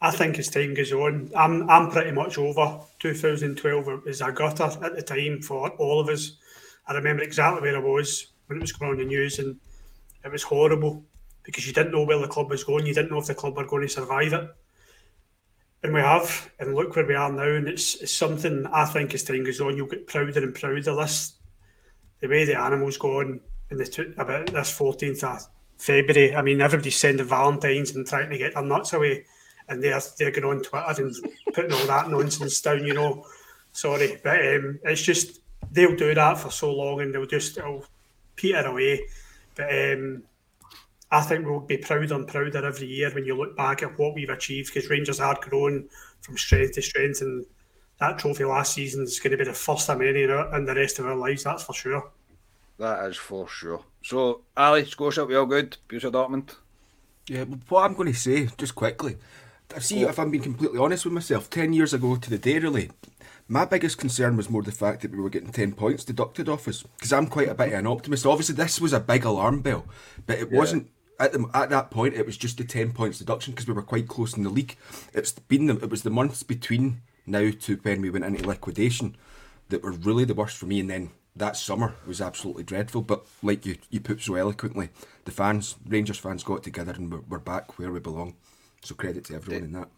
I 0.01 0.13
think 0.13 0.39
as 0.39 0.49
time 0.49 0.75
goes 0.75 0.93
on, 0.93 1.31
I'm 1.37 1.69
I'm 1.69 1.91
pretty 1.91 2.13
much 2.13 2.39
over 2.39 2.81
2012 3.01 4.07
as 4.07 4.21
a 4.21 4.31
gutter 4.31 4.71
at 4.85 4.95
the 4.95 5.03
time 5.03 5.43
for 5.43 5.71
all 5.71 6.01
of 6.01 6.09
us. 6.09 6.37
I 6.87 6.95
remember 6.95 7.23
exactly 7.23 7.63
where 7.63 7.77
I 7.77 7.81
was 7.81 8.29
when 8.47 8.59
it 8.59 8.63
was 8.63 8.73
going 8.73 8.93
on 8.93 8.99
the 8.99 9.05
news, 9.05 9.39
and 9.39 9.59
it 10.25 10.31
was 10.31 10.45
horrible 10.45 11.05
because 11.43 11.67
you 11.67 11.73
didn't 11.73 11.93
know 11.93 12.05
where 12.05 12.19
the 12.19 12.29
club 12.29 12.51
was 12.51 12.63
going. 12.63 12.87
You 12.87 12.95
didn't 12.95 13.11
know 13.11 13.19
if 13.19 13.27
the 13.27 13.35
club 13.35 13.57
were 13.57 13.67
going 13.67 13.83
to 13.83 13.89
survive 13.89 14.33
it. 14.33 14.51
And 15.83 15.95
we 15.95 16.01
have, 16.01 16.51
and 16.59 16.75
look 16.75 16.95
where 16.95 17.07
we 17.07 17.15
are 17.15 17.33
now. 17.33 17.57
And 17.57 17.69
it's, 17.69 17.95
it's 17.97 18.13
something 18.13 18.67
I 18.67 18.85
think 18.85 19.15
as 19.15 19.23
time 19.23 19.45
goes 19.45 19.61
on, 19.61 19.73
oh, 19.73 19.77
you'll 19.77 19.87
get 19.87 20.07
prouder 20.07 20.43
and 20.43 20.55
prouder. 20.55 20.95
This, 20.95 21.35
the 22.21 22.29
way 22.29 22.45
the 22.45 22.61
animals 22.61 22.99
go 22.99 23.21
on 23.21 23.41
in 23.71 23.79
the 23.79 23.87
two, 23.87 24.13
about 24.19 24.49
this 24.49 24.77
14th 24.77 25.25
of 25.25 25.47
February. 25.79 26.35
I 26.35 26.43
mean, 26.43 26.61
everybody's 26.61 26.97
sending 26.97 27.27
Valentines 27.27 27.95
and 27.95 28.07
trying 28.07 28.31
to 28.31 28.39
get 28.39 28.55
their 28.55 28.63
nuts 28.63 28.93
away 28.93 29.25
and 29.69 29.83
they're 29.83 30.01
they're 30.19 30.31
going 30.31 30.45
on 30.59 30.63
Twitter 30.63 31.03
and 31.03 31.15
putting 31.55 31.73
all 31.73 31.87
that 31.87 32.11
nonsense 32.11 32.61
down. 32.61 32.85
You 32.85 32.95
know, 32.95 33.27
sorry, 33.73 34.21
but 34.23 34.41
um, 34.41 34.81
it's 34.85 35.03
just 35.03 35.41
they'll 35.73 35.97
do 35.97 36.15
that 36.15 36.39
for 36.39 36.51
so 36.51 36.73
long 36.73 37.01
and 37.01 37.15
they'll 37.15 37.27
just 37.27 37.59
it'll 37.59 37.85
peter 38.37 38.67
away. 38.67 39.03
But 39.55 39.69
um, 39.73 40.23
I 41.11 41.23
think 41.23 41.47
we'll 41.47 41.61
be 41.61 41.79
prouder 41.79 42.15
and 42.15 42.29
prouder 42.29 42.65
every 42.65 42.87
year 42.87 43.11
when 43.11 43.25
you 43.25 43.37
look 43.37 43.57
back 43.57 43.83
at 43.83 43.99
what 43.99 44.15
we've 44.15 44.29
achieved 44.29 44.73
because 44.73 44.91
Rangers 44.91 45.21
are 45.21 45.39
growing 45.41 45.89
from 46.21 46.37
strength 46.37 46.75
to 46.75 46.83
strength 46.83 47.23
and 47.23 47.47
that 47.99 48.19
trophy 48.19 48.45
last 48.45 48.75
season 48.75 49.03
is 49.03 49.19
going 49.19 49.33
to 49.33 49.37
be 49.37 49.45
the 49.45 49.53
first 49.53 49.89
of 49.89 49.99
many 49.99 50.23
in, 50.23 50.31
in 50.31 50.65
the 50.65 50.75
rest 50.75 50.99
of 50.99 51.07
our 51.07 51.17
lives. 51.17 51.45
That's 51.45 51.65
for 51.65 51.75
sure. 51.75 52.11
That 52.79 53.09
is 53.09 53.17
for 53.17 53.49
sure. 53.49 53.83
So, 54.03 54.43
Ali, 54.57 54.85
Scotia, 54.85 55.25
we 55.25 55.35
all 55.35 55.47
good? 55.47 55.77
Borussia 55.89 56.13
Dortmund? 56.13 56.55
Yeah, 57.27 57.45
what 57.69 57.85
I'm 57.85 57.95
going 57.95 58.13
to 58.13 58.19
say, 58.19 58.49
just 58.57 58.75
quickly, 58.75 59.17
see, 59.79 60.03
if 60.03 60.19
I'm 60.19 60.31
being 60.31 60.43
completely 60.43 60.79
honest 60.79 61.05
with 61.05 61.15
myself, 61.15 61.51
10 61.51 61.73
years 61.73 61.93
ago 61.93 62.17
to 62.17 62.31
the 62.31 62.39
day, 62.39 62.59
really, 62.59 62.91
my 63.49 63.65
biggest 63.65 63.99
concern 63.99 64.37
was 64.37 64.51
more 64.51 64.63
the 64.63 64.73
fact 64.73 65.03
that 65.03 65.13
we 65.13 65.21
were 65.21 65.31
getting 65.31 65.53
10 65.53 65.73
points 65.73 66.05
deducted 66.05 66.49
off 66.49 66.69
us. 66.69 66.83
Because 66.83 67.13
I'm 67.13 67.27
quite 67.27 67.49
a 67.49 67.55
bit 67.55 67.73
of 67.73 67.79
an 67.79 67.87
optimist. 67.87 68.27
Obviously, 68.27 68.55
this 68.55 68.81
was 68.81 68.93
a 68.93 69.01
big 69.01 69.25
alarm 69.25 69.61
bell, 69.61 69.87
but 70.27 70.39
it 70.39 70.51
yeah. 70.51 70.59
wasn't. 70.59 70.91
At, 71.21 71.33
the, 71.33 71.51
at 71.53 71.71
that 71.71 71.91
point, 71.91 72.15
it 72.15 72.27
was 72.27 72.37
just 72.37 72.59
the 72.59 72.65
10 72.65 72.93
points 72.93 73.19
deduction 73.19 73.53
because 73.53 73.67
we 73.67 73.75
were 73.75 73.83
quite 73.83 74.07
close 74.07 74.37
in 74.37 74.45
the 74.45 74.51
league. 74.51 74.77
It's 75.13 75.33
been 75.33 75.67
the, 75.67 75.77
it 75.79 75.91
was 75.91 76.03
the 76.03 76.11
months 76.11 76.45
between 76.45 77.01
now 77.27 77.51
to 77.63 77.77
when 77.83 78.01
we 78.01 78.11
went 78.11 78.25
into 78.25 78.47
liquidation 78.47 79.17
that 79.69 79.83
were 79.83 79.91
really 79.91 80.25
the 80.25 80.35
worst 80.35 80.57
for 80.57 80.67
me. 80.67 80.79
And 80.79 80.89
then 80.89 81.11
that 81.35 81.57
summer 81.57 81.95
was 82.07 82.21
absolutely 82.21 82.63
dreadful. 82.63 83.03
But 83.03 83.27
like 83.43 83.67
you, 83.67 83.79
you 83.91 84.01
put 84.01 84.21
so 84.21 84.37
eloquently, 84.37 84.91
the 85.25 85.33
fans, 85.33 85.75
Rangers 85.87 86.19
fans, 86.19 86.45
got 86.45 86.63
together 86.63 86.93
and 86.93 87.11
we're, 87.11 87.23
we're 87.29 87.39
back 87.39 87.79
where 87.79 87.91
we 87.91 87.99
belong. 87.99 88.35
So 88.83 88.95
credit 88.95 89.25
to 89.27 89.35
everyone 89.35 89.61
De- 89.61 89.67
in 89.67 89.73
that. 89.73 89.89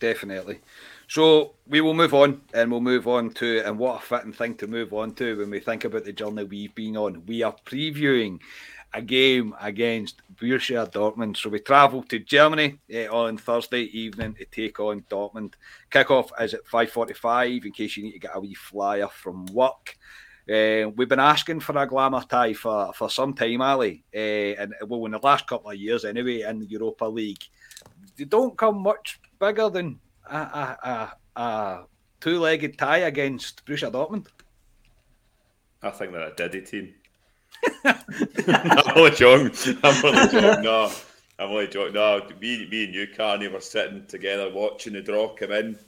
Definitely. 0.00 0.60
So 1.08 1.54
we 1.66 1.80
will 1.80 1.94
move 1.94 2.14
on 2.14 2.40
and 2.54 2.70
we'll 2.70 2.80
move 2.80 3.06
on 3.06 3.30
to, 3.34 3.62
and 3.66 3.78
what 3.78 4.02
a 4.02 4.06
fitting 4.06 4.32
thing 4.32 4.54
to 4.56 4.66
move 4.66 4.94
on 4.94 5.14
to 5.14 5.38
when 5.38 5.50
we 5.50 5.60
think 5.60 5.84
about 5.84 6.04
the 6.04 6.12
journey 6.12 6.44
we've 6.44 6.74
been 6.74 6.96
on. 6.96 7.26
We 7.26 7.42
are 7.42 7.54
previewing 7.66 8.40
a 8.92 9.02
game 9.02 9.54
against 9.60 10.22
Borussia 10.36 10.90
Dortmund. 10.90 11.36
So 11.36 11.50
we 11.50 11.60
travel 11.60 12.02
to 12.04 12.18
Germany 12.18 12.78
uh, 12.92 13.06
on 13.14 13.36
Thursday 13.36 13.82
evening 13.82 14.34
to 14.34 14.44
take 14.46 14.80
on 14.80 15.02
Dortmund. 15.02 15.54
Kickoff 15.90 16.30
is 16.40 16.54
at 16.54 16.66
5.45 16.66 17.66
in 17.66 17.72
case 17.72 17.96
you 17.96 18.04
need 18.04 18.12
to 18.12 18.18
get 18.18 18.34
a 18.34 18.40
wee 18.40 18.54
flyer 18.54 19.08
from 19.08 19.46
work. 19.46 19.96
Uh, 20.48 20.90
we've 20.96 21.08
been 21.08 21.20
asking 21.20 21.60
for 21.60 21.76
a 21.76 21.86
glamour 21.86 22.22
tie 22.28 22.52
for, 22.52 22.92
for 22.92 23.10
some 23.10 23.34
time, 23.34 23.60
Ali, 23.60 24.04
uh, 24.14 24.18
and 24.18 24.74
well, 24.86 25.04
in 25.06 25.12
the 25.12 25.18
last 25.18 25.46
couple 25.46 25.70
of 25.70 25.76
years 25.76 26.04
anyway, 26.04 26.42
in 26.42 26.58
the 26.58 26.66
Europa 26.66 27.04
League 27.04 27.44
they 28.16 28.24
don't 28.24 28.56
come 28.56 28.82
much 28.82 29.20
bigger 29.38 29.70
than 29.70 29.98
a, 30.30 30.36
a, 30.36 30.78
a, 31.36 31.40
a 31.40 31.84
two-legged 32.20 32.78
tie 32.78 32.98
against 32.98 33.64
Borussia 33.64 33.90
Dortmund. 33.90 34.26
I 35.82 35.90
think 35.90 36.12
they're 36.12 36.28
a 36.28 36.34
Diddy 36.34 36.60
team. 36.60 36.94
I'm 37.84 38.96
only 38.96 39.10
joking. 39.12 39.78
I'm 39.82 40.04
only 40.04 40.28
joking. 40.28 40.62
No, 40.62 40.92
I'm 41.38 41.50
only 41.50 41.68
joking. 41.68 41.94
No, 41.94 42.28
me, 42.40 42.68
me 42.70 42.84
and 42.84 42.94
you, 42.94 43.08
Carney, 43.16 43.48
were 43.48 43.60
sitting 43.60 44.06
together 44.06 44.50
watching 44.52 44.92
the 44.92 45.00
draw 45.00 45.34
come 45.34 45.52
in, 45.52 45.78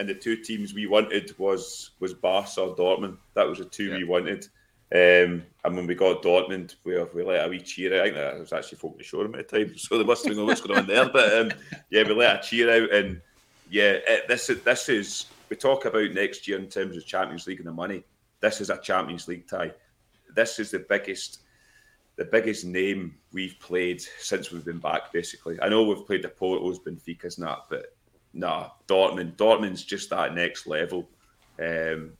and 0.00 0.08
the 0.08 0.14
two 0.14 0.36
teams 0.36 0.72
we 0.72 0.86
wanted 0.86 1.38
was 1.38 1.90
was 2.00 2.14
Barca 2.14 2.62
or 2.62 2.74
Dortmund. 2.74 3.18
That 3.34 3.46
was 3.46 3.58
the 3.58 3.66
two 3.66 3.90
yeah. 3.90 3.98
we 3.98 4.04
wanted. 4.04 4.48
Um, 4.92 5.44
and 5.62 5.76
when 5.76 5.86
we 5.86 5.94
got 5.94 6.22
Dortmund, 6.22 6.76
we, 6.84 7.00
we 7.14 7.22
let 7.22 7.46
a 7.46 7.48
wee 7.48 7.60
cheer 7.60 7.94
out. 7.94 8.00
I 8.00 8.04
think 8.04 8.16
that 8.16 8.40
was 8.40 8.52
actually 8.52 8.78
folk 8.78 8.92
in 8.92 8.98
the 8.98 9.04
showroom 9.04 9.34
at 9.34 9.46
the 9.46 9.64
time, 9.64 9.76
so 9.76 9.98
they 9.98 10.04
must 10.04 10.26
have 10.26 10.36
known 10.36 10.46
what's 10.46 10.62
going 10.62 10.80
on 10.80 10.86
there. 10.86 11.08
But 11.08 11.38
um, 11.38 11.52
yeah, 11.90 12.02
we 12.08 12.14
let 12.14 12.42
a 12.42 12.48
cheer 12.48 12.82
out, 12.82 12.92
and 12.92 13.20
yeah, 13.70 13.98
it, 14.08 14.26
this 14.26 14.48
is 14.48 14.62
this 14.62 14.88
is 14.88 15.26
we 15.50 15.56
talk 15.56 15.84
about 15.84 16.12
next 16.12 16.48
year 16.48 16.58
in 16.58 16.66
terms 16.66 16.96
of 16.96 17.04
Champions 17.04 17.46
League 17.46 17.58
and 17.58 17.68
the 17.68 17.72
money. 17.72 18.02
This 18.40 18.62
is 18.62 18.70
a 18.70 18.78
Champions 18.78 19.28
League 19.28 19.46
tie. 19.46 19.72
This 20.34 20.58
is 20.58 20.70
the 20.70 20.78
biggest, 20.78 21.40
the 22.16 22.24
biggest 22.24 22.64
name 22.64 23.16
we've 23.34 23.56
played 23.60 24.00
since 24.18 24.50
we've 24.50 24.64
been 24.64 24.78
back. 24.78 25.12
Basically, 25.12 25.60
I 25.60 25.68
know 25.68 25.82
we've 25.82 26.06
played 26.06 26.22
the 26.22 26.28
Portos, 26.28 26.82
Benfica's, 26.82 27.36
and 27.36 27.46
that, 27.46 27.66
but 27.68 27.94
nah, 28.32 28.70
Dortmund. 28.88 29.36
Dortmund's 29.36 29.84
just 29.84 30.10
that 30.10 30.34
next 30.34 30.66
level. 30.66 31.08
Um, 31.58 32.12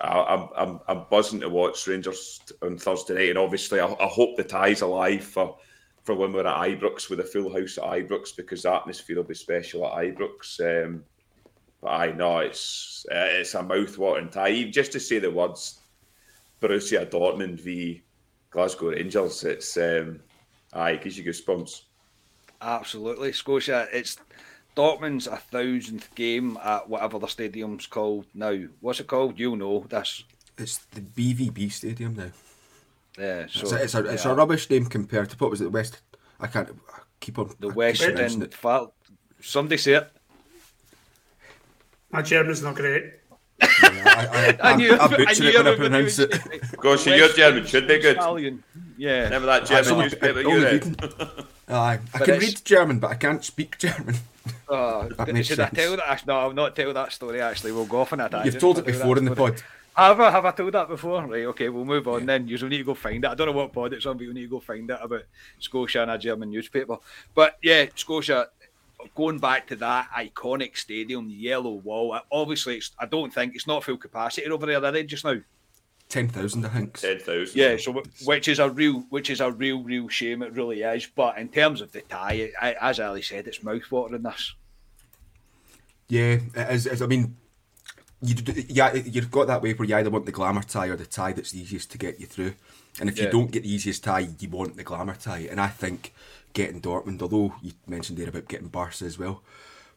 I, 0.00 0.48
I'm, 0.56 0.80
I'm 0.88 1.04
buzzing 1.10 1.40
to 1.40 1.48
watch 1.48 1.86
Rangers 1.86 2.40
on 2.62 2.76
Thursday 2.76 3.14
night, 3.14 3.28
and 3.30 3.38
obviously 3.38 3.80
I, 3.80 3.86
I, 3.86 4.06
hope 4.06 4.36
the 4.36 4.42
tie's 4.42 4.80
alive 4.80 5.22
for, 5.22 5.58
for 6.02 6.16
when 6.16 6.32
we're 6.32 6.46
at 6.46 6.56
Ibrox 6.56 7.08
with 7.08 7.20
a 7.20 7.24
full 7.24 7.52
house 7.52 7.78
at 7.78 7.84
Ibrox 7.84 8.34
because 8.36 8.62
the 8.62 8.74
atmosphere 8.74 9.16
will 9.16 9.22
be 9.24 9.34
special 9.34 9.86
at 9.86 10.04
Ibrox. 10.04 10.86
Um, 10.86 11.04
but 11.80 11.88
I 11.88 12.12
know 12.12 12.38
it's 12.38 13.06
uh, 13.10 13.28
it's 13.28 13.54
a 13.54 13.62
mouth-watering 13.62 14.30
tie. 14.30 14.64
Just 14.64 14.92
to 14.92 15.00
say 15.00 15.18
the 15.18 15.30
words 15.30 15.80
Borussia 16.60 17.08
Dortmund 17.08 17.60
v 17.60 18.02
Glasgow 18.50 18.90
Rangers, 18.90 19.44
it's 19.44 19.76
um, 19.76 20.20
aye, 20.72 20.96
gives 20.96 21.18
you 21.18 21.24
goosebumps. 21.24 21.82
Absolutely, 22.60 23.32
Scotia. 23.32 23.88
It's 23.92 24.16
Dortmund's 24.74 25.26
a 25.26 25.36
thousandth 25.36 26.14
game 26.14 26.58
at 26.62 26.88
whatever 26.88 27.18
the 27.18 27.26
stadium's 27.26 27.86
called 27.86 28.26
now. 28.34 28.58
What's 28.80 29.00
it 29.00 29.06
called? 29.06 29.38
You 29.38 29.56
know 29.56 29.84
this. 29.88 30.24
It's 30.56 30.78
the 30.78 31.00
BVB 31.00 31.70
Stadium 31.72 32.14
now. 32.14 32.30
Yeah, 33.18 33.46
so 33.48 33.62
it's 33.62 33.72
a, 33.72 33.82
it's, 33.82 33.94
a, 33.94 34.04
it's 34.06 34.24
a, 34.24 34.34
rubbish 34.34 34.70
name 34.70 34.86
compared 34.86 35.28
to 35.30 35.36
what 35.36 35.50
was 35.50 35.60
it? 35.60 35.64
The 35.64 35.70
West. 35.70 36.00
I 36.40 36.46
can't 36.46 36.70
I 36.94 37.00
keep 37.20 37.38
on. 37.38 37.54
The 37.60 37.68
West 37.68 38.02
End. 38.02 38.54
Somebody 39.40 39.76
say 39.76 39.94
it. 39.94 40.10
My 42.10 42.22
German's 42.22 42.62
not 42.62 42.74
great. 42.74 43.04
Yeah, 43.60 43.68
I, 43.82 44.58
I, 44.62 44.70
I, 44.72 44.76
knew, 44.76 44.94
I, 44.94 45.04
I 45.04 45.08
butchered 45.08 45.46
it 45.46 45.56
when 45.56 45.66
I 45.66 45.76
pronounce 45.76 46.18
it. 46.18 46.30
Gosh, 46.78 47.06
your 47.06 47.28
German 47.28 47.66
should 47.66 47.88
be 47.88 47.98
good. 47.98 48.16
Italian. 48.16 48.62
Yeah. 49.02 49.24
Remember 49.24 49.46
that 49.46 49.66
German 49.66 49.98
newspaper 49.98 50.42
you 50.42 50.62
read? 50.64 51.04
Aye, 51.68 51.98
I 52.14 52.18
can 52.18 52.38
read 52.38 52.64
German, 52.64 53.00
but 53.00 53.10
I 53.10 53.16
can't 53.16 53.44
speak 53.44 53.76
German. 53.78 54.14
Oh, 54.68 55.08
should 55.36 55.46
sense. 55.46 55.60
I 55.60 55.68
tell 55.68 55.96
that? 55.96 56.26
No, 56.26 56.36
I'll 56.36 56.52
not 56.52 56.74
tell 56.74 56.92
that 56.92 57.12
story. 57.12 57.40
Actually, 57.40 57.70
we'll 57.70 57.84
go 57.84 58.00
off 58.00 58.12
on 58.12 58.18
that. 58.18 58.44
You've 58.44 58.58
told 58.58 58.76
it 58.78 58.84
before 58.84 59.16
in 59.16 59.24
the 59.24 59.36
pod. 59.36 59.62
Have 59.94 60.18
I, 60.18 60.30
have 60.32 60.44
I 60.44 60.50
told 60.50 60.72
that 60.72 60.88
before? 60.88 61.24
Right, 61.24 61.44
okay, 61.44 61.68
we'll 61.68 61.84
move 61.84 62.08
on 62.08 62.20
yeah. 62.20 62.26
then. 62.26 62.48
You 62.48 62.56
need 62.68 62.78
to 62.78 62.84
go 62.84 62.94
find 62.94 63.22
it. 63.22 63.28
I 63.30 63.36
don't 63.36 63.46
know 63.46 63.52
what 63.52 63.72
pod 63.72 63.92
it's 63.92 64.04
on, 64.04 64.16
but 64.16 64.24
you 64.24 64.34
need 64.34 64.42
to 64.42 64.48
go 64.48 64.58
find 64.58 64.90
it 64.90 64.98
about 65.00 65.22
Scotia 65.60 66.02
and 66.02 66.10
a 66.10 66.18
German 66.18 66.50
newspaper. 66.50 66.96
But 67.36 67.56
yeah, 67.62 67.86
Scotia, 67.94 68.48
going 69.14 69.38
back 69.38 69.68
to 69.68 69.76
that 69.76 70.08
iconic 70.10 70.76
stadium, 70.76 71.28
the 71.28 71.34
yellow 71.34 71.74
wall. 71.74 72.18
Obviously, 72.32 72.82
I 72.98 73.06
don't 73.06 73.32
think 73.32 73.54
it's 73.54 73.68
not 73.68 73.84
full 73.84 73.96
capacity 73.96 74.48
over 74.48 74.66
there. 74.66 74.82
Are 74.82 74.90
they 74.90 75.04
just 75.04 75.24
now? 75.24 75.36
Ten 76.12 76.28
thousand, 76.28 76.66
I 76.66 76.68
think. 76.68 76.98
Ten 76.98 77.18
thousand. 77.18 77.58
Yeah, 77.58 77.78
so 77.78 78.02
which 78.26 78.46
is 78.46 78.58
a 78.58 78.68
real, 78.68 79.00
which 79.08 79.30
is 79.30 79.40
a 79.40 79.50
real, 79.50 79.82
real 79.82 80.10
shame. 80.10 80.42
It 80.42 80.52
really 80.52 80.82
is. 80.82 81.06
But 81.06 81.38
in 81.38 81.48
terms 81.48 81.80
of 81.80 81.90
the 81.90 82.02
tie, 82.02 82.52
I, 82.60 82.74
as 82.82 83.00
Ali 83.00 83.22
said, 83.22 83.46
it's 83.46 83.60
mouthwatering. 83.60 84.22
This. 84.22 84.54
Yeah, 86.08 86.40
as, 86.54 86.86
as 86.86 87.00
I 87.00 87.06
mean, 87.06 87.34
you 88.20 88.34
yeah, 88.68 88.92
you've 88.92 89.30
got 89.30 89.46
that 89.46 89.62
way 89.62 89.72
where 89.72 89.88
you 89.88 89.96
either 89.96 90.10
want 90.10 90.26
the 90.26 90.32
glamour 90.32 90.62
tie 90.62 90.88
or 90.88 90.96
the 90.96 91.06
tie 91.06 91.32
that's 91.32 91.52
the 91.52 91.60
easiest 91.62 91.90
to 91.92 91.98
get 91.98 92.20
you 92.20 92.26
through. 92.26 92.56
And 93.00 93.08
if 93.08 93.16
yeah. 93.16 93.24
you 93.24 93.30
don't 93.30 93.50
get 93.50 93.62
the 93.62 93.72
easiest 93.72 94.04
tie, 94.04 94.28
you 94.38 94.50
want 94.50 94.76
the 94.76 94.84
glamour 94.84 95.14
tie. 95.14 95.48
And 95.50 95.58
I 95.58 95.68
think 95.68 96.12
getting 96.52 96.82
Dortmund, 96.82 97.22
although 97.22 97.54
you 97.62 97.72
mentioned 97.86 98.18
there 98.18 98.28
about 98.28 98.48
getting 98.48 98.68
Barca 98.68 99.06
as 99.06 99.18
well, 99.18 99.42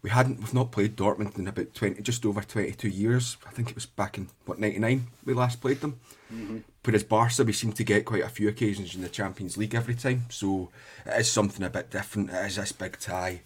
we 0.05 0.11
hadn't 0.11 0.37
we've 0.37 0.53
not 0.53 0.71
played 0.71 0.95
Dortmund 0.95 1.35
in 1.39 1.47
about 1.47 1.73
twenty 1.73 1.99
just 2.03 2.27
over 2.27 2.41
twenty 2.41 2.73
two 2.73 2.89
years. 2.89 3.37
I 3.47 3.49
think 3.49 3.71
it 3.71 3.75
was 3.75 3.87
back 3.87 4.19
in 4.19 4.27
what 4.45 4.59
ninety 4.59 4.77
nine 4.77 5.07
we 5.25 5.33
last 5.33 5.61
played 5.61 5.81
them. 5.81 5.99
Mm-hmm. 6.31 6.59
Whereas 6.83 7.03
Barca 7.03 7.43
we 7.43 7.53
seem 7.53 7.73
to 7.73 7.83
get 7.83 8.05
quite 8.05 8.21
a 8.21 8.29
few 8.29 8.47
occasions 8.47 8.93
in 8.93 9.01
the 9.01 9.09
Champions 9.09 9.57
League 9.57 9.73
every 9.73 9.95
time. 9.95 10.27
So 10.29 10.69
it 11.07 11.21
is 11.21 11.31
something 11.31 11.65
a 11.65 11.71
bit 11.71 11.89
different. 11.89 12.29
It 12.29 12.45
is 12.45 12.57
this 12.57 12.71
big 12.71 12.99
tie. 12.99 13.41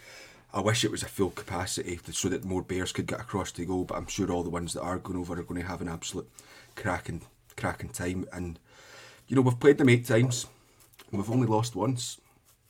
I 0.54 0.60
wish 0.60 0.84
it 0.84 0.92
was 0.92 1.02
a 1.02 1.08
full 1.08 1.30
capacity 1.30 1.98
so 2.12 2.28
that 2.28 2.44
more 2.44 2.62
Bears 2.62 2.92
could 2.92 3.08
get 3.08 3.22
across 3.22 3.54
the 3.54 3.64
goal, 3.66 3.86
but 3.86 3.96
I'm 3.96 4.08
sure 4.08 4.30
all 4.30 4.44
the 4.44 4.50
ones 4.50 4.74
that 4.74 4.82
are 4.82 4.98
going 4.98 5.18
over 5.18 5.40
are 5.40 5.44
going 5.44 5.62
to 5.62 5.68
have 5.68 5.80
an 5.80 5.88
absolute 5.88 6.30
cracking 6.76 7.22
cracking 7.56 7.92
time. 7.92 8.28
And 8.34 8.60
you 9.30 9.38
know, 9.38 9.44
we've 9.44 9.58
played 9.62 9.78
them 9.78 9.88
eight 9.88 10.08
times 10.08 10.46
and 11.10 11.22
we've 11.22 11.32
only 11.32 11.48
lost 11.48 11.74
once 11.74 12.19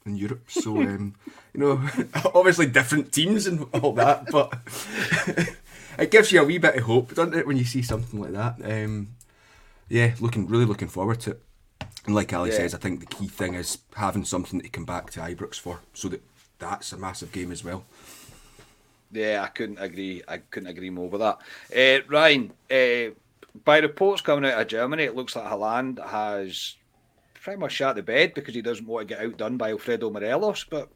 in 0.10 0.18
Europe. 0.18 0.50
So, 0.50 0.78
um, 0.78 1.16
you 1.54 1.60
know, 1.60 1.82
obviously 2.36 2.68
different 2.68 3.12
teams 3.12 3.48
and 3.48 3.68
all 3.74 3.94
that, 3.94 4.28
but 4.32 4.54
it 6.00 6.12
gives 6.12 6.32
you 6.32 6.42
a 6.42 6.46
wee 6.46 6.58
bit 6.58 6.76
of 6.76 6.84
hope, 6.84 7.16
doesn't 7.16 7.36
it, 7.36 7.48
when 7.48 7.58
you 7.58 7.66
see 7.66 7.82
something 7.82 8.20
like 8.20 8.34
that? 8.34 8.56
Um, 8.64 9.10
yeah, 9.88 10.14
looking 10.20 10.48
really 10.48 10.66
looking 10.66 10.88
forward 10.88 11.20
to 11.22 11.32
it. 11.32 11.42
And 12.06 12.16
like 12.16 12.34
Ali 12.34 12.50
yeah. 12.50 12.58
says, 12.58 12.74
I 12.74 12.78
think 12.78 13.00
the 13.00 13.06
key 13.06 13.28
thing 13.28 13.54
is 13.54 13.80
having 13.96 14.26
something 14.26 14.62
to 14.62 14.70
come 14.70 14.86
back 14.86 15.12
to 15.12 15.20
Ibrox 15.20 15.56
for, 15.56 15.82
so 15.94 16.10
that 16.10 16.24
that's 16.60 16.92
a 16.92 16.98
massive 16.98 17.32
game 17.32 17.52
as 17.52 17.64
well. 17.64 17.84
Yeah, 19.12 19.42
I 19.44 19.48
couldn't 19.48 19.80
agree. 19.80 20.22
I 20.28 20.38
couldn't 20.38 20.70
agree 20.70 20.92
more 20.92 21.10
with 21.10 21.22
that. 21.22 21.40
Uh, 21.76 22.06
Ryan, 22.08 22.52
uh, 22.70 23.16
by 23.64 23.80
reports 23.80 24.22
coming 24.22 24.50
out 24.50 24.62
of 24.62 24.68
Germany, 24.68 25.04
it 25.04 25.16
looks 25.16 25.36
like 25.36 25.46
Holland 25.46 26.00
has 26.06 26.76
pretty 27.50 27.60
much 27.60 27.72
shot 27.72 27.96
the 27.96 28.04
bed 28.04 28.32
because 28.36 28.54
he 28.54 28.62
doesn't 28.62 28.86
want 28.86 29.08
to 29.08 29.16
get 29.16 29.26
outdone 29.26 29.58
by 29.58 29.72
Alfredo 29.72 30.12
Morelos. 30.12 30.66
But 30.66 30.88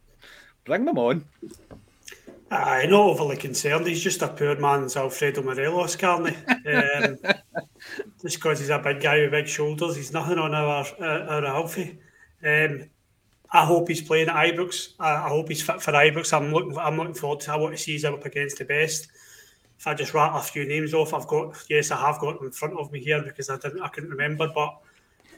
bring 0.66 0.86
them 0.86 1.00
on. 1.00 1.26
I'm 2.52 2.92
not 2.92 3.10
overly 3.10 3.38
concerned. 3.38 3.88
He's 3.88 4.04
just 4.04 4.22
a 4.22 4.28
poor 4.28 4.56
man's 4.60 4.96
Alfredo 4.96 5.42
Morelos, 5.42 5.96
can't 5.96 6.30
he? 6.30 6.36
Um, 6.70 7.18
just 8.22 8.36
because 8.36 8.60
he's 8.60 8.70
a 8.70 8.78
big 8.78 9.02
guy 9.02 9.22
with 9.22 9.32
big 9.32 9.48
shoulders, 9.48 9.96
he's 9.96 10.14
nothing 10.14 10.38
on 10.38 10.54
our 10.54 10.86
our 11.02 11.44
Alfie. 11.44 11.98
Um, 12.46 12.84
I 13.52 13.66
hope 13.66 13.88
he's 13.88 14.04
playing 14.04 14.30
at 14.30 14.36
Ibrox. 14.36 14.94
I, 15.00 15.26
I, 15.26 15.30
hope 15.30 15.50
he's 15.50 15.64
fit 15.64 15.82
for 15.82 15.92
Ibrox. 15.92 16.34
I'm 16.34 16.54
looking. 16.54 16.78
I'm 16.78 16.98
looking 16.98 17.16
forward 17.16 17.40
to. 17.42 17.54
I 17.54 17.56
want 17.56 17.76
to 17.76 17.82
see 17.82 17.98
him 17.98 18.14
up 18.14 18.26
against 18.26 18.60
the 18.60 18.66
best. 18.66 19.08
If 19.80 19.88
I 19.88 19.96
just 19.96 20.14
rattle 20.14 20.38
a 20.38 20.44
few 20.44 20.68
names 20.68 20.94
off, 20.94 21.16
I've 21.16 21.26
got 21.26 21.66
yes, 21.68 21.90
I 21.90 22.00
have 22.00 22.20
got 22.20 22.38
them 22.38 22.46
in 22.46 22.52
front 22.52 22.78
of 22.78 22.92
me 22.92 23.00
here 23.00 23.24
because 23.24 23.50
I 23.50 23.58
didn't. 23.58 23.82
I 23.82 23.88
couldn't 23.88 24.12
remember, 24.12 24.48
but 24.54 24.78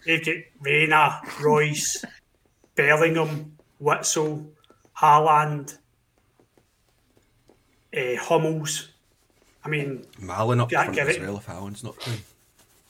they've 0.05 0.25
got 0.25 0.35
Reyna, 0.61 1.21
Reus, 1.41 2.03
Bellingham, 2.75 3.57
Witsel, 3.81 4.47
Haaland, 4.97 5.77
uh, 7.95 8.15
Hummels. 8.17 8.89
I 9.63 9.69
mean, 9.69 10.05
Malen 10.21 10.61
up 10.61 10.71
front 10.71 10.97
as 10.97 11.19
well 11.19 11.37
if 11.37 11.47
Haaland's 11.47 11.83
not 11.83 11.97
playing. 11.97 12.21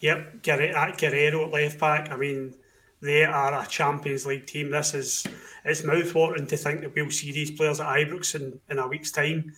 Yep, 0.01 0.43
Guerreiro 0.43 1.45
at 1.45 1.51
left 1.51 1.79
back. 1.79 2.11
I 2.11 2.17
mean, 2.17 2.53
they 3.01 3.23
are 3.23 3.61
a 3.61 3.65
Champions 3.65 4.25
League 4.25 4.45
team. 4.45 4.71
This 4.71 4.93
is 4.93 5.25
it's 5.63 5.81
mouthwatering 5.81 6.47
to 6.49 6.57
think 6.57 6.81
that 6.81 6.93
we'll 6.93 7.11
see 7.11 7.31
these 7.31 7.51
players 7.51 7.79
at 7.79 7.87
Ibrox 7.87 8.35
in, 8.35 8.59
in 8.69 8.79
a 8.79 8.87
week's 8.87 9.11
time. 9.11 9.53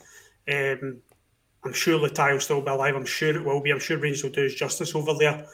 Um, 0.47 1.01
I'm 1.63 1.73
sure 1.73 1.99
Letai 1.99 2.33
will 2.33 2.39
still 2.39 2.61
be 2.61 2.69
alive. 2.69 2.95
I'm 2.95 3.05
sure 3.05 3.35
it 3.35 3.43
will 3.43 3.61
be. 3.61 3.71
I'm 3.71 3.79
sure 3.79 3.97
Rangers 3.97 4.23
will 4.23 4.31
do 4.31 4.43
his 4.43 4.55
justice 4.55 4.95
over 4.95 5.13
there. 5.15 5.45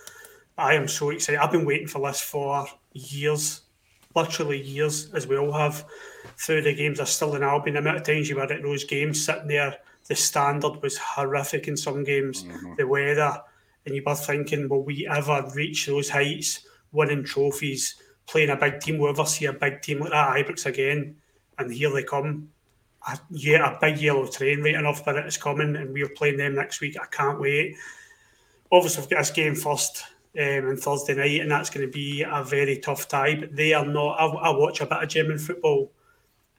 I 0.57 0.75
am 0.75 0.87
so 0.87 1.09
excited. 1.09 1.39
I've 1.39 1.51
been 1.51 1.65
waiting 1.65 1.87
for 1.87 2.07
this 2.07 2.21
for 2.21 2.67
years, 2.93 3.61
literally 4.15 4.61
years, 4.61 5.11
as 5.13 5.27
we 5.27 5.37
all 5.37 5.51
have. 5.51 5.85
Through 6.37 6.61
the 6.61 6.73
games, 6.73 6.99
I 6.99 7.05
Stirling 7.05 7.43
Albion. 7.43 7.73
The 7.73 7.79
amount 7.79 7.97
of 7.97 8.03
times 8.03 8.29
you 8.29 8.35
were 8.35 8.43
at 8.43 8.61
those 8.61 8.83
games 8.83 9.23
sitting 9.23 9.47
there, 9.47 9.77
the 10.07 10.15
standard 10.15 10.81
was 10.81 10.97
horrific 10.97 11.67
in 11.67 11.77
some 11.77 12.03
games. 12.03 12.43
Mm-hmm. 12.43 12.75
The 12.77 12.87
weather, 12.87 13.41
and 13.85 13.95
you 13.95 14.03
were 14.05 14.15
thinking, 14.15 14.69
will 14.69 14.83
we 14.83 15.07
ever 15.07 15.49
reach 15.55 15.87
those 15.87 16.09
heights, 16.09 16.67
winning 16.91 17.23
trophies, 17.23 17.95
playing 18.27 18.49
a 18.49 18.55
big 18.55 18.79
team? 18.79 18.97
Will 18.97 19.07
we 19.07 19.11
ever 19.11 19.25
see 19.25 19.45
a 19.45 19.53
big 19.53 19.81
team 19.81 19.99
like 19.99 20.11
that 20.11 20.37
Ibrox 20.37 20.65
again? 20.65 21.15
And 21.57 21.73
here 21.73 21.91
they 21.91 22.03
come. 22.03 22.49
A, 23.07 23.19
yeah, 23.31 23.75
a 23.75 23.79
big 23.79 23.99
yellow 23.99 24.27
train 24.27 24.61
right 24.61 24.75
enough, 24.75 25.03
but 25.03 25.17
it's 25.17 25.37
coming, 25.37 25.75
and 25.75 25.93
we're 25.93 26.09
playing 26.09 26.37
them 26.37 26.55
next 26.55 26.79
week. 26.79 26.95
I 27.01 27.05
can't 27.07 27.39
wait. 27.39 27.75
Obviously, 28.71 29.01
we've 29.01 29.09
got 29.09 29.19
this 29.19 29.31
game 29.31 29.55
first 29.55 30.03
um, 30.39 30.69
on 30.69 30.77
Thursday 30.77 31.15
night, 31.15 31.41
and 31.41 31.51
that's 31.51 31.69
going 31.69 31.85
to 31.85 31.91
be 31.91 32.23
a 32.23 32.43
very 32.43 32.77
tough 32.77 33.07
tie. 33.07 33.35
But 33.35 33.55
they 33.55 33.73
are 33.73 33.85
not. 33.85 34.19
I, 34.19 34.25
I 34.25 34.49
watch 34.51 34.81
a 34.81 34.85
bit 34.85 35.03
of 35.03 35.09
German 35.09 35.37
football. 35.37 35.91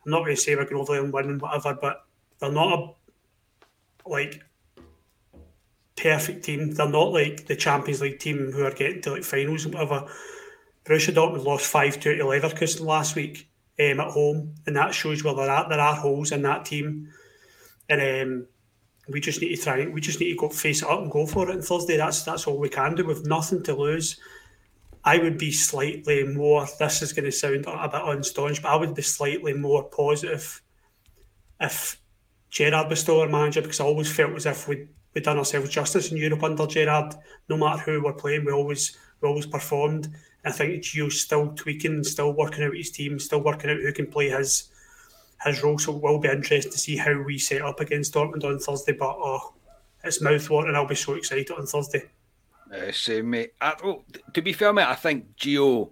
I'm 0.05 0.12
not 0.12 0.20
going 0.20 0.37
to 0.37 0.41
say 0.41 0.55
we're 0.55 0.64
going 0.64 0.81
over 0.81 0.99
and 0.99 1.12
win 1.12 1.31
and 1.31 1.41
whatever, 1.41 1.77
but 1.81 2.05
they're 2.39 2.53
not 2.53 2.79
a 2.79 4.09
like 4.09 4.43
perfect 5.97 6.45
team. 6.45 6.72
They're 6.72 6.89
not 6.89 7.12
like 7.12 7.47
the 7.47 7.57
Champions 7.57 8.01
League 8.01 8.18
team 8.18 8.53
who 8.53 8.64
are 8.64 8.70
getting 8.70 9.03
to 9.03 9.12
like 9.12 9.25
finals 9.25 9.64
and 9.64 9.75
whatever. 9.75 10.07
Borussia 10.85 11.14
Dortmund 11.14 11.45
lost 11.45 11.66
five 11.66 11.99
two 11.99 12.16
to 12.16 12.25
Leverkusen 12.25 12.85
last 12.85 13.16
week 13.16 13.49
um, 13.81 14.01
at 14.01 14.11
home, 14.11 14.55
and 14.66 14.77
that 14.77 14.95
shows 14.95 15.25
where 15.25 15.35
they're 15.35 15.51
at. 15.51 15.68
There 15.68 15.81
are 15.81 15.95
holes 15.95 16.33
in 16.33 16.43
that 16.43 16.66
team, 16.66 17.09
and 17.89 18.01
um, 18.01 18.47
we 19.09 19.21
just 19.21 19.41
need 19.41 19.55
to 19.55 19.63
try. 19.63 19.87
We 19.87 20.01
just 20.01 20.21
need 20.21 20.31
to 20.31 20.37
go 20.39 20.49
face 20.49 20.83
it 20.83 20.89
up 20.89 21.01
and 21.01 21.11
go 21.11 21.27
for 21.27 21.49
it 21.49 21.55
on 21.55 21.63
Thursday. 21.63 21.97
That's 21.97 22.23
that's 22.23 22.47
all 22.47 22.59
we 22.59 22.69
can 22.69 22.95
do. 22.95 23.05
With 23.05 23.27
nothing 23.27 23.63
to 23.65 23.75
lose, 23.75 24.19
I 25.05 25.19
would 25.19 25.39
be 25.39 25.53
slightly 25.53 26.25
more. 26.25 26.67
This 26.79 27.03
is 27.03 27.13
going 27.13 27.27
to 27.27 27.33
sound 27.33 27.67
a 27.67 27.89
bit 27.89 28.01
unstaunch, 28.01 28.63
but 28.63 28.71
I 28.71 28.77
would 28.77 28.95
be 28.95 29.03
slightly 29.03 29.53
more 29.53 29.85
positive 29.85 30.63
if 31.61 32.01
Gerrard 32.51 32.89
was 32.89 33.01
still 33.01 33.21
our 33.21 33.29
manager 33.29 33.61
because 33.61 33.81
I 33.81 33.85
always 33.85 34.11
felt 34.11 34.35
as 34.35 34.47
if 34.47 34.69
we'd, 34.69 34.89
we'd 35.13 35.25
done 35.25 35.39
ourselves 35.39 35.71
justice 35.71 36.11
in 36.11 36.17
Europe 36.17 36.43
under 36.43 36.67
Gerrard. 36.67 37.15
No 37.49 37.57
matter 37.59 37.83
who 37.83 38.03
we're 38.03 38.15
playing, 38.15 38.45
we 38.45 38.53
always 38.53 38.97
we 39.21 39.29
always 39.29 39.47
performed. 39.47 40.09
I 40.47 40.53
think 40.53 40.83
Gio's 40.83 41.21
still 41.21 41.53
tweaking, 41.55 41.93
and 41.93 42.07
still 42.07 42.33
working 42.33 42.65
out 42.65 42.77
his 42.77 42.91
team, 42.91 43.19
still 43.19 43.43
working 43.43 43.71
out 43.71 43.81
who 43.81 43.93
can 43.93 44.07
play 44.07 44.31
his 44.31 44.71
his 45.45 45.62
role. 45.62 45.78
So 45.78 45.92
will 45.92 46.18
be 46.18 46.28
interesting 46.28 46.72
to 46.72 46.78
see 46.78 46.97
how 46.97 47.20
we 47.22 47.38
set 47.38 47.62
up 47.62 47.80
against 47.80 48.14
Dortmund 48.14 48.45
on 48.45 48.59
Thursday. 48.59 48.92
But 48.92 49.16
oh, 49.18 49.55
it's 50.03 50.22
mouthwatering. 50.22 50.74
I'll 50.74 50.86
be 50.86 50.95
so 50.95 51.14
excited 51.14 51.51
on 51.51 51.66
Thursday. 51.66 52.05
Uh, 52.72 52.92
same, 52.92 53.30
mate. 53.30 53.55
I, 53.61 53.74
oh, 53.82 53.86
well, 53.86 54.05
to 54.32 54.42
be 54.42 54.53
fair, 54.53 54.72
mate, 54.72 54.88
I 54.88 54.95
think 54.95 55.36
Gio, 55.36 55.90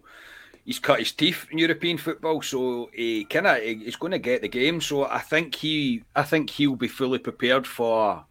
he's 0.65 0.79
cut 0.79 0.99
his 0.99 1.13
teeth 1.13 1.47
in 1.51 1.59
European 1.59 1.99
football, 1.99 2.43
so 2.43 2.87
eh, 2.87 2.89
he 2.97 3.25
kind 3.25 3.47
of 3.47 3.57
eh, 3.57 3.75
he's 3.75 3.97
going 3.97 4.13
to 4.13 4.19
get 4.19 4.43
the 4.43 4.49
game. 4.49 4.81
So 4.81 5.05
I 5.05 5.19
think 5.19 5.55
he, 5.55 6.03
I 6.17 6.23
think 6.23 6.51
he'll 6.51 6.77
be 6.77 6.89
fully 6.89 7.19
prepared 7.19 7.67
for 7.67 8.25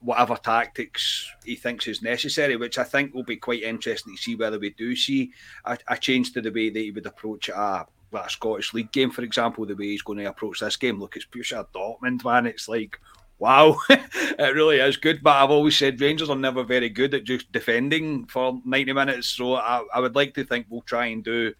whatever 0.00 0.36
tactics 0.36 1.30
he 1.44 1.54
thinks 1.54 1.86
is 1.86 2.02
necessary, 2.02 2.56
which 2.56 2.78
I 2.78 2.84
think 2.84 3.14
will 3.14 3.22
be 3.22 3.36
quite 3.36 3.62
interesting 3.62 4.16
to 4.16 4.22
see 4.22 4.34
whether 4.34 4.58
we 4.58 4.70
do 4.70 4.96
see 4.96 5.32
a, 5.64 5.78
a 5.88 5.96
change 5.96 6.32
to 6.32 6.40
the 6.40 6.50
way 6.50 6.70
that 6.70 6.78
he 6.80 6.90
would 6.90 7.06
approach 7.06 7.48
a 7.48 7.56
ah, 7.56 7.86
a 8.12 8.28
Scottish 8.28 8.74
League 8.74 8.92
game, 8.92 9.10
for 9.10 9.22
example, 9.22 9.66
the 9.66 9.74
way 9.74 9.86
he's 9.86 10.02
going 10.02 10.18
to 10.18 10.24
approach 10.24 10.60
this 10.60 10.76
game. 10.76 11.00
Look, 11.00 11.16
it's 11.16 11.26
Borussia 11.26 11.66
Dortmund, 11.74 12.24
man. 12.24 12.46
It's 12.46 12.68
like, 12.68 13.00
wow, 13.38 13.76
it 13.90 14.54
really 14.54 14.78
is 14.78 14.96
good. 14.96 15.22
But 15.22 15.36
I've 15.36 15.50
always 15.50 15.76
said 15.76 16.00
Rangers 16.00 16.30
are 16.30 16.36
never 16.36 16.62
very 16.62 16.88
good 16.88 17.14
at 17.14 17.24
just 17.24 17.50
defending 17.52 18.26
for 18.26 18.60
90 18.64 18.92
minutes. 18.92 19.28
So 19.28 19.54
I, 19.54 19.84
I 19.94 20.00
would 20.00 20.14
like 20.14 20.34
to 20.34 20.44
think 20.44 20.66
we'll 20.68 20.82
try 20.82 21.06
and 21.06 21.24
do 21.24 21.52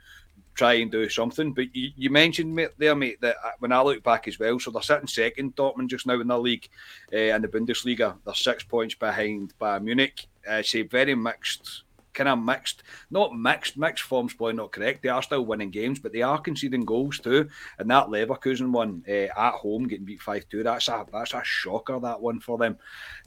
try 0.55 0.75
and 0.75 0.91
do 0.91 1.09
something. 1.09 1.53
But 1.53 1.75
you, 1.75 1.91
you 1.97 2.11
mentioned 2.11 2.59
there, 2.77 2.95
mate, 2.95 3.21
that 3.23 3.37
uh, 3.43 3.53
when 3.61 3.73
I 3.73 3.81
look 3.83 4.03
back 4.03 4.29
as 4.29 4.39
well, 4.39 4.59
so 4.59 4.71
they're 4.71 4.83
sitting 4.83 5.07
second, 5.07 5.57
Dortmund 5.57 5.89
just 5.89 6.07
now 6.07 6.21
in 6.21 6.29
the 6.29 6.39
league 6.39 6.69
uh, 7.13 7.17
and 7.17 7.43
the 7.43 7.49
Bundesliga. 7.49 8.17
They're 8.25 8.35
six 8.35 8.63
points 8.63 8.95
behind 8.95 9.55
Bayern 9.59 9.85
Munich. 9.85 10.27
Uh, 10.49 10.63
say 10.63 10.83
very 10.83 11.15
mixed 11.15 11.85
kind 12.15 12.29
of 12.29 12.39
mixed, 12.39 12.83
not 13.11 13.37
mixed, 13.37 13.77
mixed 13.77 14.05
form's 14.05 14.35
probably 14.35 14.55
not 14.55 14.73
correct. 14.73 15.03
They 15.03 15.09
are 15.09 15.23
still 15.23 15.45
winning 15.45 15.71
games, 15.71 15.99
but 15.99 16.13
they 16.13 16.23
are 16.23 16.41
conceding 16.41 16.85
goals 16.85 17.19
too. 17.19 17.49
And 17.79 17.91
that 17.91 18.07
Leverkusen 18.07 18.71
one 18.71 19.05
uh, 19.09 19.29
at 19.37 19.55
home 19.55 19.87
getting 19.87 20.05
beat 20.05 20.23
5 20.23 20.49
2, 20.49 20.63
that's 20.63 20.89
a, 20.89 21.07
that's 21.13 21.35
a 21.35 21.43
shocker, 21.45 21.99
that 22.01 22.21
one 22.21 22.41
for 22.41 22.59
them. 22.59 22.79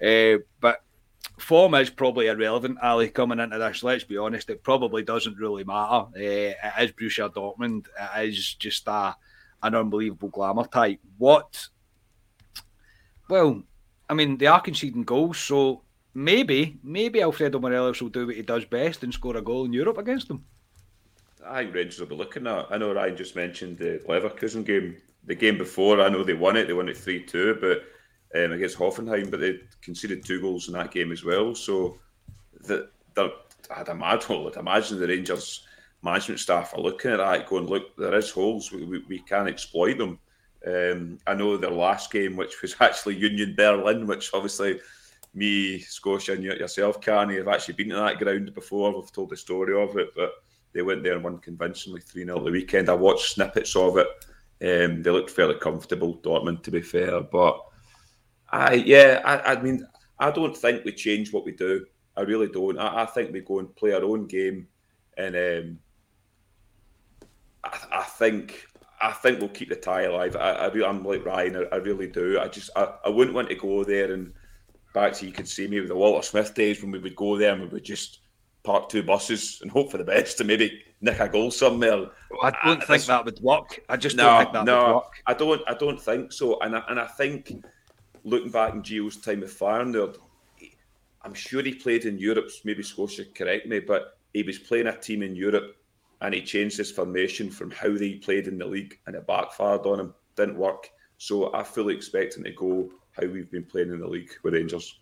Uh, 0.01 0.43
but 0.59 0.83
form 1.37 1.75
is 1.75 1.89
probably 1.89 2.27
irrelevant, 2.27 2.77
Ali, 2.81 3.09
coming 3.09 3.39
into 3.39 3.57
this. 3.57 3.83
Let's 3.83 4.03
be 4.03 4.17
honest, 4.17 4.49
it 4.49 4.63
probably 4.63 5.03
doesn't 5.03 5.37
really 5.37 5.63
matter. 5.63 6.05
Uh, 6.05 6.11
it 6.15 6.57
is 6.79 6.91
Borussia 6.91 7.33
Dortmund, 7.33 7.87
it 8.17 8.29
is 8.29 8.55
just 8.55 8.87
a, 8.87 9.15
an 9.61 9.75
unbelievable 9.75 10.29
glamour 10.29 10.65
type. 10.65 10.99
What 11.17 11.67
well, 13.29 13.63
I 14.09 14.13
mean, 14.13 14.37
they 14.37 14.47
are 14.47 14.61
conceding 14.61 15.03
goals, 15.03 15.37
so 15.37 15.83
maybe, 16.13 16.79
maybe 16.83 17.21
Alfredo 17.21 17.59
Morelos 17.59 18.01
will 18.01 18.09
do 18.09 18.27
what 18.27 18.35
he 18.35 18.41
does 18.41 18.65
best 18.65 19.03
and 19.03 19.13
score 19.13 19.37
a 19.37 19.41
goal 19.41 19.65
in 19.65 19.73
Europe 19.73 19.97
against 19.97 20.27
them. 20.27 20.43
I 21.45 21.63
think 21.63 21.75
Rangers 21.75 21.99
will 21.99 22.07
be 22.07 22.15
looking 22.15 22.47
at. 22.47 22.67
I 22.71 22.77
know 22.77 22.93
Ryan 22.93 23.17
just 23.17 23.35
mentioned 23.35 23.77
the 23.77 24.01
Leverkusen 24.07 24.65
game, 24.65 24.97
the 25.25 25.35
game 25.35 25.57
before. 25.57 26.01
I 26.01 26.09
know 26.09 26.23
they 26.23 26.33
won 26.33 26.55
it. 26.55 26.67
They 26.67 26.73
won 26.73 26.89
it 26.89 26.97
three 26.97 27.23
two, 27.23 27.57
but 27.59 27.83
um, 28.39 28.53
against 28.53 28.77
Hoffenheim, 28.77 29.29
but 29.29 29.41
they 29.41 29.59
conceded 29.81 30.23
two 30.23 30.41
goals 30.41 30.67
in 30.67 30.73
that 30.73 30.91
game 30.91 31.11
as 31.11 31.23
well. 31.23 31.53
So 31.53 31.97
the 32.63 32.89
I'd 33.71 33.87
imagine, 33.87 34.47
I'd 34.47 34.57
imagine 34.57 34.99
the 34.99 35.07
Rangers 35.07 35.65
management 36.01 36.39
staff 36.39 36.73
are 36.73 36.81
looking 36.81 37.11
at 37.11 37.17
that, 37.17 37.47
going, 37.47 37.67
look, 37.67 37.95
there 37.97 38.15
is 38.15 38.29
holes. 38.29 38.71
We, 38.71 38.83
we, 38.85 38.99
we 39.07 39.19
can 39.19 39.47
exploit 39.47 39.97
them. 39.97 40.19
Um, 40.65 41.17
I 41.27 41.33
know 41.33 41.57
their 41.57 41.71
last 41.71 42.11
game, 42.11 42.35
which 42.35 42.61
was 42.61 42.75
actually 42.81 43.15
Union 43.15 43.55
Berlin, 43.55 44.07
which 44.07 44.31
obviously 44.33 44.79
me, 45.33 45.79
Scotia, 45.79 46.33
and 46.33 46.43
yourself, 46.43 47.01
Carney, 47.01 47.37
have 47.37 47.47
actually 47.47 47.73
been 47.73 47.89
to 47.89 47.95
that 47.95 48.19
ground 48.19 48.53
before. 48.53 48.93
We've 48.93 49.11
told 49.11 49.29
the 49.29 49.37
story 49.37 49.81
of 49.81 49.97
it, 49.97 50.09
but 50.15 50.31
they 50.73 50.81
went 50.81 51.03
there 51.03 51.13
and 51.13 51.23
won 51.23 51.39
convincingly 51.39 52.01
3 52.01 52.25
0 52.25 52.43
the 52.43 52.51
weekend. 52.51 52.89
I 52.89 52.93
watched 52.93 53.33
snippets 53.33 53.75
of 53.75 53.97
it. 53.97 54.07
Um, 54.61 55.01
they 55.03 55.09
looked 55.09 55.31
fairly 55.31 55.55
comfortable, 55.55 56.17
Dortmund, 56.17 56.63
to 56.63 56.71
be 56.71 56.81
fair. 56.81 57.21
But 57.21 57.59
I, 58.49 58.75
yeah, 58.75 59.21
I, 59.25 59.53
I 59.53 59.61
mean, 59.61 59.85
I 60.19 60.31
don't 60.31 60.55
think 60.55 60.85
we 60.85 60.93
change 60.93 61.33
what 61.33 61.45
we 61.45 61.51
do. 61.51 61.85
I 62.15 62.21
really 62.21 62.47
don't. 62.47 62.77
I, 62.77 63.03
I 63.03 63.05
think 63.05 63.33
we 63.33 63.41
go 63.41 63.59
and 63.59 63.75
play 63.75 63.93
our 63.93 64.03
own 64.03 64.27
game, 64.27 64.67
and 65.17 65.35
um, 65.35 65.79
I, 67.63 67.99
I, 67.99 68.03
think 68.03 68.65
I 69.01 69.11
think 69.11 69.39
we'll 69.39 69.49
keep 69.49 69.69
the 69.69 69.75
tie 69.75 70.03
alive. 70.03 70.35
I, 70.35 70.51
I 70.51 70.89
am 70.89 71.03
like 71.03 71.25
Ryan. 71.25 71.55
I, 71.55 71.75
I, 71.75 71.77
really 71.77 72.07
do. 72.07 72.39
I 72.39 72.47
just 72.47 72.69
I, 72.75 72.93
I 73.05 73.09
wouldn't 73.09 73.35
want 73.35 73.49
to 73.49 73.55
go 73.55 73.83
there 73.83 74.13
and 74.13 74.31
back 74.93 75.13
to 75.13 75.25
you 75.25 75.31
could 75.31 75.47
see 75.47 75.67
me 75.67 75.79
with 75.79 75.89
the 75.89 75.95
Walter 75.95 76.25
Smith 76.25 76.53
days 76.53 76.81
when 76.81 76.91
we 76.91 76.99
would 76.99 77.15
go 77.15 77.37
there 77.37 77.53
and 77.53 77.61
we 77.61 77.67
would 77.67 77.83
just 77.83 78.19
park 78.63 78.89
two 78.89 79.03
buses 79.03 79.59
and 79.61 79.69
hope 79.69 79.91
for 79.91 79.97
the 79.97 80.03
best 80.03 80.39
and 80.39 80.47
maybe 80.47 80.81
nick 81.01 81.19
a 81.19 81.27
goal 81.27 81.51
somewhere. 81.51 82.07
I 82.41 82.51
don't 82.63 82.83
think 82.83 83.03
that 83.05 83.25
would 83.25 83.39
work. 83.41 83.81
I 83.89 83.97
just 83.97 84.15
no, 84.15 84.23
don't 84.23 84.39
think 84.39 84.53
that 84.53 84.65
no, 84.65 84.85
would 84.85 84.93
work. 84.95 85.13
I 85.27 85.33
don't. 85.33 85.61
I 85.67 85.73
don't 85.73 86.01
think 86.01 86.31
so. 86.31 86.59
And 86.61 86.75
I, 86.75 86.83
and 86.89 86.99
I 86.99 87.07
think 87.07 87.53
looking 88.23 88.51
back 88.51 88.73
in 88.73 88.81
Gio's 88.81 89.17
time 89.17 89.41
with 89.41 89.57
Feyenoord, 89.57 90.17
I'm 91.23 91.33
sure 91.33 91.61
he 91.61 91.73
played 91.73 92.05
in 92.05 92.17
Europe. 92.17 92.49
Maybe 92.63 92.83
Scotia 92.83 93.25
correct 93.35 93.67
me, 93.67 93.79
but 93.79 94.17
he 94.33 94.43
was 94.43 94.59
playing 94.59 94.87
a 94.87 94.97
team 94.97 95.23
in 95.23 95.35
Europe 95.35 95.75
and 96.21 96.33
he 96.33 96.41
changed 96.41 96.77
his 96.77 96.91
formation 96.91 97.49
from 97.49 97.69
how 97.71 97.95
they 97.95 98.15
played 98.15 98.47
in 98.47 98.57
the 98.57 98.65
league 98.65 98.97
and 99.07 99.15
it 99.15 99.27
backfired 99.27 99.85
on 99.85 99.99
him. 99.99 100.13
Didn't 100.35 100.57
work. 100.57 100.89
So 101.17 101.53
I 101.53 101.63
fully 101.63 101.95
expect 101.95 102.37
him 102.37 102.43
to 102.45 102.51
go 102.51 102.89
how 103.13 103.27
we've 103.27 103.51
been 103.51 103.63
playing 103.63 103.89
in 103.89 103.99
the 103.99 104.07
league 104.07 104.31
with 104.43 104.53
Rangers. 104.53 104.99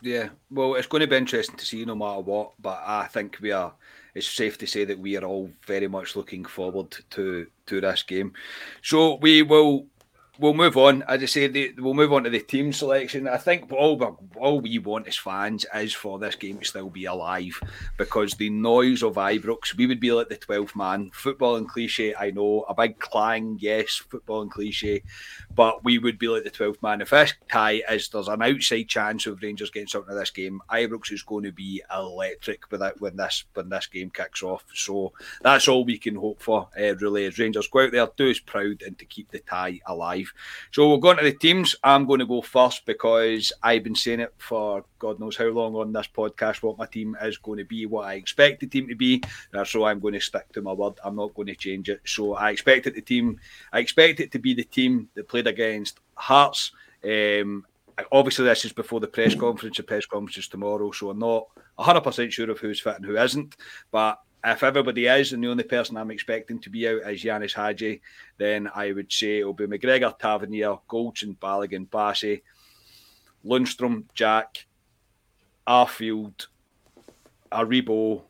Yeah, 0.00 0.30
well, 0.50 0.74
it's 0.74 0.88
going 0.88 1.02
to 1.02 1.06
be 1.06 1.16
interesting 1.16 1.56
to 1.56 1.64
see 1.64 1.84
no 1.84 1.94
matter 1.94 2.20
what, 2.20 2.52
but 2.60 2.82
I 2.84 3.06
think 3.06 3.38
we 3.40 3.52
are. 3.52 3.72
It's 4.14 4.28
safe 4.28 4.58
to 4.58 4.66
say 4.66 4.84
that 4.84 4.98
we 4.98 5.16
are 5.16 5.24
all 5.24 5.50
very 5.64 5.88
much 5.88 6.16
looking 6.16 6.44
forward 6.44 6.96
to 7.10 7.46
to 7.66 7.80
this 7.80 8.02
game. 8.02 8.32
So 8.82 9.16
we 9.16 9.42
will 9.42 9.86
we'll 10.38 10.54
move 10.54 10.76
on. 10.76 11.02
As 11.02 11.22
I 11.22 11.26
say, 11.26 11.72
we'll 11.78 11.94
move 11.94 12.12
on 12.12 12.24
to 12.24 12.30
the 12.30 12.40
team 12.40 12.72
selection. 12.72 13.28
I 13.28 13.36
think 13.36 13.70
all 13.72 13.96
we, 13.96 14.06
all 14.36 14.60
we 14.60 14.78
want 14.78 15.06
as 15.06 15.16
fans 15.16 15.66
is 15.74 15.94
for 15.94 16.18
this 16.18 16.34
game 16.34 16.58
to 16.58 16.64
still 16.64 16.90
be 16.90 17.04
alive 17.04 17.58
because 17.96 18.34
the 18.34 18.50
noise 18.50 19.02
of 19.02 19.14
Ibrox, 19.14 19.76
we 19.76 19.86
would 19.86 20.00
be 20.00 20.12
like 20.12 20.28
the 20.28 20.36
12th 20.36 20.74
man. 20.74 21.10
Football 21.12 21.56
and 21.56 21.68
cliche, 21.68 22.14
I 22.14 22.30
know. 22.30 22.64
A 22.68 22.74
big 22.74 22.98
clang, 22.98 23.58
yes, 23.60 23.96
football 23.96 24.42
and 24.42 24.50
cliche. 24.50 25.02
But 25.54 25.84
we 25.84 25.98
would 25.98 26.18
be 26.18 26.28
like 26.28 26.44
the 26.44 26.50
12th 26.50 26.82
man. 26.82 27.00
If 27.00 27.10
this 27.10 27.34
tie 27.50 27.82
is 27.90 28.08
there's 28.08 28.28
an 28.28 28.42
outside 28.42 28.88
chance 28.88 29.26
of 29.26 29.42
Rangers 29.42 29.70
getting 29.70 29.88
something 29.88 30.12
of 30.12 30.18
this 30.18 30.30
game, 30.30 30.60
Ibrox 30.70 31.12
is 31.12 31.22
going 31.22 31.44
to 31.44 31.52
be 31.52 31.82
electric 31.94 32.70
with 32.70 32.82
it 32.82 33.00
when 33.00 33.16
this 33.16 33.44
when 33.54 33.68
this 33.68 33.86
game 33.86 34.10
kicks 34.10 34.42
off. 34.42 34.64
So 34.74 35.12
that's 35.42 35.68
all 35.68 35.84
we 35.84 35.98
can 35.98 36.16
hope 36.16 36.42
for, 36.42 36.68
uh, 36.78 36.94
really, 36.96 37.26
as 37.26 37.38
Rangers 37.38 37.68
go 37.68 37.84
out 37.84 37.92
there, 37.92 38.08
do 38.16 38.30
us 38.30 38.38
proud 38.38 38.82
and 38.82 38.98
to 38.98 39.04
keep 39.04 39.30
the 39.30 39.40
tie 39.40 39.80
alive. 39.86 40.32
So 40.70 40.90
we're 40.90 40.98
going 40.98 41.18
to 41.18 41.24
the 41.24 41.32
teams. 41.32 41.76
I'm 41.82 42.06
going 42.06 42.20
to 42.20 42.26
go 42.26 42.42
first 42.42 42.86
because 42.86 43.52
I've 43.62 43.84
been 43.84 43.94
saying 43.94 44.20
it 44.20 44.34
for 44.38 44.84
God 45.02 45.18
knows 45.18 45.36
how 45.36 45.46
long 45.46 45.74
on 45.74 45.92
this 45.92 46.06
podcast 46.06 46.62
what 46.62 46.78
my 46.78 46.86
team 46.86 47.16
is 47.20 47.36
going 47.36 47.58
to 47.58 47.64
be, 47.64 47.86
what 47.86 48.06
I 48.06 48.14
expect 48.14 48.60
the 48.60 48.68
team 48.68 48.86
to 48.86 48.94
be. 48.94 49.20
So 49.64 49.84
I'm 49.84 49.98
going 49.98 50.14
to 50.14 50.20
stick 50.20 50.52
to 50.52 50.62
my 50.62 50.72
word. 50.72 50.94
I'm 51.04 51.16
not 51.16 51.34
going 51.34 51.48
to 51.48 51.56
change 51.56 51.88
it. 51.88 52.00
So 52.04 52.34
I 52.34 52.50
expect 52.50 52.86
it 52.86 52.94
the 52.94 53.00
team. 53.00 53.40
I 53.72 53.80
expect 53.80 54.20
it 54.20 54.30
to 54.30 54.38
be 54.38 54.54
the 54.54 54.62
team 54.62 55.08
that 55.14 55.28
played 55.42 55.52
against 55.52 56.00
Hearts. 56.14 56.72
Um, 57.04 57.64
obviously, 58.10 58.44
this 58.44 58.64
is 58.64 58.72
before 58.72 59.00
the 59.00 59.08
press 59.08 59.34
conference. 59.34 59.76
The 59.76 59.82
press 59.82 60.06
conference 60.06 60.38
is 60.38 60.48
tomorrow, 60.48 60.90
so 60.92 61.10
I'm 61.10 61.18
not 61.18 61.46
100% 61.78 62.30
sure 62.30 62.50
of 62.50 62.58
who's 62.58 62.80
fit 62.80 62.96
and 62.96 63.04
who 63.04 63.16
isn't. 63.16 63.56
But 63.90 64.20
if 64.44 64.62
everybody 64.62 65.06
is 65.06 65.32
and 65.32 65.42
the 65.42 65.48
only 65.48 65.64
person 65.64 65.96
I'm 65.96 66.10
expecting 66.10 66.58
to 66.60 66.70
be 66.70 66.88
out 66.88 67.10
is 67.10 67.22
Ianis 67.22 67.54
Hagi, 67.54 68.00
then 68.38 68.70
I 68.74 68.92
would 68.92 69.12
say 69.12 69.40
it'll 69.40 69.52
be 69.52 69.66
McGregor, 69.66 70.16
Tavernier, 70.18 70.76
Goldson, 70.88 71.36
Balogun, 71.38 71.88
Bassey, 71.88 72.42
Lundstram, 73.44 74.04
Jack, 74.14 74.66
Arfield, 75.66 76.46
Aribo. 77.50 78.22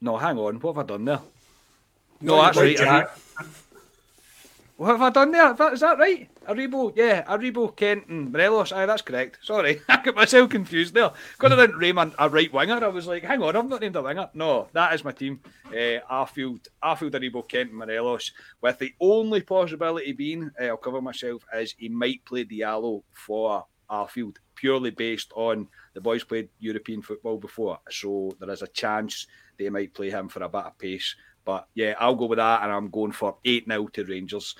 No, 0.00 0.16
hang 0.16 0.38
on. 0.38 0.60
What 0.60 0.76
have 0.76 0.84
I 0.84 0.86
done 0.88 1.04
there? 1.04 1.20
No, 2.20 2.36
no 2.36 2.42
that's 2.42 2.56
right. 2.56 2.76
Jack. 2.76 3.10
What 4.78 4.90
have 4.90 5.02
I 5.02 5.10
done 5.10 5.32
there? 5.32 5.50
Is 5.72 5.80
that 5.80 5.98
right? 5.98 6.30
Aribo, 6.46 6.92
yeah, 6.94 7.24
Aribo, 7.24 7.74
Kenton, 7.74 8.30
Morelos. 8.30 8.70
Aye, 8.70 8.86
that's 8.86 9.02
correct. 9.02 9.40
Sorry, 9.42 9.82
I 9.88 10.00
got 10.00 10.14
myself 10.14 10.50
confused 10.50 10.94
there. 10.94 11.10
Because 11.36 11.50
I 11.50 11.66
didn't 11.66 12.14
a, 12.16 12.28
right 12.28 12.52
winger. 12.52 12.84
I 12.84 12.86
was 12.86 13.08
like, 13.08 13.24
hang 13.24 13.42
on, 13.42 13.56
I've 13.56 13.68
not 13.68 13.80
named 13.80 13.96
a 13.96 14.02
winger. 14.02 14.30
No, 14.34 14.68
that 14.74 14.94
is 14.94 15.02
my 15.02 15.10
team. 15.10 15.40
Uh, 15.66 15.98
Arfield, 16.08 16.68
Arfield, 16.80 17.10
Aribo, 17.10 17.48
Kenton, 17.48 17.74
Morelos. 17.76 18.30
With 18.60 18.78
the 18.78 18.94
only 19.00 19.40
possibility 19.40 20.12
being, 20.12 20.48
uh, 20.60 20.66
I'll 20.66 20.76
cover 20.76 21.02
myself, 21.02 21.44
is 21.52 21.74
he 21.76 21.88
might 21.88 22.24
play 22.24 22.44
Diallo 22.44 23.02
for 23.12 23.66
Arfield, 23.90 24.36
purely 24.54 24.92
based 24.92 25.32
on 25.34 25.66
the 25.94 26.00
boys 26.00 26.22
played 26.22 26.50
European 26.60 27.02
football 27.02 27.38
before. 27.38 27.80
So 27.90 28.30
there 28.38 28.50
is 28.50 28.62
a 28.62 28.68
chance 28.68 29.26
they 29.58 29.70
might 29.70 29.92
play 29.92 30.10
him 30.10 30.28
for 30.28 30.44
a 30.44 30.48
bit 30.48 30.66
of 30.66 30.78
pace. 30.78 31.16
But 31.48 31.66
yeah, 31.74 31.94
I'll 31.98 32.14
go 32.14 32.26
with 32.26 32.36
that, 32.36 32.62
and 32.62 32.70
I'm 32.70 32.90
going 32.90 33.12
for 33.12 33.38
8 33.42 33.64
0 33.66 33.86
to 33.94 34.04
Rangers. 34.04 34.54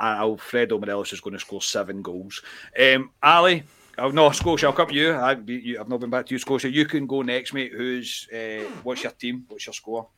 Alfredo 0.00 0.76
Morelos 0.76 1.12
is 1.12 1.20
going 1.20 1.34
to 1.34 1.38
score 1.38 1.62
seven 1.62 2.02
goals. 2.02 2.42
Um, 2.76 3.12
Ali, 3.22 3.62
oh, 3.96 4.10
no, 4.10 4.32
Scotia, 4.32 4.66
I'll 4.66 4.72
come 4.72 4.88
to 4.88 4.94
you. 4.94 5.12
I. 5.12 5.30
I've 5.30 5.88
not 5.88 6.00
been 6.00 6.10
back 6.10 6.26
to 6.26 6.34
you, 6.34 6.40
Scotia. 6.40 6.68
You 6.68 6.84
can 6.84 7.06
go 7.06 7.22
next, 7.22 7.54
mate. 7.54 7.70
Who's 7.70 8.26
uh, 8.34 8.64
what's 8.82 9.04
your 9.04 9.12
team? 9.12 9.44
What's 9.46 9.66
your 9.66 9.72
score? 9.72 10.08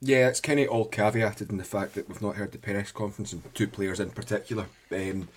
Yeah, 0.00 0.28
it's 0.28 0.40
kind 0.40 0.60
of 0.60 0.68
all 0.70 0.88
caveated 0.88 1.50
in 1.50 1.58
the 1.58 1.64
fact 1.64 1.92
that 1.96 2.08
we've 2.08 2.22
not 2.22 2.36
heard 2.36 2.52
the 2.52 2.58
press 2.58 2.90
conference 2.90 3.34
and 3.34 3.42
two 3.54 3.68
players 3.68 4.00
in 4.00 4.08
particular. 4.08 4.68
Um, 4.90 5.28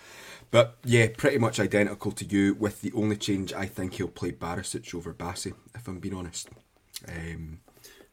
but 0.49 0.77
yeah, 0.85 1.07
pretty 1.17 1.39
much 1.39 1.59
identical 1.59 2.13
to 2.13 2.23
you, 2.23 2.53
with 2.53 2.79
the 2.79 2.93
only 2.95 3.17
change 3.17 3.51
I 3.51 3.65
think 3.65 3.95
he'll 3.95 4.07
play 4.07 4.31
Barisic 4.31 4.95
over 4.95 5.13
Bassey, 5.13 5.55
if 5.75 5.89
I'm 5.89 5.99
being 5.99 6.15
honest. 6.15 6.47
Um, 7.05 7.59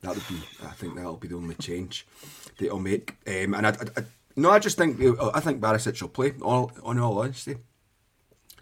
that 0.05 0.15
would 0.15 0.29
be, 0.29 0.43
I 0.63 0.73
think 0.73 0.95
that'll 0.95 1.17
be 1.17 1.29
the 1.29 1.37
only 1.37 1.55
change 1.57 2.07
that 2.59 2.65
he'll 2.65 2.79
make. 2.79 3.17
Um, 3.27 3.55
and 3.55 3.67
I, 3.67 3.71
I, 3.71 4.01
I, 4.01 4.05
no, 4.37 4.51
I 4.51 4.59
just 4.59 4.77
think 4.77 5.01
I 5.01 5.41
think 5.41 5.61
Barisic 5.61 6.01
will 6.01 6.09
play. 6.09 6.35
All 6.43 6.73
on 6.83 6.99
all 6.99 7.19
honesty. 7.19 7.57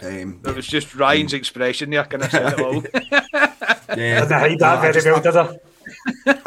Um, 0.03 0.41
that 0.43 0.57
was 0.57 0.67
just 0.67 0.95
Ryan's 0.95 1.35
um, 1.35 1.39
expression 1.39 1.91
there. 1.91 2.05
Can 2.05 2.23
I 2.23 2.29
say 2.29 2.47
it 2.47 2.61
all? 2.61 2.83
yeah, 3.97 4.27
I 4.31 4.39
hide 4.39 4.59
that 4.59 4.81
very 4.81 5.13
well, 5.13 5.21
did 5.21 5.37
I? 5.37 5.59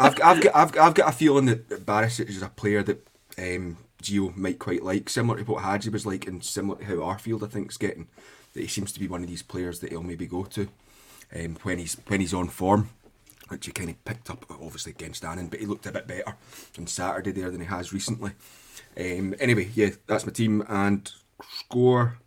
I've, 0.00 0.20
I've, 0.22 0.40
got, 0.42 0.56
I've, 0.56 0.78
I've 0.78 0.94
got 0.94 1.08
a 1.08 1.12
feeling 1.12 1.46
that 1.46 1.68
Barisic 1.86 2.28
is 2.28 2.42
a 2.42 2.48
player 2.48 2.82
that 2.82 3.06
um, 3.38 3.76
Gio 4.02 4.36
might 4.36 4.58
quite 4.58 4.82
like, 4.82 5.08
similar 5.08 5.38
to 5.38 5.44
what 5.44 5.62
Hagi 5.62 5.90
was 5.90 6.06
like, 6.06 6.26
and 6.26 6.42
similar 6.44 6.78
to 6.78 6.84
how 6.84 6.94
Arfield 6.94 7.44
I 7.44 7.48
think 7.48 7.70
is 7.70 7.76
getting. 7.76 8.08
That 8.54 8.62
he 8.62 8.66
seems 8.66 8.92
to 8.92 9.00
be 9.00 9.08
one 9.08 9.22
of 9.22 9.28
these 9.28 9.42
players 9.42 9.80
that 9.80 9.90
he'll 9.90 10.02
maybe 10.02 10.26
go 10.26 10.44
to 10.44 10.68
um, 11.34 11.56
when 11.62 11.78
he's 11.78 11.96
when 12.06 12.20
he's 12.20 12.34
on 12.34 12.48
form 12.48 12.90
which 13.48 13.66
he 13.66 13.72
kind 13.72 13.90
of 13.90 14.04
picked 14.04 14.30
up 14.30 14.44
obviously 14.50 14.92
against 14.92 15.24
Annan, 15.24 15.48
but 15.48 15.60
he 15.60 15.66
looked 15.66 15.86
a 15.86 15.92
bit 15.92 16.06
better 16.06 16.36
on 16.78 16.86
Saturday 16.86 17.32
there 17.32 17.50
than 17.50 17.60
he 17.60 17.66
has 17.66 17.92
recently. 17.92 18.32
Um, 18.98 19.34
anyway, 19.38 19.70
yeah, 19.74 19.90
that's 20.06 20.26
my 20.26 20.32
team 20.32 20.64
and 20.68 21.10
score. 21.50 22.18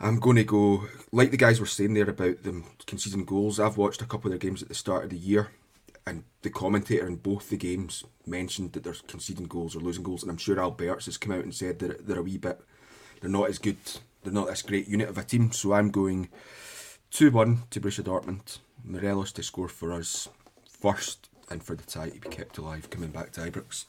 I'm 0.00 0.18
going 0.18 0.36
to 0.36 0.44
go 0.44 0.84
like 1.12 1.30
the 1.30 1.36
guys 1.36 1.60
were 1.60 1.66
saying 1.66 1.94
there 1.94 2.10
about 2.10 2.42
them 2.42 2.64
conceding 2.86 3.24
goals. 3.24 3.60
I've 3.60 3.76
watched 3.76 4.02
a 4.02 4.06
couple 4.06 4.32
of 4.32 4.32
their 4.32 4.50
games 4.50 4.62
at 4.62 4.68
the 4.68 4.74
start 4.74 5.04
of 5.04 5.10
the 5.10 5.16
year, 5.16 5.50
and 6.06 6.24
the 6.42 6.50
commentator 6.50 7.06
in 7.06 7.16
both 7.16 7.50
the 7.50 7.56
games 7.56 8.04
mentioned 8.26 8.72
that 8.72 8.82
they're 8.82 8.94
conceding 9.06 9.46
goals 9.46 9.76
or 9.76 9.80
losing 9.80 10.02
goals, 10.02 10.22
and 10.22 10.30
I'm 10.30 10.38
sure 10.38 10.58
Alberts 10.58 11.06
has 11.06 11.16
come 11.16 11.32
out 11.32 11.44
and 11.44 11.54
said 11.54 11.78
that 11.78 12.06
they're 12.06 12.18
a 12.18 12.22
wee 12.22 12.36
bit, 12.36 12.60
they're 13.20 13.30
not 13.30 13.48
as 13.48 13.58
good, 13.58 13.76
they're 14.24 14.32
not 14.32 14.48
this 14.48 14.62
great 14.62 14.88
unit 14.88 15.08
of 15.08 15.18
a 15.18 15.22
team. 15.22 15.52
So 15.52 15.72
I'm 15.72 15.90
going 15.90 16.28
two 17.12 17.30
one 17.30 17.62
to 17.70 17.80
Borussia 17.80 18.02
Dortmund. 18.02 18.58
Morelos 18.84 19.32
to 19.32 19.42
score 19.42 19.68
for 19.68 19.92
us 19.92 20.28
first 20.66 21.28
and 21.50 21.62
for 21.62 21.76
the 21.76 21.84
tie 21.84 22.08
to 22.08 22.18
be 22.18 22.28
kept 22.28 22.58
alive 22.58 22.90
coming 22.90 23.10
back 23.10 23.30
to 23.32 23.42
Ibrox. 23.42 23.84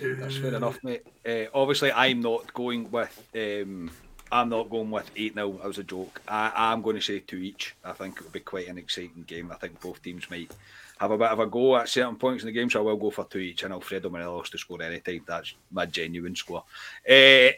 That's 0.00 0.36
fair 0.36 0.54
enough, 0.54 0.78
mate. 0.82 1.06
Uh, 1.26 1.44
obviously, 1.54 1.92
I'm 1.92 2.20
not 2.20 2.52
going 2.52 2.90
with 2.90 3.22
um, 3.34 3.90
I'm 4.32 4.48
not 4.48 4.68
going 4.68 4.90
with 4.90 5.10
8 5.14 5.34
0 5.34 5.60
as 5.64 5.78
a 5.78 5.84
joke. 5.84 6.20
I, 6.26 6.72
am 6.72 6.82
going 6.82 6.96
to 6.96 7.02
say 7.02 7.20
two 7.20 7.38
each. 7.38 7.76
I 7.84 7.92
think 7.92 8.16
it 8.16 8.24
will 8.24 8.30
be 8.30 8.40
quite 8.40 8.68
an 8.68 8.78
exciting 8.78 9.24
game. 9.26 9.52
I 9.52 9.54
think 9.54 9.80
both 9.80 10.02
teams 10.02 10.28
might 10.28 10.50
have 10.98 11.12
a 11.12 11.18
bit 11.18 11.30
of 11.30 11.38
a 11.38 11.46
go 11.46 11.76
at 11.76 11.88
certain 11.88 12.16
points 12.16 12.42
in 12.42 12.48
the 12.48 12.52
game, 12.52 12.68
so 12.68 12.80
I 12.80 12.82
will 12.82 12.96
go 12.96 13.10
for 13.10 13.24
two 13.24 13.38
each 13.38 13.62
and 13.62 13.72
Alfredo 13.72 14.10
Morelos 14.10 14.50
to 14.50 14.58
score 14.58 14.82
any 14.82 15.00
time. 15.00 15.22
That's 15.26 15.54
my 15.70 15.86
genuine 15.86 16.34
score. 16.34 16.64
Uh, 17.08 17.50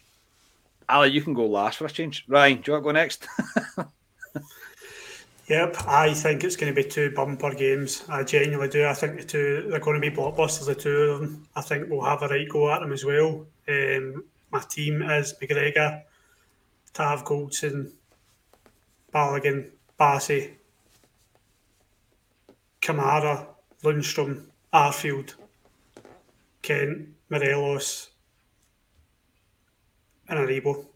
Ali, 0.89 1.11
you 1.11 1.22
can 1.22 1.35
go 1.35 1.47
last 1.47 1.79
for 1.79 1.87
a 1.87 1.91
change. 1.91 2.24
Ryan, 2.29 2.61
do 2.61 2.62
you 2.66 2.72
want 2.74 2.85
to 2.85 2.89
go 2.89 2.93
next? 2.93 3.27
Yep, 5.49 5.76
I 5.86 6.12
think 6.12 6.42
it's 6.42 6.57
going 6.57 6.74
to 6.74 6.82
be 6.82 6.88
two 6.88 7.12
bumper 7.12 7.55
games. 7.55 8.03
I 8.09 8.24
genuinely 8.24 8.68
do. 8.68 8.84
I 8.84 8.94
think 8.94 9.16
the 9.16 9.24
two 9.24 9.66
they're 9.70 9.78
going 9.78 10.01
to 10.01 10.11
be 10.11 10.14
blockbusters. 10.14 10.66
The 10.66 10.74
two 10.74 11.03
of 11.03 11.20
them. 11.20 11.47
I 11.55 11.61
think 11.61 11.88
we'll 11.88 12.05
have 12.05 12.22
a 12.22 12.28
right 12.28 12.49
go 12.49 12.72
at 12.72 12.80
them 12.80 12.92
as 12.92 13.05
well. 13.05 13.47
Um, 13.68 14.24
my 14.51 14.61
team 14.68 15.03
is 15.03 15.34
McGregor, 15.40 16.03
Tav 16.92 17.24
Goldson, 17.24 17.92
Balogun, 19.14 19.70
Bassey, 20.01 20.55
Kamara, 22.82 23.47
Lundstram, 23.84 24.47
Arfield, 24.74 25.34
Kent, 26.61 27.09
Morelos, 27.30 28.11
and 30.28 30.40
Aribo. 30.40 30.86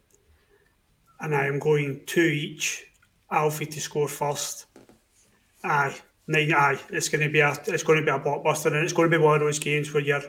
And 1.21 1.37
I 1.37 1.47
am 1.47 1.61
going 1.61 2.01
two 2.07 2.23
each 2.23 2.90
Alfie 3.31 3.67
to 3.67 3.81
score 3.81 4.09
first. 4.09 4.67
Aye, 5.63 5.97
nine. 6.27 6.53
Aye, 6.53 6.81
it's 6.91 7.09
going 7.09 7.25
to 7.25 7.31
be 7.31 7.41
a 7.41 7.53
it's 7.67 7.83
going 7.83 7.99
to 7.99 8.05
be 8.05 8.11
a 8.11 8.19
blockbuster, 8.19 8.67
and 8.67 8.77
it's 8.77 8.93
going 8.93 9.11
to 9.11 9.19
be 9.19 9.23
one 9.23 9.35
of 9.35 9.41
those 9.41 9.59
games 9.59 9.93
where 9.93 10.03
you're. 10.03 10.23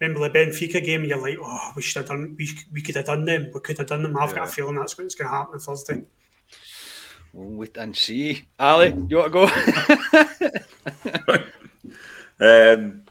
Remember 0.00 0.20
the 0.20 0.38
Benfica 0.38 0.84
game? 0.84 1.04
You're 1.04 1.20
like, 1.20 1.38
oh, 1.42 1.72
we 1.74 1.82
should 1.82 1.96
have 2.02 2.06
done. 2.08 2.36
We, 2.38 2.48
we 2.72 2.82
could 2.82 2.94
have 2.94 3.06
done 3.06 3.24
them. 3.24 3.50
We 3.52 3.58
could 3.58 3.78
have 3.78 3.88
done 3.88 4.04
them. 4.04 4.16
I've 4.16 4.30
yeah. 4.30 4.36
got 4.36 4.48
a 4.48 4.50
feeling 4.52 4.76
that's 4.76 4.96
what's 4.96 5.16
going 5.16 5.28
to 5.28 5.36
happen 5.36 5.54
on 5.54 5.58
Thursday. 5.58 6.04
We'll 7.32 7.58
wait 7.58 7.76
and 7.76 7.96
see. 7.96 8.44
Ali, 8.60 8.94
you 9.08 9.16
want 9.16 9.32
to 9.32 9.48
go? 12.38 12.74
um, 12.74 13.02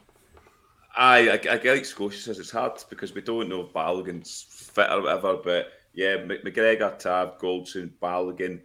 I, 0.96 1.28
I, 1.28 1.32
I 1.32 1.36
get 1.36 1.76
like 1.76 1.84
Scotia 1.84 2.18
says 2.18 2.38
it's 2.38 2.50
hard 2.50 2.82
because 2.90 3.14
we 3.14 3.20
don't 3.20 3.48
know 3.48 3.66
if 3.66 3.72
Balogun's 3.72 4.46
fit 4.48 4.90
or 4.90 5.02
whatever, 5.02 5.36
but 5.36 5.72
yeah, 5.94 6.16
McGregor, 6.16 6.98
Tav, 6.98 7.38
Goldson, 7.38 7.92
Balogun, 8.02 8.60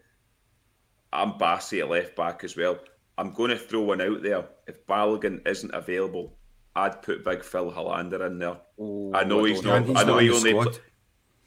I'm 1.14 1.34
Bassey 1.34 1.80
at 1.80 1.90
left 1.90 2.16
back 2.16 2.44
as 2.44 2.58
well. 2.58 2.80
I'm 3.18 3.32
going 3.32 3.52
to 3.52 3.58
throw 3.58 3.82
one 3.82 4.02
out 4.02 4.24
there. 4.24 4.46
If 4.68 4.86
Balogun 4.88 5.48
isn't 5.48 5.74
available, 5.74 6.34
I'd 6.76 7.02
put 7.04 7.24
Big 7.24 7.44
Phil 7.44 7.72
Helander 7.72 8.26
in 8.26 8.40
there. 8.40 8.58
Ooh, 8.80 9.12
I 9.14 9.24
know 9.24 9.44
he's 9.44 9.62
not. 9.62 9.86
He's 9.86 9.96
I 9.96 10.04
know 10.04 10.18
he 10.18 10.32
only. 10.32 10.54
Pl- 10.54 10.74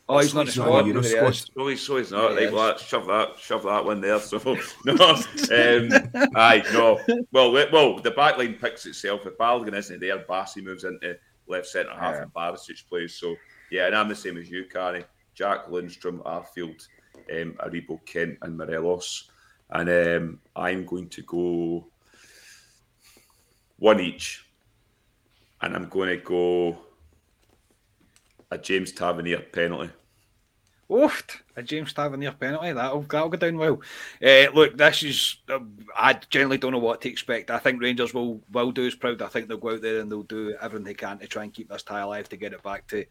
oh, 0.09 0.19
he's 0.21 0.35
not 0.35 0.43
in 0.43 0.47
the 0.47 0.53
squad. 0.53 0.87
Not. 0.87 1.35
So 1.35 1.67
he's, 1.67 1.81
so 1.81 1.97
he's 1.97 2.13
not. 2.13 2.35
Yeah, 2.35 2.45
right, 2.45 2.53
well, 2.53 2.79
shove 2.79 3.07
that, 3.09 3.39
shove 3.41 3.65
that 3.65 3.85
one 3.85 4.01
there. 4.01 4.21
So 4.21 4.39
no, 4.85 4.93
um, 4.93 6.31
aye, 6.37 6.63
no. 6.73 7.01
Well, 7.33 7.53
well, 7.53 7.99
the 7.99 8.13
back 8.13 8.39
line 8.39 8.55
picks 8.55 8.87
itself. 8.87 9.27
If 9.27 9.37
Balogun 9.37 9.75
isn't 9.75 10.01
there, 10.01 10.19
Bassey 10.21 10.63
moves 10.63 10.85
into 10.85 11.19
left 11.49 11.67
centre 11.67 11.91
half, 11.91 12.15
yeah. 12.15 12.23
and 12.23 12.33
Barisic 12.33 12.89
plays. 12.89 13.15
So 13.15 13.35
yeah, 13.73 13.87
and 13.87 13.97
I'm 13.97 14.09
the 14.09 14.15
same 14.15 14.37
as 14.37 14.49
you, 14.49 14.67
Carney. 14.73 15.03
Jack 15.35 15.67
Lundstram, 15.67 16.23
Arfield, 16.23 16.87
um, 17.33 17.55
Aribo, 17.59 17.99
Kent, 18.07 18.39
and 18.43 18.57
Morelos 18.57 19.31
and 19.71 19.89
um, 19.89 20.41
I'm 20.55 20.85
going 20.85 21.09
to 21.11 21.23
go 21.23 21.87
one 23.79 24.01
each, 24.01 24.47
and 25.61 25.75
I'm 25.75 25.89
going 25.89 26.09
to 26.09 26.25
go 26.25 26.79
a 28.51 28.59
James 28.59 28.93
Tavernier 28.93 29.41
penalty. 29.41 29.91
Oofed, 30.89 31.41
a 31.57 31.65
James 31.65 31.93
Tavernier 31.93 32.31
penalty. 32.31 32.73
That'll, 32.73 33.03
that'll 33.03 33.29
go 33.29 33.37
down 33.37 33.59
well. 33.59 33.81
Uh, 34.25 34.47
look, 34.55 34.77
this 34.77 35.03
is. 35.03 35.37
Uh, 35.49 35.59
I 35.97 36.13
generally 36.31 36.59
don't 36.59 36.71
know 36.71 36.79
what 36.79 37.01
to 37.01 37.11
expect. 37.11 37.51
I 37.51 37.59
think 37.59 37.83
Rangers 37.83 38.15
will 38.15 38.41
will 38.53 38.71
do 38.71 38.87
us 38.87 38.95
proud. 38.95 39.21
I 39.21 39.27
think 39.27 39.49
they'll 39.49 39.57
go 39.57 39.73
out 39.73 39.83
there 39.83 39.99
and 39.99 40.11
they'll 40.11 40.23
do 40.23 40.57
everything 40.61 40.85
they 40.85 40.95
can 40.95 41.19
to 41.19 41.27
try 41.27 41.43
and 41.43 41.53
keep 41.53 41.69
this 41.69 41.83
tie 41.83 42.01
alive 42.01 42.29
to 42.29 42.37
get 42.37 42.53
it 42.53 42.63
back 42.63 42.87
to 42.89 43.05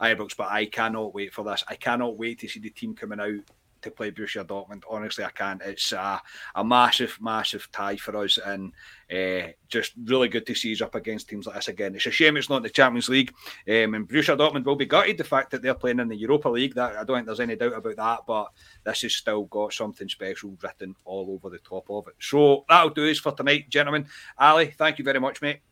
Ibrox. 0.00 0.36
But 0.36 0.52
I 0.52 0.66
cannot 0.66 1.14
wait 1.14 1.34
for 1.34 1.44
this. 1.44 1.64
I 1.66 1.74
cannot 1.74 2.16
wait 2.16 2.38
to 2.40 2.48
see 2.48 2.60
the 2.60 2.70
team 2.70 2.94
coming 2.94 3.18
out 3.18 3.42
to 3.86 3.90
play 3.90 4.10
Borussia 4.10 4.44
Dortmund. 4.44 4.82
Honestly, 4.88 5.24
I 5.24 5.30
can't. 5.30 5.62
It's 5.62 5.92
a, 5.92 6.20
a 6.54 6.64
massive, 6.64 7.16
massive 7.20 7.68
tie 7.72 7.96
for 7.96 8.16
us, 8.16 8.38
and 8.38 8.72
uh, 9.10 9.52
just 9.68 9.92
really 10.04 10.28
good 10.28 10.46
to 10.46 10.54
see 10.54 10.72
us 10.72 10.82
up 10.82 10.94
against 10.94 11.28
teams 11.28 11.46
like 11.46 11.56
this 11.56 11.68
again. 11.68 11.94
It's 11.94 12.06
a 12.06 12.10
shame 12.10 12.36
it's 12.36 12.50
not 12.50 12.62
the 12.62 12.70
Champions 12.70 13.08
League, 13.08 13.32
um, 13.68 13.94
and 13.94 14.08
Borussia 14.08 14.36
Dortmund 14.36 14.64
will 14.64 14.76
be 14.76 14.86
gutted 14.86 15.18
the 15.18 15.24
fact 15.24 15.50
that 15.52 15.62
they're 15.62 15.74
playing 15.74 16.00
in 16.00 16.08
the 16.08 16.16
Europa 16.16 16.48
League. 16.48 16.74
That 16.74 16.96
I 16.96 17.04
don't 17.04 17.18
think 17.18 17.26
there's 17.26 17.40
any 17.40 17.56
doubt 17.56 17.74
about 17.74 17.96
that, 17.96 18.20
but 18.26 18.52
this 18.84 19.02
has 19.02 19.14
still 19.14 19.44
got 19.44 19.72
something 19.72 20.08
special 20.08 20.56
written 20.62 20.94
all 21.04 21.30
over 21.30 21.50
the 21.50 21.62
top 21.62 21.88
of 21.88 22.08
it. 22.08 22.14
So 22.20 22.64
that'll 22.68 22.90
do 22.90 23.10
us 23.10 23.18
for 23.18 23.32
tonight, 23.32 23.70
gentlemen. 23.70 24.06
Ali, 24.38 24.74
thank 24.76 24.98
you 24.98 25.04
very 25.04 25.20
much, 25.20 25.40
mate. 25.40 25.65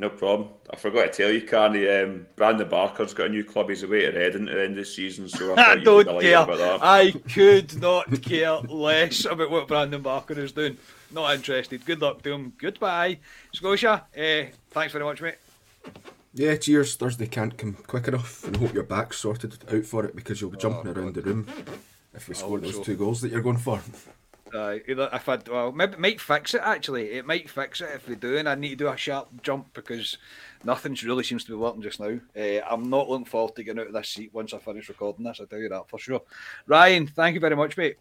No 0.00 0.08
problem. 0.08 0.48
I 0.70 0.76
forgot 0.76 1.12
to 1.12 1.22
tell 1.22 1.30
you, 1.30 1.42
Carney. 1.42 1.86
Um, 1.86 2.26
Brandon 2.34 2.66
Barker's 2.66 3.12
got 3.12 3.26
a 3.26 3.28
new 3.28 3.44
club. 3.44 3.68
He's 3.68 3.82
away 3.82 4.10
to 4.10 4.18
Reading 4.18 4.48
at 4.48 4.54
the 4.54 4.62
end 4.62 4.70
of 4.70 4.76
the 4.76 4.84
season, 4.86 5.28
so 5.28 5.52
I, 5.54 5.62
I 5.72 5.76
don't 5.76 6.06
care. 6.22 6.38
I 6.38 7.12
could 7.34 7.78
not 7.78 8.22
care 8.22 8.60
less 8.60 9.26
about 9.26 9.50
what 9.50 9.68
Brandon 9.68 10.00
Barker 10.00 10.40
is 10.40 10.52
doing. 10.52 10.78
Not 11.10 11.34
interested. 11.34 11.84
Good 11.84 12.00
luck 12.00 12.22
to 12.22 12.32
him. 12.32 12.54
Goodbye, 12.56 13.18
Scotia. 13.52 14.06
Uh, 14.16 14.50
thanks 14.70 14.94
very 14.94 15.04
much, 15.04 15.20
mate. 15.20 15.36
Yeah, 16.32 16.56
cheers. 16.56 16.96
Thursday 16.96 17.26
can't 17.26 17.58
come 17.58 17.74
quick 17.74 18.08
enough, 18.08 18.42
and 18.44 18.56
hope 18.56 18.72
your 18.72 18.84
back's 18.84 19.18
sorted 19.18 19.58
out 19.70 19.84
for 19.84 20.06
it 20.06 20.16
because 20.16 20.40
you'll 20.40 20.48
be 20.48 20.56
jumping 20.56 20.88
oh, 20.88 20.98
around 20.98 21.12
God. 21.12 21.24
the 21.24 21.30
room 21.30 21.46
if 22.14 22.26
we 22.26 22.34
score 22.34 22.58
those 22.58 22.76
so. 22.76 22.82
two 22.82 22.96
goals 22.96 23.20
that 23.20 23.32
you're 23.32 23.42
going 23.42 23.58
for. 23.58 23.82
Uh, 24.54 24.78
if 24.86 25.28
I 25.28 25.38
well, 25.50 25.72
maybe 25.72 25.96
might 25.96 26.20
fix 26.20 26.54
it. 26.54 26.62
Actually, 26.64 27.12
it 27.12 27.26
might 27.26 27.48
fix 27.48 27.80
it 27.80 27.90
if 27.94 28.08
we 28.08 28.16
do, 28.16 28.36
and 28.36 28.48
I 28.48 28.54
need 28.54 28.70
to 28.70 28.76
do 28.76 28.88
a 28.88 28.96
sharp 28.96 29.28
jump 29.42 29.72
because 29.74 30.18
nothing 30.64 30.96
really 31.04 31.24
seems 31.24 31.44
to 31.44 31.52
be 31.52 31.56
working 31.56 31.82
just 31.82 32.00
now. 32.00 32.18
Uh, 32.36 32.60
I'm 32.68 32.90
not 32.90 33.08
looking 33.08 33.26
forward 33.26 33.56
to 33.56 33.64
getting 33.64 33.80
out 33.80 33.88
of 33.88 33.92
this 33.92 34.08
seat 34.08 34.34
once 34.34 34.52
I 34.52 34.58
finish 34.58 34.88
recording 34.88 35.24
this. 35.24 35.40
I 35.40 35.44
tell 35.44 35.58
you 35.58 35.68
that 35.68 35.88
for 35.88 35.98
sure. 35.98 36.22
Ryan, 36.66 37.06
thank 37.06 37.34
you 37.34 37.40
very 37.40 37.56
much, 37.56 37.76
mate. 37.76 37.96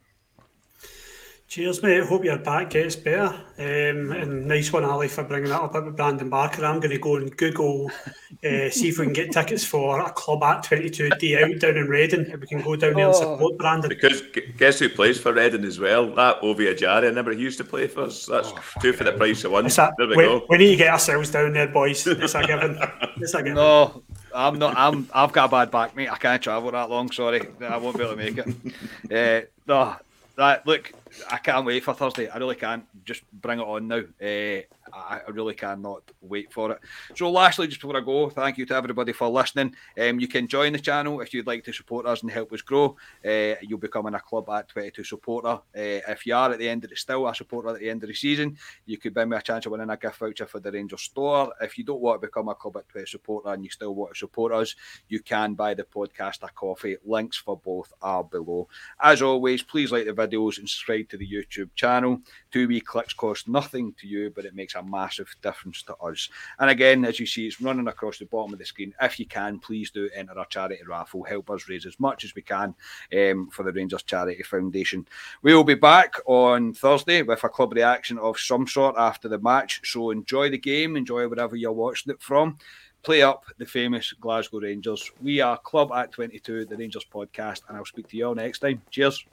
Cheers, 1.50 1.82
mate. 1.82 2.04
Hope 2.04 2.24
your 2.24 2.38
back 2.38 2.70
gets 2.70 2.96
better. 2.96 3.34
Um, 3.58 4.12
and 4.12 4.48
nice 4.48 4.72
one, 4.72 4.84
Ali, 4.84 5.08
for 5.08 5.24
bringing 5.24 5.50
that 5.50 5.60
up 5.60 5.74
about 5.74 5.96
Brandon 5.96 6.30
Barker. 6.30 6.64
I'm 6.64 6.80
going 6.80 6.92
to 6.92 7.00
go 7.00 7.16
and 7.16 7.36
Google, 7.36 7.90
uh, 7.90 8.70
see 8.70 8.90
if 8.90 9.00
we 9.00 9.06
can 9.06 9.14
get 9.14 9.32
tickets 9.32 9.66
for 9.66 10.00
a 10.00 10.12
club 10.12 10.44
at 10.44 10.62
22 10.62 11.10
D 11.20 11.44
out 11.44 11.58
down 11.58 11.78
in 11.78 11.88
Reading. 11.88 12.28
If 12.28 12.40
we 12.40 12.46
can 12.46 12.62
go 12.62 12.76
down 12.76 12.94
there 12.94 13.08
and 13.08 13.16
oh. 13.16 13.20
support 13.20 13.58
Brandon. 13.58 13.90
Because 13.90 14.22
guess 14.58 14.78
who 14.78 14.90
plays 14.90 15.20
for 15.20 15.34
Reading 15.34 15.66
as 15.66 15.80
well? 15.80 16.14
That 16.14 16.38
Ovie 16.44 16.68
Ejaria. 16.68 17.08
I 17.08 17.12
never 17.12 17.32
used 17.32 17.58
to 17.58 17.64
play 17.64 17.88
for 17.88 18.04
us. 18.04 18.28
That's 18.28 18.52
oh, 18.52 18.62
two 18.80 18.94
for 18.94 19.04
the 19.04 19.14
price 19.14 19.44
of 19.44 19.52
one. 19.52 19.66
A, 19.66 19.70
there 19.70 20.08
we, 20.08 20.18
we, 20.18 20.24
go. 20.26 20.46
We 20.50 20.58
need 20.60 20.70
to 20.70 20.76
get 20.76 20.94
ourselves 20.94 21.32
down 21.32 21.54
there, 21.54 21.68
boys. 21.68 22.06
It's 22.06 22.36
a 22.36 22.46
given. 22.46 22.78
It's 23.18 23.34
a 23.34 23.38
given. 23.40 23.56
No. 23.56 24.04
I'm 24.36 24.60
not. 24.60 24.78
I'm. 24.78 25.10
I've 25.16 25.32
got 25.32 25.46
a 25.46 25.52
bad 25.52 25.72
back, 25.72 25.96
mate. 25.96 26.12
I 26.12 26.18
can't 26.18 26.44
travel 26.44 26.70
that 26.70 26.92
long. 26.92 27.12
Sorry, 27.12 27.42
I 27.62 27.78
won't 27.78 27.98
be 27.98 28.04
able 28.04 28.16
to 28.16 28.18
make 28.18 28.38
it. 28.38 29.46
Uh, 29.46 29.48
no, 29.68 29.96
that 30.36 30.68
look. 30.68 30.94
I 31.30 31.38
can't 31.38 31.66
wait 31.66 31.84
for 31.84 31.94
Thursday. 31.94 32.28
I 32.28 32.38
really 32.38 32.56
can't. 32.56 32.86
Just 33.04 33.24
bring 33.32 33.60
it 33.60 33.64
on 33.64 33.88
now. 33.88 34.04
Uh, 34.22 34.62
I, 34.94 35.22
really 35.30 35.54
cannot 35.54 36.04
wait 36.22 36.52
for 36.52 36.72
it. 36.72 36.80
So, 37.16 37.30
lastly, 37.30 37.68
just 37.68 37.82
before 37.82 37.98
I 37.98 38.02
go, 38.02 38.30
thank 38.30 38.58
you 38.58 38.66
to 38.66 38.76
everybody 38.76 39.14
for 39.14 39.28
listening. 39.30 39.76
Um, 40.00 40.20
you 40.20 40.28
can 40.28 40.48
join 40.48 40.74
the 40.74 40.80
channel 40.80 41.22
if 41.22 41.34
you'd 41.34 41.48
like 41.48 41.64
to 41.66 41.74
support 41.74 42.06
us 42.06 42.22
and 42.22 42.32
help 42.32 42.52
us 42.54 42.62
grow. 42.62 42.98
Uh, 43.26 43.56
you'll 43.62 43.80
become 43.80 44.06
a 44.08 44.20
club 44.20 44.50
at 44.50 44.70
22 44.70 45.04
supporter. 45.04 45.50
Uh, 45.50 45.62
if 46.08 46.26
you 46.26 46.36
are 46.36 46.52
at 46.52 46.60
the 46.60 46.68
end 46.68 46.84
of 46.84 46.90
the 46.90 46.96
still 46.96 47.28
a 47.28 47.36
supporter 47.36 47.70
at 47.70 47.80
the 47.80 47.90
end 47.90 48.04
of 48.04 48.10
the 48.10 48.16
season, 48.16 48.58
you 48.86 48.98
could 48.98 49.16
win 49.16 49.30
me 49.30 49.38
a 49.38 49.42
chance 49.42 49.66
of 49.66 49.72
winning 49.72 49.90
a 49.90 49.98
gift 49.98 50.18
voucher 50.20 50.46
for 50.46 50.60
the 50.60 50.72
Rangers 50.72 51.02
store. 51.02 51.54
If 51.62 51.78
you 51.78 51.84
don't 51.84 52.02
want 52.02 52.22
to 52.22 52.28
become 52.28 52.50
a 52.50 52.56
club 52.56 52.78
at 52.78 52.90
22 52.90 53.06
supporter 53.08 53.50
and 53.50 53.64
you 53.64 53.70
still 53.70 53.96
want 53.96 54.14
to 54.14 54.20
support 54.20 54.54
us, 54.54 54.76
you 55.08 55.20
can 55.22 55.54
buy 55.54 55.74
the 55.74 55.84
podcast 55.84 56.44
a 56.44 56.50
coffee. 56.50 56.98
Links 57.06 57.38
for 57.38 57.58
both 57.58 57.92
are 58.02 58.24
below. 58.24 58.68
As 59.02 59.22
always, 59.22 59.64
please 59.64 59.92
like 59.92 60.06
the 60.06 60.14
videos 60.14 60.58
and 60.58 60.70
subscribe 60.70 61.10
to 61.10 61.18
the 61.18 61.28
YouTube 61.28 61.70
channel. 61.76 62.22
Two 62.52 62.68
wee 62.68 62.82
clicks 62.82 63.14
cost 63.14 63.48
nothing 63.48 63.94
to 64.00 64.08
you, 64.08 64.32
but 64.36 64.46
it 64.46 64.56
makes 64.56 64.76
a 64.80 64.84
massive 64.84 65.34
difference 65.42 65.84
to 65.84 65.96
us. 65.98 66.30
And 66.60 66.70
again, 66.70 67.06
as 67.06 67.20
you 67.20 67.26
see, 67.26 67.48
it's 67.48 67.62
running 67.62 67.88
across 67.88 68.18
the 68.20 68.26
bottom 68.26 68.54
of 68.54 68.60
the 68.60 68.66
screen. 68.66 68.94
If 69.02 69.20
you 69.20 69.26
can, 69.26 69.60
please 69.60 69.92
do 69.92 70.10
enter 70.14 70.38
our 70.38 70.46
charity 70.46 70.82
raffle. 70.88 71.24
Help 71.24 71.50
us 71.50 71.70
raise 71.70 71.86
as 71.86 72.00
much 72.00 72.24
as 72.24 72.36
we 72.36 72.42
can 72.42 72.76
um, 73.18 73.50
for 73.52 73.64
the 73.64 73.72
Rangers 73.72 74.04
Charity 74.04 74.44
Foundation. 74.44 75.06
We 75.42 75.54
will 75.54 75.64
be 75.64 75.76
back 75.76 76.16
on 76.26 76.74
Thursday 76.74 77.22
with 77.22 77.44
a 77.44 77.50
club 77.50 77.74
reaction 77.74 78.18
of 78.20 78.40
some 78.40 78.68
sort 78.68 78.96
after 78.98 79.28
the 79.28 79.40
match. 79.40 79.82
So 79.84 80.12
enjoy 80.12 80.50
the 80.50 80.58
game, 80.58 80.96
enjoy 80.96 81.28
wherever 81.28 81.56
you're 81.56 81.72
watching 81.72 82.12
it 82.12 82.22
from 82.22 82.58
play 83.04 83.22
up 83.22 83.46
the 83.58 83.66
famous 83.66 84.14
Glasgow 84.14 84.60
Rangers. 84.60 85.12
We 85.22 85.40
are 85.40 85.58
Club 85.58 85.92
at 85.94 86.12
22, 86.12 86.66
the 86.66 86.78
Rangers 86.78 87.06
podcast, 87.12 87.62
and 87.68 87.78
I'll 87.78 87.86
speak 87.86 88.10
to 88.10 88.18
you 88.18 88.28
all 88.28 88.36
next 88.36 88.60
time. 88.60 88.82
Cheers. 88.90 89.26